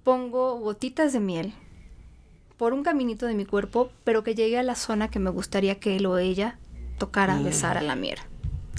pongo 0.02 0.58
gotitas 0.58 1.12
de 1.12 1.20
miel 1.20 1.52
por 2.58 2.72
un 2.74 2.82
caminito 2.82 3.24
de 3.26 3.34
mi 3.34 3.46
cuerpo, 3.46 3.90
pero 4.04 4.22
que 4.24 4.34
llegue 4.34 4.58
a 4.58 4.62
la 4.62 4.74
zona 4.74 5.08
que 5.10 5.18
me 5.18 5.30
gustaría 5.30 5.76
que 5.80 5.96
él 5.96 6.06
o 6.06 6.18
ella 6.18 6.58
tocara, 6.98 7.36
Ah. 7.36 7.42
besara 7.42 7.80
la 7.80 7.94
miel. 7.96 8.18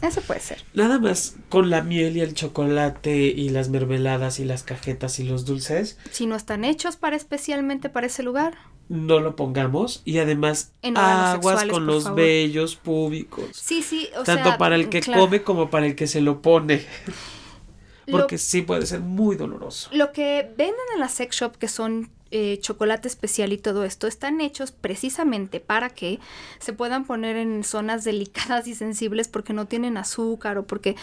Eso 0.02 0.22
puede 0.22 0.40
ser. 0.40 0.64
Nada 0.74 0.98
más 1.00 1.36
con 1.50 1.70
la 1.70 1.82
miel 1.82 2.16
y 2.16 2.22
el 2.22 2.34
chocolate 2.34 3.16
y 3.18 3.50
las 3.50 3.68
mermeladas 3.70 4.40
y 4.40 4.46
las 4.46 4.64
cajetas 4.64 5.20
y 5.20 5.24
los 5.24 5.46
dulces, 5.46 5.98
Si 6.12 6.26
no 6.26 6.36
están 6.36 6.64
hechos 6.64 6.96
para 6.96 7.16
especialmente 7.18 7.90
para 7.90 8.08
ese 8.08 8.24
lugar. 8.24 8.54
no 8.88 9.20
lo 9.20 9.36
pongamos 9.36 10.02
y 10.06 10.18
además 10.20 10.72
En 10.82 10.98
aguas 10.98 11.66
con 11.66 11.86
los 11.86 12.04
favor. 12.06 12.18
vellos 12.20 12.76
públicos. 12.78 13.44
Sí, 13.54 13.82
sí, 13.84 14.10
o 14.18 14.24
Tanto 14.24 14.50
sea, 14.50 14.58
para 14.58 14.76
el 14.76 14.88
que 14.90 15.02
claro. 15.02 15.22
come 15.24 15.44
como 15.44 15.70
para 15.70 15.86
el 15.86 15.96
que 15.96 16.08
se 16.08 16.22
lo 16.22 16.42
pone. 16.42 16.86
Lo- 18.08 18.18
Porque 18.20 18.38
sí 18.40 18.62
puede 18.64 18.86
ser 18.88 19.02
muy 19.02 19.36
doloroso. 19.36 19.90
Lo 19.94 20.12
que 20.12 20.52
venden 20.58 20.76
en 20.96 21.00
la 21.00 21.10
sex 21.10 21.36
shop, 21.36 21.58
que 21.58 21.68
son 21.68 22.10
eh, 22.32 22.60
chocolate 22.62 23.08
especial 23.08 23.54
y 23.54 23.58
todo 23.58 23.84
esto, 23.84 24.08
están 24.08 24.42
hechos 24.42 24.72
precisamente 24.72 25.60
para 25.60 25.90
que 25.90 26.20
se 26.60 26.74
puedan 26.74 27.06
poner 27.06 27.38
en 27.38 27.64
zonas 27.64 28.04
delicadas 28.04 28.68
y 28.68 28.76
sensibles 28.76 29.28
porque 29.28 29.54
no 29.54 29.66
tienen 29.66 29.98
azúcar 29.98 30.58
o 30.58 30.68
porque, 30.68 30.96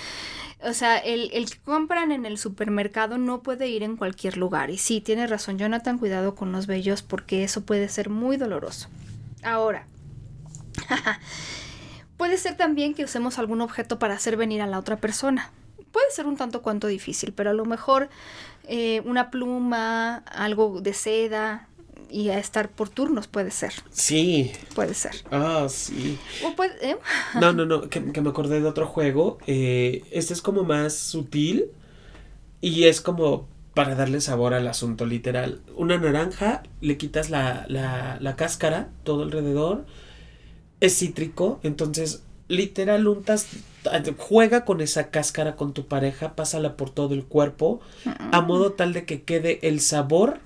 o 0.62 0.72
sea, 0.72 0.98
el, 0.98 1.30
el 1.32 1.50
que 1.50 1.58
compran 1.58 2.12
en 2.12 2.26
el 2.26 2.38
supermercado 2.38 3.18
no 3.18 3.42
puede 3.42 3.68
ir 3.68 3.82
en 3.82 3.96
cualquier 3.96 4.36
lugar. 4.36 4.70
Y 4.70 4.78
sí, 4.78 5.00
tiene 5.00 5.26
razón, 5.26 5.58
Jonathan, 5.58 5.98
cuidado 5.98 6.34
con 6.34 6.52
los 6.52 6.66
vellos 6.66 7.02
porque 7.02 7.44
eso 7.44 7.64
puede 7.64 7.88
ser 7.88 8.08
muy 8.10 8.36
doloroso. 8.36 8.88
Ahora, 9.42 9.86
puede 12.16 12.38
ser 12.38 12.56
también 12.56 12.94
que 12.94 13.04
usemos 13.04 13.38
algún 13.38 13.60
objeto 13.60 13.98
para 13.98 14.14
hacer 14.14 14.36
venir 14.36 14.62
a 14.62 14.66
la 14.66 14.78
otra 14.78 14.96
persona. 14.96 15.50
Puede 15.92 16.10
ser 16.10 16.26
un 16.26 16.36
tanto 16.36 16.62
cuanto 16.62 16.86
difícil, 16.86 17.32
pero 17.32 17.50
a 17.50 17.54
lo 17.54 17.64
mejor 17.64 18.08
eh, 18.68 19.00
una 19.04 19.30
pluma, 19.30 20.16
algo 20.18 20.80
de 20.80 20.92
seda 20.92 21.68
y 22.10 22.28
a 22.28 22.38
estar 22.38 22.68
por 22.68 22.88
turnos 22.88 23.26
puede 23.26 23.50
ser, 23.50 23.72
Sí. 23.90 24.52
puede 24.74 24.94
ser. 24.94 25.12
Ah, 25.30 25.66
sí. 25.68 26.18
O 26.44 26.54
puede, 26.54 26.90
¿eh? 26.90 26.96
No, 27.40 27.52
no, 27.52 27.64
no, 27.66 27.88
que, 27.88 28.12
que 28.12 28.20
me 28.20 28.28
acordé 28.30 28.60
de 28.60 28.68
otro 28.68 28.86
juego. 28.86 29.38
Eh, 29.46 30.04
este 30.10 30.32
es 30.34 30.42
como 30.42 30.62
más 30.64 30.94
sutil 30.94 31.66
y 32.60 32.84
es 32.84 33.00
como 33.00 33.48
para 33.74 33.94
darle 33.94 34.20
sabor 34.20 34.54
al 34.54 34.68
asunto, 34.68 35.04
literal. 35.04 35.60
Una 35.76 35.98
naranja, 35.98 36.62
le 36.80 36.96
quitas 36.96 37.28
la, 37.30 37.66
la, 37.68 38.18
la 38.20 38.36
cáscara, 38.36 38.88
todo 39.04 39.22
alrededor. 39.22 39.84
Es 40.80 40.98
cítrico, 40.98 41.58
entonces 41.62 42.22
literal 42.48 43.06
untas, 43.06 43.48
juega 44.16 44.64
con 44.64 44.80
esa 44.80 45.10
cáscara 45.10 45.56
con 45.56 45.72
tu 45.72 45.86
pareja, 45.86 46.34
pásala 46.34 46.76
por 46.76 46.90
todo 46.90 47.14
el 47.14 47.24
cuerpo, 47.24 47.80
a 48.04 48.40
modo 48.40 48.72
tal 48.72 48.92
de 48.92 49.04
que 49.04 49.22
quede 49.22 49.58
el 49.62 49.80
sabor 49.80 50.40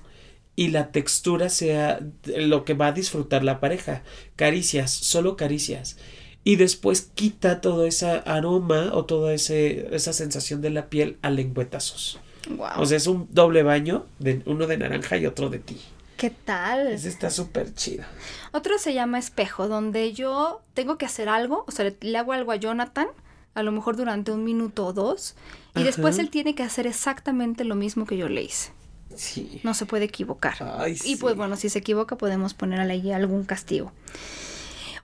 y 0.55 0.69
la 0.69 0.91
textura 0.91 1.49
sea 1.49 1.99
lo 2.25 2.65
que 2.65 2.73
va 2.73 2.87
a 2.87 2.91
disfrutar 2.91 3.43
la 3.43 3.59
pareja. 3.59 4.03
Caricias, 4.35 4.91
solo 4.91 5.35
caricias. 5.35 5.97
Y 6.43 6.55
después 6.55 7.09
quita 7.13 7.61
todo 7.61 7.85
ese 7.85 8.21
aroma 8.25 8.91
o 8.93 9.05
toda 9.05 9.33
ese, 9.33 9.95
esa 9.95 10.11
sensación 10.11 10.61
de 10.61 10.71
la 10.71 10.89
piel 10.89 11.17
a 11.21 11.29
lengüetazos. 11.29 12.19
Wow. 12.49 12.67
O 12.79 12.85
sea, 12.85 12.97
es 12.97 13.05
un 13.05 13.27
doble 13.31 13.61
baño, 13.61 14.05
de, 14.17 14.41
uno 14.45 14.65
de 14.65 14.77
naranja 14.77 15.17
y 15.17 15.27
otro 15.27 15.49
de 15.49 15.59
ti. 15.59 15.77
¿Qué 16.21 16.29
tal? 16.29 16.85
Ese 16.85 17.09
está 17.09 17.31
súper 17.31 17.73
chido. 17.73 18.03
Otro 18.51 18.77
se 18.77 18.93
llama 18.93 19.17
espejo, 19.17 19.67
donde 19.67 20.13
yo 20.13 20.61
tengo 20.75 20.99
que 20.99 21.07
hacer 21.07 21.27
algo, 21.27 21.65
o 21.67 21.71
sea, 21.71 21.91
le, 21.99 22.15
hago 22.15 22.33
algo 22.33 22.51
a 22.51 22.57
Jonathan, 22.57 23.07
a 23.55 23.63
lo 23.63 23.71
mejor 23.71 23.97
durante 23.97 24.31
un 24.31 24.43
minuto 24.43 24.85
o 24.85 24.93
dos, 24.93 25.33
y 25.73 25.79
Ajá. 25.79 25.87
después 25.87 26.19
él 26.19 26.29
tiene 26.29 26.53
que 26.53 26.61
hacer 26.61 26.85
exactamente 26.85 27.63
lo 27.63 27.73
mismo 27.73 28.05
que 28.05 28.17
yo 28.17 28.29
le 28.29 28.43
hice. 28.43 28.71
Sí. 29.15 29.61
No 29.63 29.73
se 29.73 29.87
puede 29.87 30.05
equivocar. 30.05 30.57
Ay, 30.77 30.95
Y 31.05 31.15
pues 31.15 31.35
bueno, 31.35 31.55
si 31.55 31.69
se 31.69 31.79
equivoca 31.79 32.15
podemos 32.17 32.53
ponerle 32.53 32.93
ahí 32.93 33.11
algún 33.11 33.43
castigo. 33.43 33.91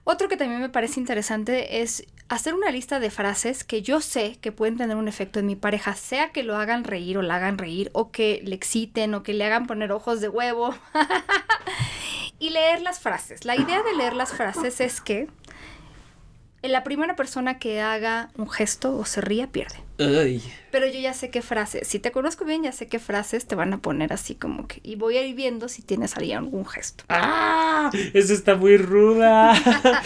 Otro 0.04 0.28
que 0.28 0.36
también 0.36 0.60
me 0.60 0.68
parece 0.68 1.00
interesante 1.00 1.82
es 1.82 2.06
hacer 2.28 2.54
una 2.54 2.70
lista 2.70 3.00
de 3.00 3.10
frases 3.10 3.64
que 3.64 3.82
yo 3.82 4.00
sé 4.00 4.38
que 4.40 4.52
pueden 4.52 4.76
tener 4.76 4.96
un 4.96 5.08
efecto 5.08 5.38
en 5.40 5.46
mi 5.46 5.56
pareja, 5.56 5.94
sea 5.94 6.30
que 6.30 6.42
lo 6.42 6.56
hagan 6.56 6.84
reír 6.84 7.18
o 7.18 7.22
la 7.22 7.36
hagan 7.36 7.58
reír, 7.58 7.90
o 7.94 8.10
que 8.10 8.42
le 8.44 8.54
exciten, 8.54 9.14
o 9.14 9.22
que 9.22 9.34
le 9.34 9.44
hagan 9.44 9.66
poner 9.66 9.92
ojos 9.92 10.20
de 10.20 10.28
huevo. 10.28 10.74
y 12.38 12.50
leer 12.50 12.82
las 12.82 13.00
frases. 13.00 13.44
La 13.44 13.56
idea 13.56 13.82
de 13.82 13.94
leer 13.94 14.14
las 14.14 14.32
frases 14.32 14.80
es 14.80 15.00
que 15.00 15.28
la 16.62 16.82
primera 16.82 17.14
persona 17.14 17.58
que 17.58 17.80
haga 17.80 18.30
un 18.36 18.50
gesto 18.50 18.96
o 18.96 19.04
se 19.04 19.20
ría 19.20 19.46
pierde. 19.52 19.76
Ay. 20.00 20.42
Pero 20.72 20.86
yo 20.86 20.98
ya 20.98 21.14
sé 21.14 21.30
qué 21.30 21.40
frases. 21.42 21.86
Si 21.86 21.98
te 22.00 22.10
conozco 22.12 22.44
bien, 22.44 22.62
ya 22.64 22.72
sé 22.72 22.88
qué 22.88 22.98
frases 22.98 23.46
te 23.46 23.54
van 23.54 23.72
a 23.72 23.78
poner 23.78 24.12
así 24.12 24.34
como 24.34 24.66
que. 24.66 24.80
Y 24.82 24.96
voy 24.96 25.16
a 25.18 25.24
ir 25.24 25.36
viendo 25.36 25.68
si 25.68 25.82
tienes 25.82 26.16
ahí 26.16 26.32
algún 26.32 26.66
gesto. 26.66 27.04
¡Ah! 27.08 27.90
Esa 28.12 28.32
está 28.32 28.56
muy 28.56 28.76
ruda. 28.76 29.54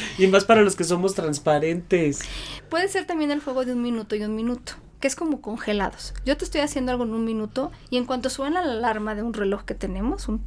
y 0.18 0.26
más 0.26 0.44
para 0.44 0.62
los 0.62 0.76
que 0.76 0.84
somos 0.84 1.14
transparentes. 1.14 2.20
Puede 2.68 2.88
ser 2.88 3.06
también 3.06 3.30
el 3.30 3.40
juego 3.40 3.64
de 3.64 3.72
un 3.72 3.82
minuto 3.82 4.14
y 4.16 4.22
un 4.22 4.34
minuto, 4.36 4.74
que 5.00 5.08
es 5.08 5.16
como 5.16 5.40
congelados. 5.40 6.14
Yo 6.24 6.36
te 6.36 6.44
estoy 6.44 6.60
haciendo 6.60 6.92
algo 6.92 7.04
en 7.04 7.14
un 7.14 7.24
minuto 7.24 7.70
y 7.90 7.96
en 7.96 8.04
cuanto 8.06 8.28
suena 8.30 8.62
la 8.64 8.72
alarma 8.72 9.14
de 9.14 9.22
un 9.22 9.32
reloj 9.34 9.64
que 9.64 9.74
tenemos, 9.74 10.28
un 10.28 10.42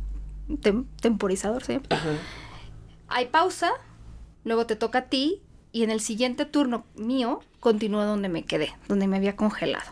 tem- 0.61 0.85
temporizador, 1.01 1.63
¿sí? 1.63 1.79
Ajá. 1.89 2.09
Hay 3.07 3.27
pausa, 3.27 3.69
luego 4.43 4.65
te 4.65 4.75
toca 4.75 4.99
a 4.99 5.05
ti 5.09 5.41
y 5.75 5.83
en 5.83 5.89
el 5.91 5.99
siguiente 5.99 6.45
turno 6.45 6.85
mío 6.95 7.41
continúa 7.59 8.05
donde 8.05 8.29
me 8.29 8.43
quedé, 8.43 8.73
donde 8.87 9.07
me 9.07 9.17
había 9.17 9.35
congelado. 9.35 9.83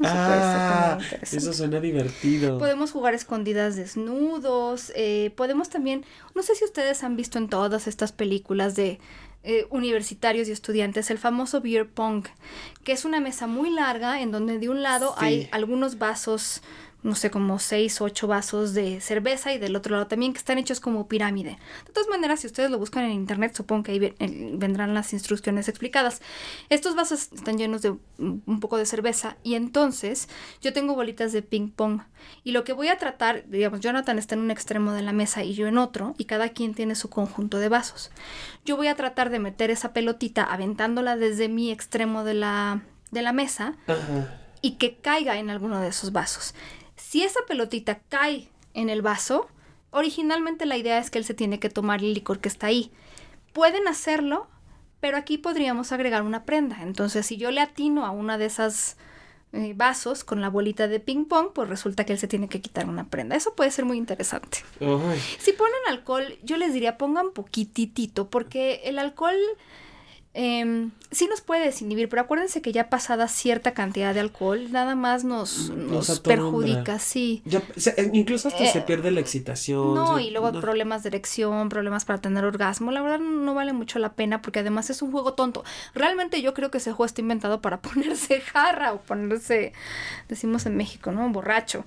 Eso 0.00 0.08
Ah, 0.14 0.98
eso 1.20 1.52
suena 1.52 1.80
divertido. 1.80 2.58
Podemos 2.58 2.92
jugar 2.92 3.14
escondidas 3.14 3.74
desnudos, 3.74 4.92
eh, 4.94 5.32
podemos 5.36 5.68
también, 5.68 6.04
no 6.36 6.42
sé 6.42 6.54
si 6.54 6.64
ustedes 6.64 7.02
han 7.02 7.16
visto 7.16 7.38
en 7.38 7.48
todas 7.48 7.88
estas 7.88 8.12
películas 8.12 8.76
de 8.76 9.00
eh, 9.42 9.66
universitarios 9.70 10.46
y 10.46 10.52
estudiantes 10.52 11.10
el 11.10 11.18
famoso 11.18 11.60
beer 11.60 11.88
pong, 11.88 12.24
que 12.84 12.92
es 12.92 13.04
una 13.04 13.18
mesa 13.18 13.48
muy 13.48 13.70
larga 13.70 14.20
en 14.22 14.30
donde 14.30 14.60
de 14.60 14.68
un 14.68 14.82
lado 14.82 15.14
Sí. 15.18 15.24
hay 15.24 15.48
algunos 15.50 15.98
vasos 15.98 16.62
no 17.02 17.14
sé, 17.14 17.30
como 17.30 17.58
seis 17.58 18.00
o 18.00 18.04
ocho 18.04 18.26
vasos 18.26 18.74
de 18.74 19.00
cerveza 19.00 19.52
y 19.52 19.58
del 19.58 19.74
otro 19.74 19.92
lado 19.94 20.06
también 20.06 20.32
que 20.32 20.38
están 20.38 20.58
hechos 20.58 20.80
como 20.80 21.08
pirámide. 21.08 21.58
De 21.86 21.92
todas 21.92 22.08
maneras, 22.08 22.40
si 22.40 22.46
ustedes 22.46 22.70
lo 22.70 22.78
buscan 22.78 23.04
en 23.04 23.12
internet, 23.12 23.54
supongo 23.54 23.84
que 23.84 23.92
ahí 23.92 24.14
vendrán 24.56 24.94
las 24.94 25.12
instrucciones 25.12 25.68
explicadas. 25.68 26.22
Estos 26.68 26.94
vasos 26.94 27.32
están 27.32 27.58
llenos 27.58 27.82
de 27.82 27.96
un 28.18 28.60
poco 28.60 28.76
de 28.76 28.86
cerveza 28.86 29.36
y 29.42 29.54
entonces 29.54 30.28
yo 30.60 30.72
tengo 30.72 30.94
bolitas 30.94 31.32
de 31.32 31.42
ping 31.42 31.70
pong 31.70 32.02
y 32.44 32.52
lo 32.52 32.62
que 32.62 32.72
voy 32.72 32.88
a 32.88 32.98
tratar, 32.98 33.48
digamos, 33.48 33.80
Jonathan 33.80 34.18
está 34.18 34.34
en 34.36 34.42
un 34.42 34.50
extremo 34.50 34.92
de 34.92 35.02
la 35.02 35.12
mesa 35.12 35.42
y 35.42 35.54
yo 35.54 35.66
en 35.66 35.78
otro 35.78 36.14
y 36.18 36.26
cada 36.26 36.50
quien 36.50 36.74
tiene 36.74 36.94
su 36.94 37.10
conjunto 37.10 37.58
de 37.58 37.68
vasos. 37.68 38.12
Yo 38.64 38.76
voy 38.76 38.86
a 38.86 38.94
tratar 38.94 39.30
de 39.30 39.40
meter 39.40 39.70
esa 39.70 39.92
pelotita 39.92 40.44
aventándola 40.44 41.16
desde 41.16 41.48
mi 41.48 41.72
extremo 41.72 42.22
de 42.22 42.34
la, 42.34 42.82
de 43.10 43.22
la 43.22 43.32
mesa. 43.32 43.74
y 44.64 44.76
que 44.76 44.96
caiga 44.96 45.38
en 45.38 45.50
alguno 45.50 45.80
de 45.80 45.88
esos 45.88 46.12
vasos. 46.12 46.54
Si 47.12 47.22
esa 47.22 47.40
pelotita 47.46 48.00
cae 48.08 48.48
en 48.72 48.88
el 48.88 49.02
vaso, 49.02 49.46
originalmente 49.90 50.64
la 50.64 50.78
idea 50.78 50.96
es 50.96 51.10
que 51.10 51.18
él 51.18 51.26
se 51.26 51.34
tiene 51.34 51.60
que 51.60 51.68
tomar 51.68 52.00
el 52.00 52.14
licor 52.14 52.40
que 52.40 52.48
está 52.48 52.68
ahí. 52.68 52.90
Pueden 53.52 53.86
hacerlo, 53.86 54.46
pero 54.98 55.18
aquí 55.18 55.36
podríamos 55.36 55.92
agregar 55.92 56.22
una 56.22 56.44
prenda. 56.44 56.78
Entonces, 56.80 57.26
si 57.26 57.36
yo 57.36 57.50
le 57.50 57.60
atino 57.60 58.06
a 58.06 58.12
una 58.12 58.38
de 58.38 58.46
esas 58.46 58.96
eh, 59.52 59.74
vasos 59.76 60.24
con 60.24 60.40
la 60.40 60.48
bolita 60.48 60.88
de 60.88 61.00
ping 61.00 61.26
pong, 61.26 61.48
pues 61.52 61.68
resulta 61.68 62.06
que 62.06 62.14
él 62.14 62.18
se 62.18 62.28
tiene 62.28 62.48
que 62.48 62.62
quitar 62.62 62.88
una 62.88 63.04
prenda. 63.04 63.36
Eso 63.36 63.54
puede 63.54 63.70
ser 63.72 63.84
muy 63.84 63.98
interesante. 63.98 64.64
Si 65.38 65.52
ponen 65.52 65.80
alcohol, 65.88 66.38
yo 66.42 66.56
les 66.56 66.72
diría 66.72 66.96
pongan 66.96 67.32
poquitito, 67.32 68.30
porque 68.30 68.80
el 68.84 68.98
alcohol 68.98 69.36
eh, 70.34 70.88
sí 71.10 71.26
nos 71.26 71.42
puede 71.42 71.66
desinhibir, 71.66 72.08
pero 72.08 72.22
acuérdense 72.22 72.62
que 72.62 72.72
ya 72.72 72.88
pasada 72.88 73.28
cierta 73.28 73.74
cantidad 73.74 74.14
de 74.14 74.20
alcohol, 74.20 74.72
nada 74.72 74.94
más 74.94 75.24
nos, 75.24 75.68
nos, 75.70 76.20
perjudica, 76.20 76.98
sí. 76.98 77.42
Eh, 77.46 78.10
incluso 78.14 78.48
hasta 78.48 78.64
se 78.66 78.78
eh, 78.78 78.82
pierde 78.82 79.10
la 79.10 79.20
excitación. 79.20 79.94
No, 79.94 80.18
y 80.18 80.30
luego 80.30 80.58
problemas 80.58 81.02
de 81.02 81.10
erección, 81.10 81.68
problemas 81.68 82.06
para 82.06 82.20
tener 82.20 82.46
orgasmo. 82.46 82.90
La 82.92 83.02
verdad 83.02 83.18
no 83.18 83.52
vale 83.52 83.74
mucho 83.74 83.98
la 83.98 84.14
pena 84.14 84.40
porque 84.40 84.60
además 84.60 84.88
es 84.88 85.02
un 85.02 85.12
juego 85.12 85.34
tonto. 85.34 85.64
Realmente 85.94 86.40
yo 86.40 86.54
creo 86.54 86.70
que 86.70 86.78
ese 86.78 86.92
juego 86.92 87.04
está 87.04 87.20
inventado 87.20 87.60
para 87.60 87.80
ponerse 87.82 88.40
jarra 88.40 88.94
o 88.94 89.02
ponerse, 89.02 89.74
decimos 90.28 90.64
en 90.64 90.76
México, 90.76 91.12
¿no? 91.12 91.28
Borracho. 91.28 91.84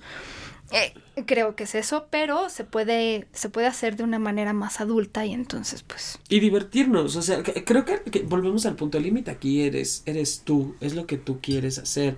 Eh, 0.72 0.92
creo 1.26 1.54
que 1.54 1.64
es 1.64 1.74
eso, 1.74 2.06
pero 2.10 2.48
se 2.48 2.64
puede, 2.64 3.26
se 3.32 3.48
puede 3.48 3.66
hacer 3.66 3.96
de 3.96 4.02
una 4.02 4.18
manera 4.18 4.52
más 4.52 4.80
adulta 4.80 5.24
y 5.24 5.32
entonces 5.32 5.82
pues... 5.82 6.18
Y 6.28 6.40
divertirnos, 6.40 7.16
o 7.16 7.22
sea, 7.22 7.42
creo 7.42 7.84
que, 7.84 8.00
volvemos 8.28 8.66
al 8.66 8.74
punto 8.74 8.98
límite 8.98 9.30
aquí, 9.30 9.62
eres, 9.62 10.02
eres 10.06 10.42
tú, 10.44 10.74
es 10.80 10.94
lo 10.94 11.06
que 11.06 11.18
tú 11.18 11.38
quieres 11.40 11.78
hacer. 11.78 12.16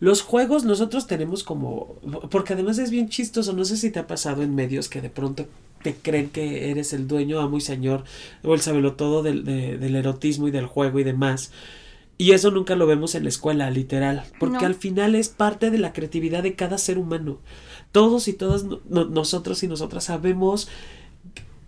Los 0.00 0.22
juegos 0.22 0.64
nosotros 0.64 1.06
tenemos 1.06 1.44
como, 1.44 1.96
porque 2.30 2.54
además 2.54 2.78
es 2.78 2.90
bien 2.90 3.08
chistoso, 3.08 3.52
no 3.52 3.64
sé 3.64 3.76
si 3.76 3.90
te 3.90 3.98
ha 3.98 4.06
pasado 4.06 4.42
en 4.42 4.54
medios 4.54 4.88
que 4.88 5.00
de 5.00 5.10
pronto 5.10 5.46
te 5.82 5.94
creen 5.94 6.30
que 6.30 6.70
eres 6.70 6.94
el 6.94 7.06
dueño, 7.06 7.40
amo 7.40 7.58
y 7.58 7.60
señor, 7.60 8.04
o 8.42 8.54
el 8.54 8.60
sabelo 8.60 8.94
todo 8.94 9.22
del, 9.22 9.44
del 9.44 9.96
erotismo 9.96 10.48
y 10.48 10.50
del 10.50 10.66
juego 10.66 10.98
y 10.98 11.04
demás. 11.04 11.52
Y 12.16 12.32
eso 12.32 12.50
nunca 12.50 12.76
lo 12.76 12.86
vemos 12.86 13.14
en 13.14 13.24
la 13.24 13.28
escuela, 13.28 13.70
literal, 13.70 14.24
porque 14.38 14.64
al 14.64 14.76
final 14.76 15.14
es 15.14 15.28
parte 15.28 15.70
de 15.70 15.78
la 15.78 15.92
creatividad 15.92 16.42
de 16.44 16.54
cada 16.54 16.78
ser 16.78 16.96
humano 16.96 17.38
todos 17.94 18.26
y 18.26 18.32
todas 18.32 18.64
nosotros 18.88 19.62
y 19.62 19.68
nosotras 19.68 20.02
sabemos 20.02 20.66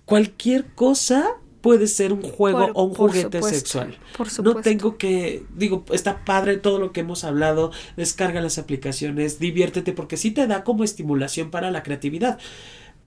cualquier 0.07 0.67
cosa 0.75 1.37
puede 1.61 1.87
ser 1.87 2.13
un 2.13 2.23
juego 2.23 2.71
o 2.75 2.83
un 2.83 2.95
juguete 2.95 3.41
sexual. 3.45 3.97
no 4.43 4.57
tengo 4.57 4.99
que, 4.99 5.45
digo, 5.55 5.85
está 5.93 6.25
padre 6.25 6.57
todo 6.57 6.81
lo 6.81 6.91
que 6.91 7.01
hemos 7.01 7.23
hablado, 7.23 7.71
descarga 7.97 8.41
las 8.41 8.59
aplicaciones, 8.59 9.39
diviértete 9.39 9.93
porque 9.93 10.17
sí 10.17 10.33
te 10.33 10.49
da 10.49 10.65
como 10.65 10.83
estimulación 10.83 11.53
para 11.53 11.71
la 11.71 11.85
creatividad. 11.85 12.41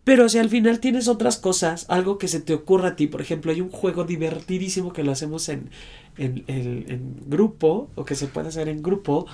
Pero 0.09 0.27
si 0.27 0.39
al 0.39 0.49
final 0.49 0.79
tienes 0.79 1.07
otras 1.07 1.37
cosas, 1.37 1.85
algo 1.87 2.17
que 2.17 2.27
se 2.27 2.39
te 2.39 2.55
ocurra 2.55 2.87
a 2.87 2.95
ti, 2.95 3.05
por 3.05 3.21
ejemplo, 3.21 3.51
hay 3.51 3.61
un 3.61 3.69
juego 3.69 4.05
divertidísimo 4.05 4.91
que 4.91 5.03
lo 5.03 5.11
hacemos 5.11 5.49
en, 5.49 5.69
en, 6.17 6.45
en, 6.47 7.15
grupo, 7.27 7.91
o 7.93 8.05
que 8.05 8.15
se 8.15 8.25
puede 8.25 8.47
hacer 8.47 8.69
en 8.69 8.81
grupo, 8.81 9.27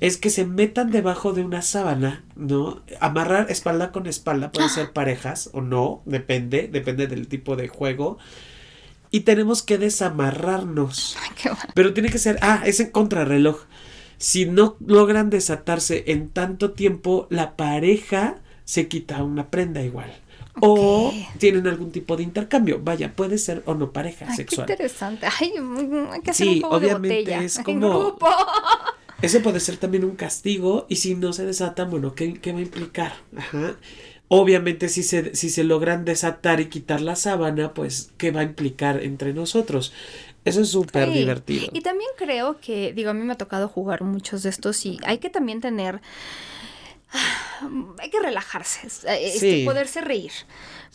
es 0.00 0.16
que 0.16 0.30
se 0.30 0.44
metan 0.44 0.90
debajo 0.90 1.32
de 1.32 1.44
una 1.44 1.62
sábana, 1.62 2.24
¿no? 2.34 2.82
Amarrar 2.98 3.52
espalda 3.52 3.92
con 3.92 4.08
espalda, 4.08 4.50
puede 4.50 4.68
ser 4.68 4.92
parejas 4.92 5.48
o 5.52 5.60
no, 5.60 6.02
depende, 6.06 6.68
depende 6.72 7.06
del 7.06 7.28
tipo 7.28 7.54
de 7.54 7.68
juego. 7.68 8.18
Y 9.12 9.20
tenemos 9.20 9.62
que 9.62 9.78
desamarrarnos. 9.78 11.16
Pero 11.72 11.94
tiene 11.94 12.08
que 12.08 12.18
ser, 12.18 12.40
ah, 12.42 12.64
es 12.66 12.80
en 12.80 12.90
contrarreloj. 12.90 13.60
Si 14.18 14.44
no 14.44 14.76
logran 14.84 15.30
desatarse 15.30 16.02
en 16.08 16.30
tanto 16.30 16.72
tiempo, 16.72 17.28
la 17.30 17.54
pareja 17.54 18.40
se 18.66 18.88
quita 18.88 19.22
una 19.22 19.48
prenda 19.48 19.80
igual. 19.82 20.12
O 20.60 21.12
tienen 21.38 21.66
algún 21.66 21.92
tipo 21.92 22.16
de 22.16 22.22
intercambio. 22.22 22.80
Vaya, 22.82 23.14
puede 23.14 23.38
ser 23.38 23.62
o 23.66 23.74
no 23.74 23.92
pareja 23.92 24.34
sexual. 24.34 24.66
Qué 24.66 24.72
interesante. 24.72 25.26
Ay, 25.40 25.52
hay 26.12 26.20
que 26.20 26.30
hacer 26.30 26.46
sí, 26.46 26.62
un 26.64 26.74
obviamente 26.74 27.44
es 27.44 27.58
como. 27.60 28.18
Ese 29.22 29.40
puede 29.40 29.60
ser 29.60 29.76
también 29.76 30.04
un 30.04 30.16
castigo. 30.16 30.86
Y 30.88 30.96
si 30.96 31.14
no 31.14 31.32
se 31.32 31.46
desatan, 31.46 31.90
bueno, 31.90 32.14
¿qué, 32.14 32.34
qué 32.34 32.52
va 32.52 32.58
a 32.58 32.62
implicar? 32.62 33.14
Ajá. 33.36 33.76
Obviamente, 34.28 34.88
si 34.88 35.02
se, 35.02 35.36
si 35.36 35.50
se 35.50 35.62
logran 35.62 36.04
desatar 36.04 36.60
y 36.60 36.66
quitar 36.66 37.00
la 37.00 37.14
sábana, 37.14 37.72
pues, 37.74 38.10
¿qué 38.18 38.32
va 38.32 38.40
a 38.40 38.44
implicar 38.44 39.02
entre 39.02 39.32
nosotros? 39.32 39.92
Eso 40.44 40.60
es 40.62 40.68
súper 40.68 41.10
divertido. 41.12 41.68
Y 41.72 41.80
también 41.80 42.10
creo 42.16 42.58
que, 42.60 42.92
digo, 42.92 43.10
a 43.10 43.14
mí 43.14 43.22
me 43.24 43.32
ha 43.32 43.36
tocado 43.36 43.68
jugar 43.68 44.02
muchos 44.02 44.42
de 44.42 44.50
estos 44.50 44.84
y 44.86 44.98
hay 45.04 45.18
que 45.18 45.28
también 45.28 45.60
tener 45.60 46.00
hay 47.98 48.10
que 48.10 48.20
relajarse, 48.20 48.86
este, 48.86 49.64
poderse 49.64 50.00
reír. 50.00 50.32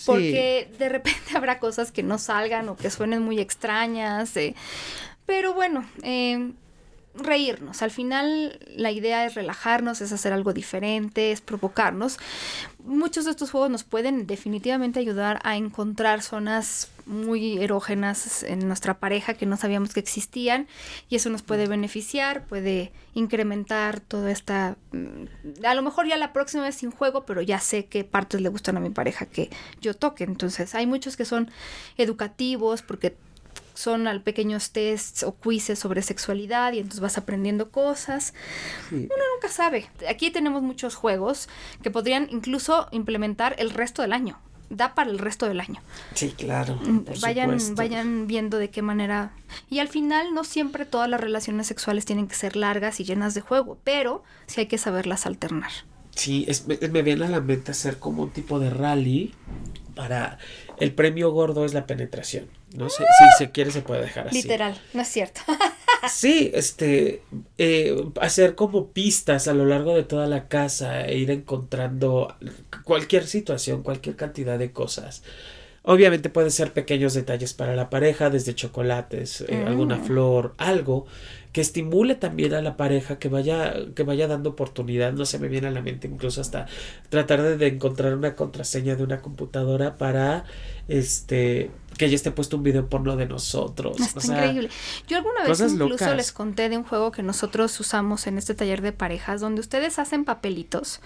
Porque 0.06 0.72
de 0.78 0.90
repente 0.90 1.20
habrá 1.36 1.60
cosas 1.60 1.92
que 1.92 2.04
no 2.04 2.18
salgan 2.18 2.70
o 2.70 2.78
que 2.78 2.90
suenen 2.90 3.22
muy 3.22 3.40
extrañas. 3.40 4.36
Eh, 4.38 4.56
pero 5.26 5.54
bueno, 5.54 5.88
eh, 6.04 6.52
reírnos. 7.14 7.82
Al 7.82 7.92
final 7.92 8.60
la 8.76 8.92
idea 8.92 9.26
es 9.26 9.36
relajarnos, 9.36 10.02
es 10.02 10.12
hacer 10.12 10.34
algo 10.34 10.54
diferente, 10.54 11.32
es 11.32 11.42
provocarnos. 11.42 12.18
Muchos 12.84 13.26
de 13.26 13.32
estos 13.32 13.52
juegos 13.52 13.70
nos 13.70 13.84
pueden 13.84 14.28
definitivamente 14.28 15.00
ayudar 15.00 15.40
a 15.44 15.58
encontrar 15.58 16.22
zonas 16.22 16.90
muy 17.06 17.58
erógenas 17.58 18.44
en 18.44 18.68
nuestra 18.68 19.00
pareja 19.00 19.34
que 19.34 19.46
no 19.46 19.58
sabíamos 19.58 19.94
que 19.94 20.00
existían 20.00 20.68
y 21.10 21.16
eso 21.16 21.30
nos 21.30 21.42
puede 21.42 21.68
beneficiar, 21.68 22.46
puede 22.46 22.92
incrementar 23.14 24.00
toda 24.00 24.32
esta... 24.32 24.78
Mm, 24.92 25.66
a 25.66 25.76
lo 25.76 25.82
mejor 25.82 26.08
ya 26.08 26.18
la 26.18 26.34
próxima 26.34 26.64
vez 26.64 26.76
sin 26.76 26.92
juego, 26.92 27.26
pero 27.26 27.42
ya 27.42 27.60
sé 27.60 27.86
qué 27.86 28.04
partes 28.04 28.42
le 28.42 28.50
gustan 28.50 28.78
a 28.78 28.80
mi 28.80 28.90
pareja 28.90 29.26
que 29.26 29.50
yo 29.82 29.94
toque. 29.94 30.24
Entonces 30.24 30.74
hay 30.76 30.88
muchos 30.88 31.18
que 31.18 31.26
son 31.26 31.52
educativos 31.98 32.82
porque 32.82 33.18
son 33.74 34.08
al 34.08 34.22
pequeños 34.22 34.72
tests 34.72 35.24
o 35.24 35.36
quizzes 35.40 35.80
sobre 35.80 36.02
sexualidad 36.02 36.74
y 36.74 36.80
entonces 36.80 37.00
vas 37.00 37.18
aprendiendo 37.18 37.72
cosas. 37.72 38.34
Uno 38.92 39.08
nunca 39.36 39.50
sabe. 39.50 39.90
Aquí 40.10 40.32
tenemos 40.32 40.62
muchos 40.62 40.96
juegos 40.96 41.50
que 41.82 41.92
podrían 41.92 42.28
incluso 42.32 42.88
implementar 42.92 43.56
el 43.60 43.72
resto 43.72 44.02
del 44.02 44.14
año. 44.14 44.40
Da 44.70 44.96
para 44.96 45.12
el 45.12 45.20
resto 45.20 45.48
del 45.48 45.60
año. 45.60 45.82
Sí, 46.14 46.32
claro. 46.32 46.76
Mm, 46.76 47.04
vayan, 47.22 47.76
vayan 47.76 48.28
viendo 48.28 48.58
de 48.58 48.70
qué 48.70 48.82
manera. 48.82 49.34
Y 49.70 49.80
al 49.80 49.90
final 49.90 50.34
no 50.34 50.46
siempre 50.46 50.86
todas 50.86 51.10
las 51.10 51.20
relaciones 51.20 51.68
sexuales 51.68 52.06
tienen 52.06 52.28
que 52.28 52.36
ser 52.36 52.56
largas 52.56 53.02
y 53.02 53.04
llenas 53.04 53.34
de 53.34 53.42
juego, 53.42 53.78
pero 53.84 54.24
sí 54.48 54.62
hay 54.62 54.68
que 54.68 54.78
saberlas 54.78 55.26
alternar. 55.26 55.72
Sí, 56.16 56.46
es, 56.48 56.68
me 56.68 57.02
viene 57.02 57.26
a 57.26 57.30
la 57.30 57.42
mente 57.42 57.72
hacer 57.72 58.00
como 58.00 58.24
un 58.24 58.32
tipo 58.32 58.60
de 58.60 58.70
rally 58.70 59.34
para 59.96 60.40
el 60.82 60.96
premio 60.96 61.30
gordo 61.30 61.64
es 61.64 61.76
la 61.76 61.86
penetración. 61.86 62.48
No 62.76 62.90
sé 62.90 63.04
si 63.04 63.38
se 63.38 63.52
quiere 63.52 63.70
se 63.70 63.82
puede 63.82 64.02
dejar 64.02 64.30
así. 64.30 64.42
Literal, 64.42 64.82
no 64.94 65.04
es 65.04 65.08
cierto. 65.10 65.42
sí, 66.10 66.50
este, 66.56 67.22
eh, 67.60 67.96
hacer 68.20 68.56
como 68.56 68.88
pistas 68.88 69.48
a 69.48 69.54
lo 69.54 69.66
largo 69.68 69.94
de 69.94 70.02
toda 70.02 70.26
la 70.26 70.48
casa 70.48 71.06
e 71.06 71.20
ir 71.20 71.30
encontrando 71.30 72.36
cualquier 72.84 73.28
situación, 73.28 73.84
cualquier 73.84 74.16
cantidad 74.16 74.58
de 74.58 74.72
cosas. 74.72 75.22
Obviamente 75.84 76.30
pueden 76.30 76.52
ser 76.52 76.74
pequeños 76.74 77.16
detalles 77.16 77.56
para 77.56 77.76
la 77.76 77.90
pareja, 77.90 78.30
desde 78.30 78.54
chocolates, 78.54 79.42
eh, 79.42 79.64
alguna 79.66 79.98
mm. 79.98 80.04
flor, 80.04 80.54
algo 80.58 81.08
que 81.54 81.60
estimule 81.60 82.14
también 82.16 82.54
a 82.54 82.62
la 82.62 82.78
pareja, 82.78 83.18
que 83.18 83.28
vaya, 83.28 83.74
que 83.96 84.04
vaya 84.04 84.28
dando 84.28 84.52
oportunidad. 84.52 85.12
No 85.12 85.26
se 85.26 85.40
me 85.40 85.48
viene 85.48 85.68
a 85.68 85.72
la 85.72 85.82
mente 85.82 86.08
incluso 86.08 86.40
hasta 86.40 86.68
tratar 87.10 87.58
de, 87.58 87.68
encontrar 87.68 88.14
una 88.16 88.36
contraseña 88.36 88.96
de 88.96 89.04
una 89.04 89.22
computadora 89.22 89.98
para 89.98 90.46
este 90.88 91.72
que 91.98 92.10
ya 92.10 92.16
esté 92.16 92.32
puesto 92.32 92.58
un 92.58 92.64
video 92.64 92.88
porno 92.88 93.18
de 93.18 93.26
nosotros. 93.26 94.00
Está 94.00 94.26
increíble. 94.26 94.70
Yo 95.08 95.18
alguna 95.18 95.44
vez 95.44 95.60
incluso 95.60 96.14
les 96.16 96.32
conté 96.32 96.70
de 96.70 96.78
un 96.78 96.84
juego 96.84 97.12
que 97.12 97.24
nosotros 97.24 97.78
usamos 97.80 98.28
en 98.28 98.38
este 98.38 98.54
taller 98.54 98.82
de 98.82 98.92
parejas, 98.92 99.42
donde 99.42 99.62
ustedes 99.62 100.00
hacen 100.00 100.26
papelitos 100.26 101.02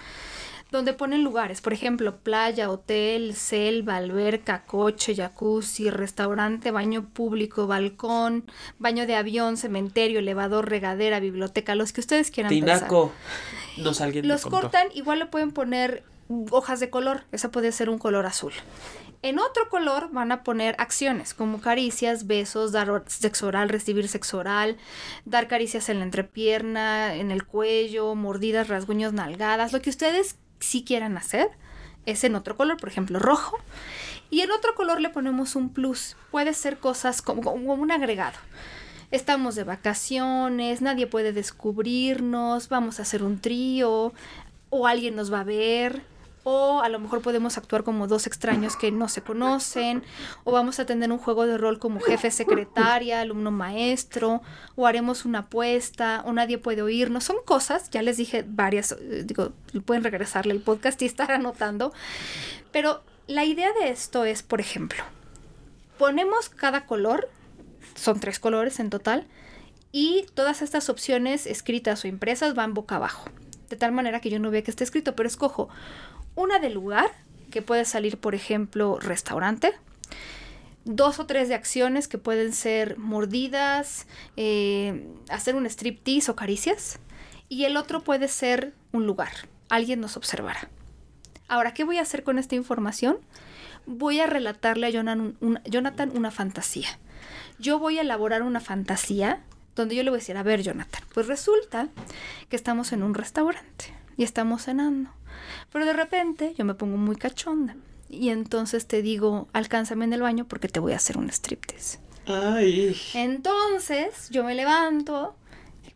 donde 0.72 0.94
ponen 0.94 1.24
lugares, 1.24 1.62
por 1.62 1.74
ejemplo, 1.74 2.18
playa, 2.18 2.70
hotel, 2.70 3.36
selva, 3.36 3.98
alberca, 3.98 4.64
coche, 4.66 5.16
jacuzzi, 5.16 5.90
restaurante, 5.90 6.72
baño 6.72 7.10
público, 7.10 7.68
balcón, 7.68 8.46
baño 8.80 9.06
de 9.06 9.16
avión, 9.16 9.58
cementerio, 9.58 10.20
elevador, 10.20 10.70
regadera, 10.70 11.20
biblioteca, 11.20 11.76
los 11.76 11.94
que 11.94 12.02
ustedes 12.02 12.32
quieran 12.32 12.50
Tinaco. 12.50 13.12
Nos 13.78 14.02
alguien 14.02 14.28
Los 14.28 14.44
cortan, 14.46 14.88
igual 14.94 15.20
le 15.20 15.26
pueden 15.28 15.52
poner 15.52 16.04
hojas 16.50 16.80
de 16.80 16.90
color, 16.90 17.24
esa 17.32 17.52
puede 17.52 17.72
ser 17.72 17.90
un 17.90 18.00
color 18.00 18.26
azul. 18.26 18.54
En 19.22 19.40
otro 19.40 19.70
color 19.70 20.10
van 20.12 20.32
a 20.32 20.44
poner 20.44 20.76
acciones 20.78 21.34
como 21.34 21.60
caricias, 21.60 22.28
besos, 22.28 22.72
dar 22.72 23.04
sexo 23.08 23.48
oral, 23.48 23.70
recibir 23.70 24.08
sexo 24.08 24.38
oral, 24.38 24.78
dar 25.26 25.48
caricias 25.48 25.90
en 25.90 26.00
la 26.00 26.06
entrepierna, 26.06 27.16
en 27.16 27.32
el 27.32 27.44
cuello, 27.44 28.14
mordidas, 28.14 28.68
rasguños, 28.68 29.14
nalgadas, 29.14 29.74
lo 29.74 29.82
que 29.82 29.90
ustedes 29.90 30.36
sí 30.60 30.84
quieran 30.84 31.18
hacer 31.18 31.50
es 32.06 32.24
en 32.24 32.36
otro 32.36 32.56
color, 32.56 32.78
por 32.78 32.90
ejemplo, 32.90 33.20
rojo. 33.20 33.58
Y 34.30 34.42
en 34.42 34.52
otro 34.52 34.76
color 34.76 35.02
le 35.02 35.10
ponemos 35.10 35.56
un 35.56 35.70
plus. 35.70 36.16
Puede 36.32 36.54
ser 36.54 36.78
cosas 36.78 37.22
como, 37.22 37.42
como 37.42 37.74
un 37.74 37.92
agregado. 37.92 38.38
Estamos 39.12 39.56
de 39.56 39.64
vacaciones, 39.64 40.82
nadie 40.82 41.08
puede 41.08 41.32
descubrirnos, 41.32 42.70
vamos 42.70 43.00
a 43.00 43.04
hacer 43.04 43.24
un 43.24 43.40
trío, 43.40 44.14
o 44.70 44.88
alguien 44.88 45.16
nos 45.16 45.32
va 45.32 45.42
a 45.42 45.44
ver, 45.44 46.02
o 46.48 46.80
a 46.82 46.90
lo 46.90 47.00
mejor 47.00 47.24
podemos 47.24 47.58
actuar 47.58 47.84
como 47.84 48.06
dos 48.08 48.28
extraños 48.28 48.78
que 48.78 48.92
no 48.92 49.10
se 49.10 49.22
conocen, 49.22 50.04
o 50.44 50.52
vamos 50.52 50.80
a 50.80 50.86
tener 50.86 51.12
un 51.12 51.18
juego 51.18 51.48
de 51.48 51.58
rol 51.58 51.80
como 51.80 52.00
jefe 52.00 52.30
secretaria, 52.30 53.20
alumno 53.20 53.50
maestro, 53.50 54.44
o 54.76 54.86
haremos 54.86 55.26
una 55.26 55.40
apuesta, 55.40 56.22
o 56.24 56.34
nadie 56.34 56.60
puede 56.60 56.84
oírnos. 56.84 57.24
Son 57.24 57.38
cosas, 57.46 57.90
ya 57.90 58.04
les 58.04 58.18
dije 58.18 58.46
varias, 58.48 58.92
eh, 58.92 59.24
digo, 59.26 59.54
pueden 59.86 60.04
regresarle 60.04 60.54
el 60.54 60.62
podcast 60.62 61.02
y 61.02 61.06
estar 61.06 61.32
anotando, 61.32 61.94
pero 62.72 63.04
la 63.26 63.44
idea 63.44 63.74
de 63.82 63.90
esto 63.90 64.24
es, 64.24 64.44
por 64.44 64.62
ejemplo, 64.62 65.04
ponemos 65.98 66.50
cada 66.50 66.86
color, 66.86 67.28
son 67.96 68.20
tres 68.20 68.38
colores 68.38 68.80
en 68.80 68.92
total, 68.92 69.26
y 69.92 70.28
todas 70.36 70.62
estas 70.62 70.90
opciones 70.90 71.48
escritas 71.48 72.04
o 72.04 72.08
impresas 72.08 72.54
van 72.54 72.76
boca 72.76 72.98
abajo. 72.98 73.30
De 73.70 73.78
tal 73.78 73.92
manera 73.92 74.20
que 74.20 74.30
yo 74.30 74.40
no 74.40 74.52
vea 74.52 74.62
que 74.62 74.70
esté 74.70 74.84
escrito, 74.84 75.16
pero 75.16 75.28
escojo 75.28 75.70
una 76.36 76.60
de 76.60 76.70
lugar, 76.70 77.12
que 77.52 77.62
puede 77.62 77.86
salir, 77.86 78.18
por 78.18 78.36
ejemplo, 78.36 79.00
restaurante. 79.00 79.74
Dos 80.84 81.20
o 81.20 81.26
tres 81.26 81.48
de 81.50 81.56
acciones 81.56 82.08
que 82.08 82.18
pueden 82.18 82.54
ser 82.54 82.98
mordidas, 82.98 84.06
eh, 84.38 85.08
hacer 85.30 85.56
un 85.56 85.66
striptease 85.66 86.30
o 86.30 86.36
caricias. 86.36 87.00
Y 87.50 87.66
el 87.66 87.78
otro 87.78 88.04
puede 88.04 88.28
ser 88.28 88.74
un 88.92 89.08
lugar. 89.08 89.32
Alguien 89.70 90.00
nos 90.00 90.16
observará. 90.18 90.70
Ahora, 91.48 91.74
¿qué 91.74 91.84
voy 91.84 91.98
a 91.98 92.02
hacer 92.02 92.24
con 92.24 92.38
esta 92.40 92.56
información? 92.56 93.18
Voy 93.88 94.20
a 94.20 94.28
relatarle 94.28 94.88
a 94.88 94.90
Jonathan, 94.90 95.38
un- 95.42 95.60
Jonathan 95.66 96.12
una 96.16 96.32
fantasía. 96.32 96.90
Yo 97.58 97.80
voy 97.80 97.98
a 97.98 98.02
elaborar 98.02 98.42
una 98.44 98.60
fantasía 98.60 99.42
donde 99.76 99.96
yo 99.96 100.04
le 100.04 100.10
voy 100.10 100.18
a 100.18 100.22
decir, 100.22 100.38
a 100.38 100.44
ver, 100.44 100.62
Jonathan, 100.62 101.04
pues 101.14 101.28
resulta 101.28 101.88
que 102.50 102.56
estamos 102.56 102.92
en 102.94 103.04
un 103.04 103.14
restaurante 103.14 103.86
y 104.18 104.24
estamos 104.24 104.64
cenando. 104.66 105.10
Pero 105.72 105.86
de 105.86 105.94
repente 105.94 106.54
yo 106.58 106.66
me 106.66 106.76
pongo 106.76 106.98
muy 106.98 107.16
cachonda 107.16 107.76
y 108.10 108.30
entonces 108.30 108.88
te 108.88 109.02
digo, 109.02 109.48
alcánzame 109.54 110.06
en 110.06 110.14
el 110.14 110.22
baño 110.22 110.46
porque 110.46 110.68
te 110.68 110.80
voy 110.80 110.94
a 110.94 110.98
hacer 110.98 111.18
un 111.18 111.30
striptease. 111.30 112.00
Ay. 112.28 112.96
Entonces 113.14 114.30
yo 114.30 114.44
me 114.44 114.56
levanto, 114.56 115.36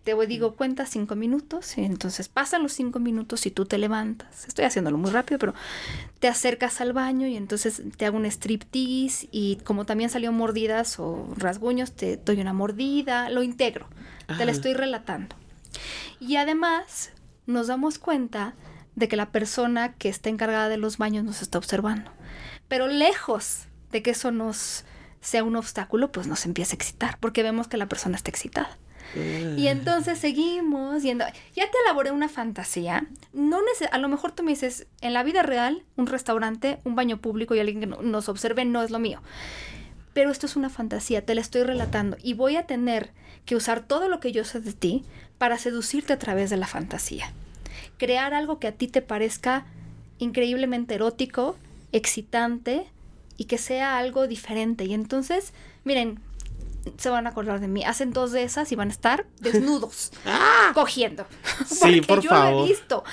te 0.04 0.14
voy, 0.14 0.28
digo, 0.28 0.56
cuenta 0.56 0.86
cinco 0.86 1.16
minutos, 1.16 1.78
y 1.78 1.84
entonces 1.84 2.30
pasan 2.30 2.64
los 2.64 2.74
cinco 2.74 3.00
minutos 3.00 3.46
y 3.46 3.52
tú 3.52 3.66
te 3.66 3.78
levantas. 3.78 4.48
Estoy 4.48 4.66
haciéndolo 4.66 4.98
muy 4.98 5.12
rápido, 5.12 5.40
pero 5.40 5.54
te 6.20 6.28
acercas 6.28 6.82
al 6.82 6.94
baño 6.94 7.28
y 7.28 7.36
entonces 7.36 7.82
te 7.98 8.06
hago 8.06 8.18
un 8.18 8.26
striptease 8.26 9.28
y 9.32 9.58
como 9.64 9.86
también 9.86 10.10
salió 10.10 10.32
mordidas 10.32 11.00
o 11.00 11.34
rasguños, 11.36 11.92
te 11.92 12.18
doy 12.18 12.42
una 12.42 12.54
mordida, 12.54 13.30
lo 13.30 13.44
integro, 13.44 13.88
te 14.38 14.46
la 14.46 14.52
estoy 14.52 14.74
relatando. 14.74 15.36
Y 16.20 16.36
además 16.36 17.12
nos 17.46 17.68
damos 17.68 18.00
cuenta 18.00 18.54
de 19.00 19.08
que 19.08 19.16
la 19.16 19.32
persona 19.32 19.94
que 19.94 20.10
está 20.10 20.30
encargada 20.30 20.70
de 20.70 20.78
los 20.78 20.98
baños 20.98 21.24
nos 21.24 21.42
está 21.42 21.58
observando. 21.58 22.12
Pero 22.68 22.88
lejos 22.88 23.66
de 23.92 24.02
que 24.04 24.12
eso 24.12 24.32
nos 24.32 24.86
sea 25.22 25.44
un 25.44 25.56
obstáculo, 25.56 26.12
pues 26.12 26.28
nos 26.28 26.46
empieza 26.46 26.74
a 26.74 26.78
excitar, 26.78 27.18
porque 27.20 27.42
vemos 27.44 27.68
que 27.68 27.78
la 27.78 27.88
persona 27.88 28.16
está 28.16 28.30
excitada. 28.30 28.78
Y 29.58 29.68
entonces 29.70 30.20
seguimos 30.20 31.02
yendo. 31.02 31.26
Ya 31.56 31.64
te 31.66 31.78
elaboré 31.84 32.12
una 32.12 32.30
fantasía. 32.30 33.08
No 33.34 33.60
a 33.92 33.98
lo 33.98 34.08
mejor 34.08 34.34
tú 34.34 34.44
me 34.44 34.52
dices, 34.52 34.86
en 35.02 35.14
la 35.14 35.24
vida 35.24 35.42
real, 35.42 35.84
un 35.96 36.06
restaurante, 36.06 36.80
un 36.84 36.94
baño 36.96 37.18
público 37.20 37.56
y 37.56 37.60
alguien 37.60 37.80
que 37.80 37.88
no- 37.88 38.04
nos 38.04 38.30
observe 38.30 38.66
no 38.66 38.84
es 38.84 38.92
lo 38.92 39.00
mío. 39.00 39.22
Pero 40.14 40.30
esto 40.32 40.46
es 40.46 40.56
una 40.56 40.70
fantasía, 40.70 41.26
te 41.26 41.34
la 41.34 41.42
estoy 41.42 41.64
relatando 41.64 42.18
y 42.22 42.34
voy 42.36 42.56
a 42.56 42.68
tener 42.68 43.12
que 43.46 43.56
usar 43.56 43.80
todo 43.82 44.10
lo 44.10 44.20
que 44.20 44.32
yo 44.32 44.44
sé 44.44 44.60
de 44.60 44.74
ti 44.74 45.06
para 45.40 45.58
seducirte 45.58 46.14
a 46.14 46.20
través 46.20 46.50
de 46.52 46.58
la 46.58 46.68
fantasía. 46.68 47.34
Crear 48.00 48.34
algo 48.34 48.58
que 48.60 48.66
a 48.68 48.72
ti 48.72 48.88
te 48.88 49.04
parezca 49.04 49.66
increíblemente 50.18 50.96
erótico, 50.96 51.56
excitante 51.92 52.88
y 53.38 53.46
que 53.46 53.60
sea 53.60 53.98
algo 54.00 54.28
diferente. 54.28 54.86
Y 54.86 54.96
entonces, 54.96 55.54
miren, 55.84 56.20
se 56.98 57.10
van 57.10 57.28
a 57.28 57.32
acordar 57.32 57.60
de 57.60 57.68
mí. 57.68 57.84
Hacen 57.84 58.12
dos 58.12 58.32
de 58.32 58.42
esas 58.44 58.72
y 58.72 58.76
van 58.76 58.88
a 58.88 58.92
estar 58.92 59.28
desnudos, 59.40 60.12
cogiendo. 60.74 61.28
Sí, 61.68 61.76
Porque 61.82 62.02
por 62.02 62.22
yo 62.22 62.32
lo 62.32 62.36
favor. 62.38 62.66
he 62.66 62.70
visto. 62.70 63.04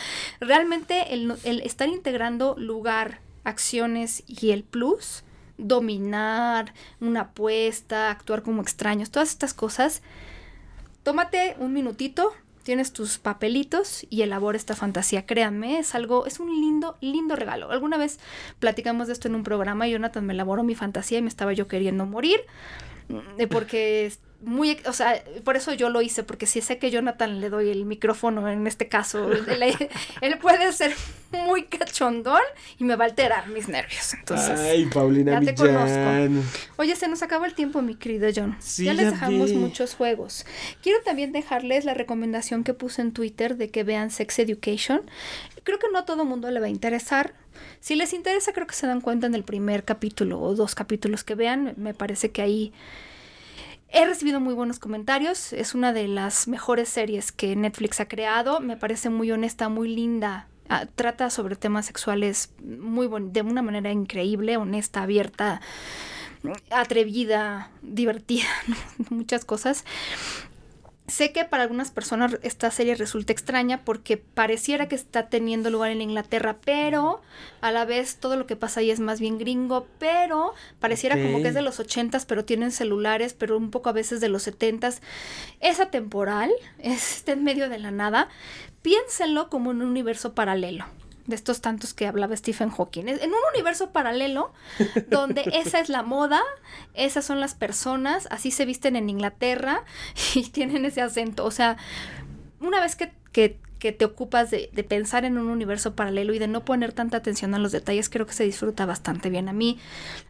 Realmente 0.40 1.12
el 1.12 1.60
estar 1.62 1.88
integrando 1.88 2.54
lugar, 2.56 3.20
acciones 3.44 4.22
y 4.26 4.50
el 4.52 4.64
plus, 4.64 5.24
dominar, 5.58 6.72
una 7.00 7.22
apuesta, 7.22 8.10
actuar 8.10 8.42
como 8.42 8.62
extraños, 8.62 9.10
todas 9.10 9.30
estas 9.30 9.52
cosas, 9.54 10.02
tómate 11.02 11.56
un 11.58 11.72
minutito, 11.72 12.32
tienes 12.66 12.92
tus 12.92 13.18
papelitos 13.18 14.04
y 14.10 14.22
elabora 14.22 14.58
esta 14.58 14.74
fantasía. 14.74 15.24
Créanme, 15.24 15.78
es 15.78 15.94
algo, 15.94 16.26
es 16.26 16.40
un 16.40 16.50
lindo, 16.50 16.96
lindo 17.00 17.36
regalo. 17.36 17.70
Alguna 17.70 17.96
vez 17.96 18.18
platicamos 18.58 19.06
de 19.06 19.12
esto 19.12 19.28
en 19.28 19.36
un 19.36 19.44
programa 19.44 19.86
y 19.86 19.92
Jonathan 19.92 20.26
me 20.26 20.32
elaboró 20.32 20.64
mi 20.64 20.74
fantasía 20.74 21.18
y 21.18 21.22
me 21.22 21.28
estaba 21.28 21.52
yo 21.52 21.68
queriendo 21.68 22.06
morir. 22.06 22.40
eh, 23.38 23.46
Porque 23.46 24.12
muy, 24.42 24.78
o 24.86 24.92
sea, 24.92 25.22
por 25.44 25.56
eso 25.56 25.72
yo 25.72 25.88
lo 25.88 26.02
hice, 26.02 26.22
porque 26.22 26.46
si 26.46 26.60
sé 26.60 26.78
que 26.78 26.90
Jonathan 26.90 27.40
le 27.40 27.50
doy 27.50 27.70
el 27.70 27.84
micrófono 27.84 28.48
en 28.48 28.66
este 28.66 28.88
caso, 28.88 29.30
él, 29.48 29.88
él 30.20 30.38
puede 30.38 30.72
ser 30.72 30.94
muy 31.32 31.64
cachondón 31.64 32.42
y 32.78 32.84
me 32.84 32.96
va 32.96 33.04
a 33.04 33.08
alterar 33.08 33.48
mis 33.48 33.68
nervios. 33.68 34.14
Entonces, 34.14 34.58
Ay, 34.58 34.86
Paulina 34.86 35.40
ya 35.40 35.54
te 35.54 35.62
Millán. 35.62 36.42
Oye, 36.76 36.96
se 36.96 37.08
nos 37.08 37.22
acabó 37.22 37.44
el 37.44 37.54
tiempo, 37.54 37.82
mi 37.82 37.96
querido 37.96 38.28
John. 38.34 38.56
Sí, 38.60 38.84
ya 38.84 38.94
les 38.94 39.10
dejamos 39.10 39.52
muchos 39.52 39.94
juegos. 39.94 40.46
Quiero 40.82 41.02
también 41.02 41.32
dejarles 41.32 41.84
la 41.84 41.94
recomendación 41.94 42.64
que 42.64 42.74
puse 42.74 43.02
en 43.02 43.12
Twitter 43.12 43.56
de 43.56 43.70
que 43.70 43.84
vean 43.84 44.10
Sex 44.10 44.38
Education. 44.38 45.02
Creo 45.64 45.78
que 45.78 45.86
no 45.92 45.98
a 45.98 46.04
todo 46.04 46.24
mundo 46.24 46.50
le 46.50 46.60
va 46.60 46.66
a 46.66 46.70
interesar. 46.70 47.34
Si 47.80 47.96
les 47.96 48.12
interesa, 48.12 48.52
creo 48.52 48.66
que 48.66 48.74
se 48.74 48.86
dan 48.86 49.00
cuenta 49.00 49.26
en 49.26 49.34
el 49.34 49.42
primer 49.42 49.84
capítulo 49.84 50.40
o 50.40 50.54
dos 50.54 50.74
capítulos 50.74 51.24
que 51.24 51.34
vean. 51.34 51.74
Me 51.76 51.94
parece 51.94 52.30
que 52.30 52.42
ahí 52.42 52.72
He 53.88 54.04
recibido 54.04 54.40
muy 54.40 54.54
buenos 54.54 54.78
comentarios. 54.78 55.52
Es 55.52 55.74
una 55.74 55.92
de 55.92 56.08
las 56.08 56.48
mejores 56.48 56.88
series 56.88 57.32
que 57.32 57.54
Netflix 57.56 58.00
ha 58.00 58.08
creado. 58.08 58.60
Me 58.60 58.76
parece 58.76 59.10
muy 59.10 59.30
honesta, 59.30 59.68
muy 59.68 59.94
linda. 59.94 60.48
Ah, 60.68 60.86
trata 60.92 61.30
sobre 61.30 61.54
temas 61.54 61.86
sexuales 61.86 62.52
muy 62.64 63.08
de 63.30 63.42
una 63.42 63.62
manera 63.62 63.92
increíble, 63.92 64.56
honesta, 64.56 65.04
abierta, 65.04 65.60
atrevida, 66.70 67.70
divertida, 67.82 68.48
muchas 69.10 69.44
cosas. 69.44 69.84
Sé 71.08 71.32
que 71.32 71.44
para 71.44 71.62
algunas 71.62 71.92
personas 71.92 72.36
esta 72.42 72.68
serie 72.72 72.96
resulta 72.96 73.32
extraña 73.32 73.84
porque 73.84 74.16
pareciera 74.16 74.88
que 74.88 74.96
está 74.96 75.28
teniendo 75.28 75.70
lugar 75.70 75.92
en 75.92 76.02
Inglaterra, 76.02 76.56
pero 76.64 77.20
a 77.60 77.70
la 77.70 77.84
vez 77.84 78.16
todo 78.16 78.34
lo 78.36 78.46
que 78.48 78.56
pasa 78.56 78.80
ahí 78.80 78.90
es 78.90 78.98
más 78.98 79.20
bien 79.20 79.38
gringo, 79.38 79.86
pero 80.00 80.52
pareciera 80.80 81.14
como 81.16 81.40
que 81.42 81.48
es 81.48 81.54
de 81.54 81.62
los 81.62 81.78
ochentas, 81.78 82.26
pero 82.26 82.44
tienen 82.44 82.72
celulares, 82.72 83.34
pero 83.34 83.56
un 83.56 83.70
poco 83.70 83.88
a 83.88 83.92
veces 83.92 84.20
de 84.20 84.28
los 84.28 84.42
setentas. 84.42 85.00
Es 85.60 85.78
atemporal, 85.78 86.50
es- 86.80 87.18
está 87.18 87.32
en 87.32 87.44
medio 87.44 87.68
de 87.68 87.78
la 87.78 87.92
nada. 87.92 88.28
Piénsenlo 88.82 89.48
como 89.48 89.70
en 89.70 89.82
un 89.82 89.88
universo 89.90 90.34
paralelo. 90.34 90.86
De 91.26 91.34
estos 91.34 91.60
tantos 91.60 91.94
que 91.94 92.06
hablaba 92.06 92.36
Stephen 92.36 92.70
Hawking. 92.70 93.08
En 93.08 93.30
un 93.30 93.38
universo 93.54 93.90
paralelo 93.90 94.52
donde 95.08 95.42
esa 95.54 95.80
es 95.80 95.88
la 95.88 96.02
moda, 96.02 96.40
esas 96.94 97.24
son 97.24 97.40
las 97.40 97.54
personas, 97.54 98.28
así 98.30 98.50
se 98.50 98.64
visten 98.64 98.96
en 98.96 99.10
Inglaterra 99.10 99.84
y 100.34 100.44
tienen 100.50 100.84
ese 100.84 101.02
acento. 101.02 101.44
O 101.44 101.50
sea, 101.50 101.76
una 102.60 102.80
vez 102.80 102.96
que, 102.96 103.12
que, 103.32 103.58
que 103.86 103.92
te 103.92 104.04
ocupas 104.04 104.50
de, 104.50 104.68
de, 104.72 104.82
pensar 104.82 105.24
en 105.24 105.38
un 105.38 105.48
universo 105.48 105.94
paralelo 105.94 106.34
y 106.34 106.40
de 106.40 106.48
no 106.48 106.64
poner 106.64 106.92
tanta 106.92 107.18
atención 107.18 107.54
a 107.54 107.60
los 107.60 107.70
detalles, 107.70 108.08
creo 108.08 108.26
que 108.26 108.32
se 108.32 108.42
disfruta 108.42 108.84
bastante 108.84 109.30
bien. 109.30 109.48
A 109.48 109.52
mí 109.52 109.78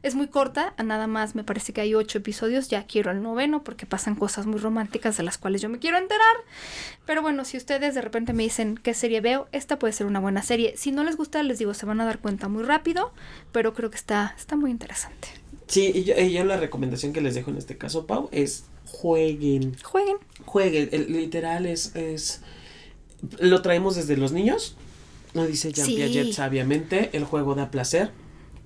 es 0.03 0.15
muy 0.15 0.27
corta, 0.27 0.75
nada 0.85 1.07
más 1.07 1.35
me 1.35 1.43
parece 1.43 1.73
que 1.73 1.81
hay 1.81 1.95
ocho 1.95 2.19
episodios, 2.19 2.69
ya 2.69 2.87
quiero 2.87 3.11
el 3.11 3.23
noveno 3.23 3.65
porque 3.65 3.87
pasan 3.87 4.15
cosas 4.15 4.45
muy 4.45 4.59
románticas 4.59 5.17
de 5.17 5.23
las 5.23 5.39
cuales 5.39 5.63
yo 5.63 5.71
me 5.71 5.79
quiero 5.79 5.97
enterar. 5.97 6.37
Pero 7.07 7.23
bueno, 7.23 7.47
si 7.47 7.57
ustedes 7.57 7.95
de 7.95 8.03
repente 8.03 8.35
me 8.35 8.43
dicen 8.43 8.77
qué 8.77 8.93
serie 8.93 9.23
veo, 9.23 9.49
esta 9.53 9.79
puede 9.79 9.95
ser 9.95 10.07
una 10.07 10.21
buena 10.21 10.43
serie. 10.43 10.75
Si 10.77 10.93
no 10.93 11.03
les 11.03 11.17
gusta, 11.17 11.43
les 11.43 11.59
digo, 11.59 11.73
se 11.73 11.87
van 11.87 12.03
a 12.03 12.05
dar 12.05 12.19
cuenta 12.19 12.49
muy 12.49 12.63
rápido, 12.63 13.13
pero 13.53 13.73
creo 13.73 13.89
que 13.91 13.97
está, 13.97 14.35
está 14.37 14.55
muy 14.57 14.71
interesante. 14.71 15.29
Sí, 15.67 15.93
y 15.95 16.05
yo, 16.05 16.15
y 16.15 16.33
yo 16.33 16.45
la 16.45 16.59
recomendación 16.59 17.15
que 17.15 17.23
les 17.23 17.35
dejo 17.35 17.51
en 17.51 17.57
este 17.57 17.79
caso, 17.79 18.07
Pau, 18.07 18.29
es 18.33 18.67
jueguen. 18.87 19.77
Jueguen. 19.83 20.17
Jueguen. 20.45 20.89
El, 20.93 21.13
literal 21.13 21.67
es, 21.67 21.95
es. 21.97 22.41
Lo 23.39 23.63
traemos 23.63 23.97
desde 23.97 24.17
los 24.17 24.33
niños. 24.33 24.77
No 25.35 25.47
dice 25.47 25.73
Jean 25.73 25.87
Sí. 25.87 25.97
Piaget 25.97 26.33
sabiamente. 26.33 27.11
El 27.13 27.25
juego 27.25 27.55
da 27.55 27.71
placer. 27.71 28.11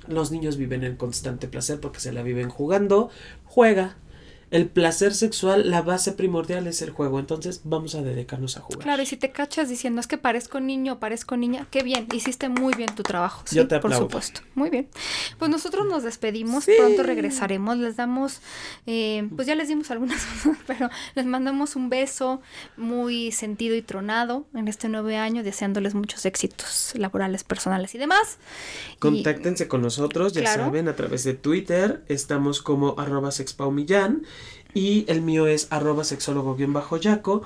Los 0.06 0.30
niños 0.30 0.56
viven 0.56 0.84
en 0.84 0.96
constante 0.96 1.48
placer 1.48 1.80
porque 1.80 2.00
se 2.00 2.12
la 2.12 2.22
viven 2.22 2.48
jugando. 2.48 3.10
Juega. 3.44 3.96
El 4.50 4.68
placer 4.68 5.14
sexual, 5.14 5.70
la 5.70 5.80
base 5.82 6.12
primordial 6.12 6.66
es 6.66 6.82
el 6.82 6.90
juego. 6.90 7.20
Entonces 7.20 7.60
vamos 7.64 7.94
a 7.94 8.02
dedicarnos 8.02 8.56
a 8.56 8.60
jugar. 8.60 8.82
Claro, 8.82 9.02
y 9.02 9.06
si 9.06 9.16
te 9.16 9.30
cachas 9.30 9.68
diciendo 9.68 10.00
es 10.00 10.06
que 10.08 10.18
parezco 10.18 10.58
niño 10.58 10.94
o 10.94 10.98
parezco 10.98 11.36
niña, 11.36 11.66
qué 11.70 11.82
bien, 11.84 12.08
hiciste 12.12 12.48
muy 12.48 12.74
bien 12.74 12.92
tu 12.94 13.02
trabajo. 13.04 13.42
Sí, 13.46 13.56
Yo 13.56 13.68
te 13.68 13.78
por 13.78 13.90
aplaudo. 13.92 14.06
supuesto. 14.06 14.40
Muy 14.56 14.70
bien. 14.70 14.88
Pues 15.38 15.50
nosotros 15.50 15.86
nos 15.86 16.02
despedimos, 16.02 16.64
Sí. 16.64 16.72
pronto 16.76 17.02
regresaremos, 17.04 17.76
les 17.78 17.96
damos, 17.96 18.40
eh, 18.86 19.28
pues 19.36 19.46
ya 19.46 19.54
les 19.54 19.68
dimos 19.68 19.90
algunas, 19.92 20.20
pero 20.66 20.90
les 21.14 21.26
mandamos 21.26 21.76
un 21.76 21.88
beso 21.88 22.40
muy 22.76 23.30
sentido 23.32 23.76
y 23.76 23.82
tronado 23.82 24.46
en 24.54 24.66
este 24.68 24.88
nuevo 24.88 25.08
año, 25.10 25.42
deseándoles 25.44 25.94
muchos 25.94 26.26
éxitos 26.26 26.92
laborales, 26.96 27.44
personales 27.44 27.94
y 27.94 27.98
demás. 27.98 28.38
Y- 28.94 28.98
Contáctense 28.98 29.68
con 29.68 29.82
nosotros, 29.82 30.32
ya 30.32 30.40
Claro. 30.42 30.64
saben, 30.64 30.88
a 30.88 30.96
través 30.96 31.22
de 31.24 31.34
Twitter. 31.34 32.02
Estamos 32.08 32.60
como 32.62 32.98
arroba 32.98 33.30
sexpaumillán. 33.30 34.22
Y 34.74 35.04
el 35.08 35.22
mío 35.22 35.46
es 35.46 35.66
arroba 35.70 36.04
sexólogo-yaco. 36.04 37.42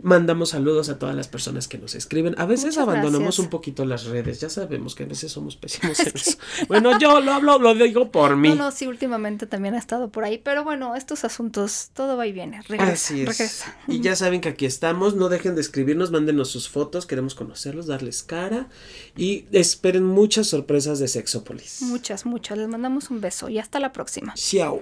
Mandamos 0.00 0.50
saludos 0.50 0.90
a 0.90 0.98
todas 1.00 1.16
las 1.16 1.26
personas 1.26 1.66
que 1.66 1.76
nos 1.76 1.96
escriben. 1.96 2.36
A 2.38 2.46
veces 2.46 2.66
Muchas 2.66 2.82
abandonamos 2.84 3.20
gracias. 3.20 3.38
un 3.40 3.50
poquito 3.50 3.84
las 3.84 4.04
redes. 4.04 4.40
Ya 4.40 4.48
sabemos 4.48 4.94
que 4.94 5.02
a 5.02 5.06
veces 5.06 5.32
somos 5.32 5.56
pésimos 5.56 5.98
en 6.06 6.12
eso. 6.14 6.38
Bueno, 6.68 6.96
yo 7.00 7.20
lo 7.20 7.32
hablo, 7.32 7.58
lo 7.58 7.74
digo 7.74 8.12
por 8.12 8.36
mí. 8.36 8.50
No, 8.50 8.54
no, 8.54 8.70
sí, 8.70 8.86
últimamente 8.86 9.48
también 9.48 9.74
ha 9.74 9.78
estado 9.78 10.08
por 10.10 10.22
ahí, 10.22 10.38
pero 10.38 10.62
bueno, 10.62 10.94
estos 10.94 11.24
asuntos, 11.24 11.90
todo 11.94 12.16
va 12.16 12.28
y 12.28 12.32
viene, 12.32 12.62
regresa, 12.68 12.92
Así 12.92 13.22
es. 13.22 13.28
regresa. 13.28 13.76
Y 13.88 14.00
ya 14.00 14.14
saben 14.14 14.40
que 14.40 14.50
aquí 14.50 14.66
estamos. 14.66 15.16
No 15.16 15.28
dejen 15.28 15.56
de 15.56 15.62
escribirnos, 15.62 16.12
mándenos 16.12 16.48
sus 16.48 16.68
fotos. 16.68 17.04
Queremos 17.04 17.34
conocerlos, 17.34 17.88
darles 17.88 18.22
cara. 18.22 18.68
Y 19.16 19.46
esperen 19.50 20.04
muchas 20.04 20.46
sorpresas 20.46 21.00
de 21.00 21.08
Sexópolis. 21.08 21.82
Muchas, 21.82 22.24
muchas. 22.24 22.56
Les 22.56 22.68
mandamos 22.68 23.10
un 23.10 23.20
beso 23.20 23.48
y 23.48 23.58
hasta 23.58 23.80
la 23.80 23.92
próxima. 23.92 24.34
Chao. 24.34 24.80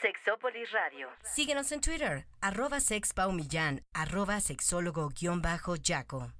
Sexópolis 0.00 0.72
Radio. 0.72 1.08
Síguenos 1.22 1.72
en 1.72 1.80
Twitter, 1.80 2.26
arroba 2.40 2.80
sexpaumillán, 2.80 3.82
arroba 3.92 4.40
sexólogo-yaco. 4.40 6.28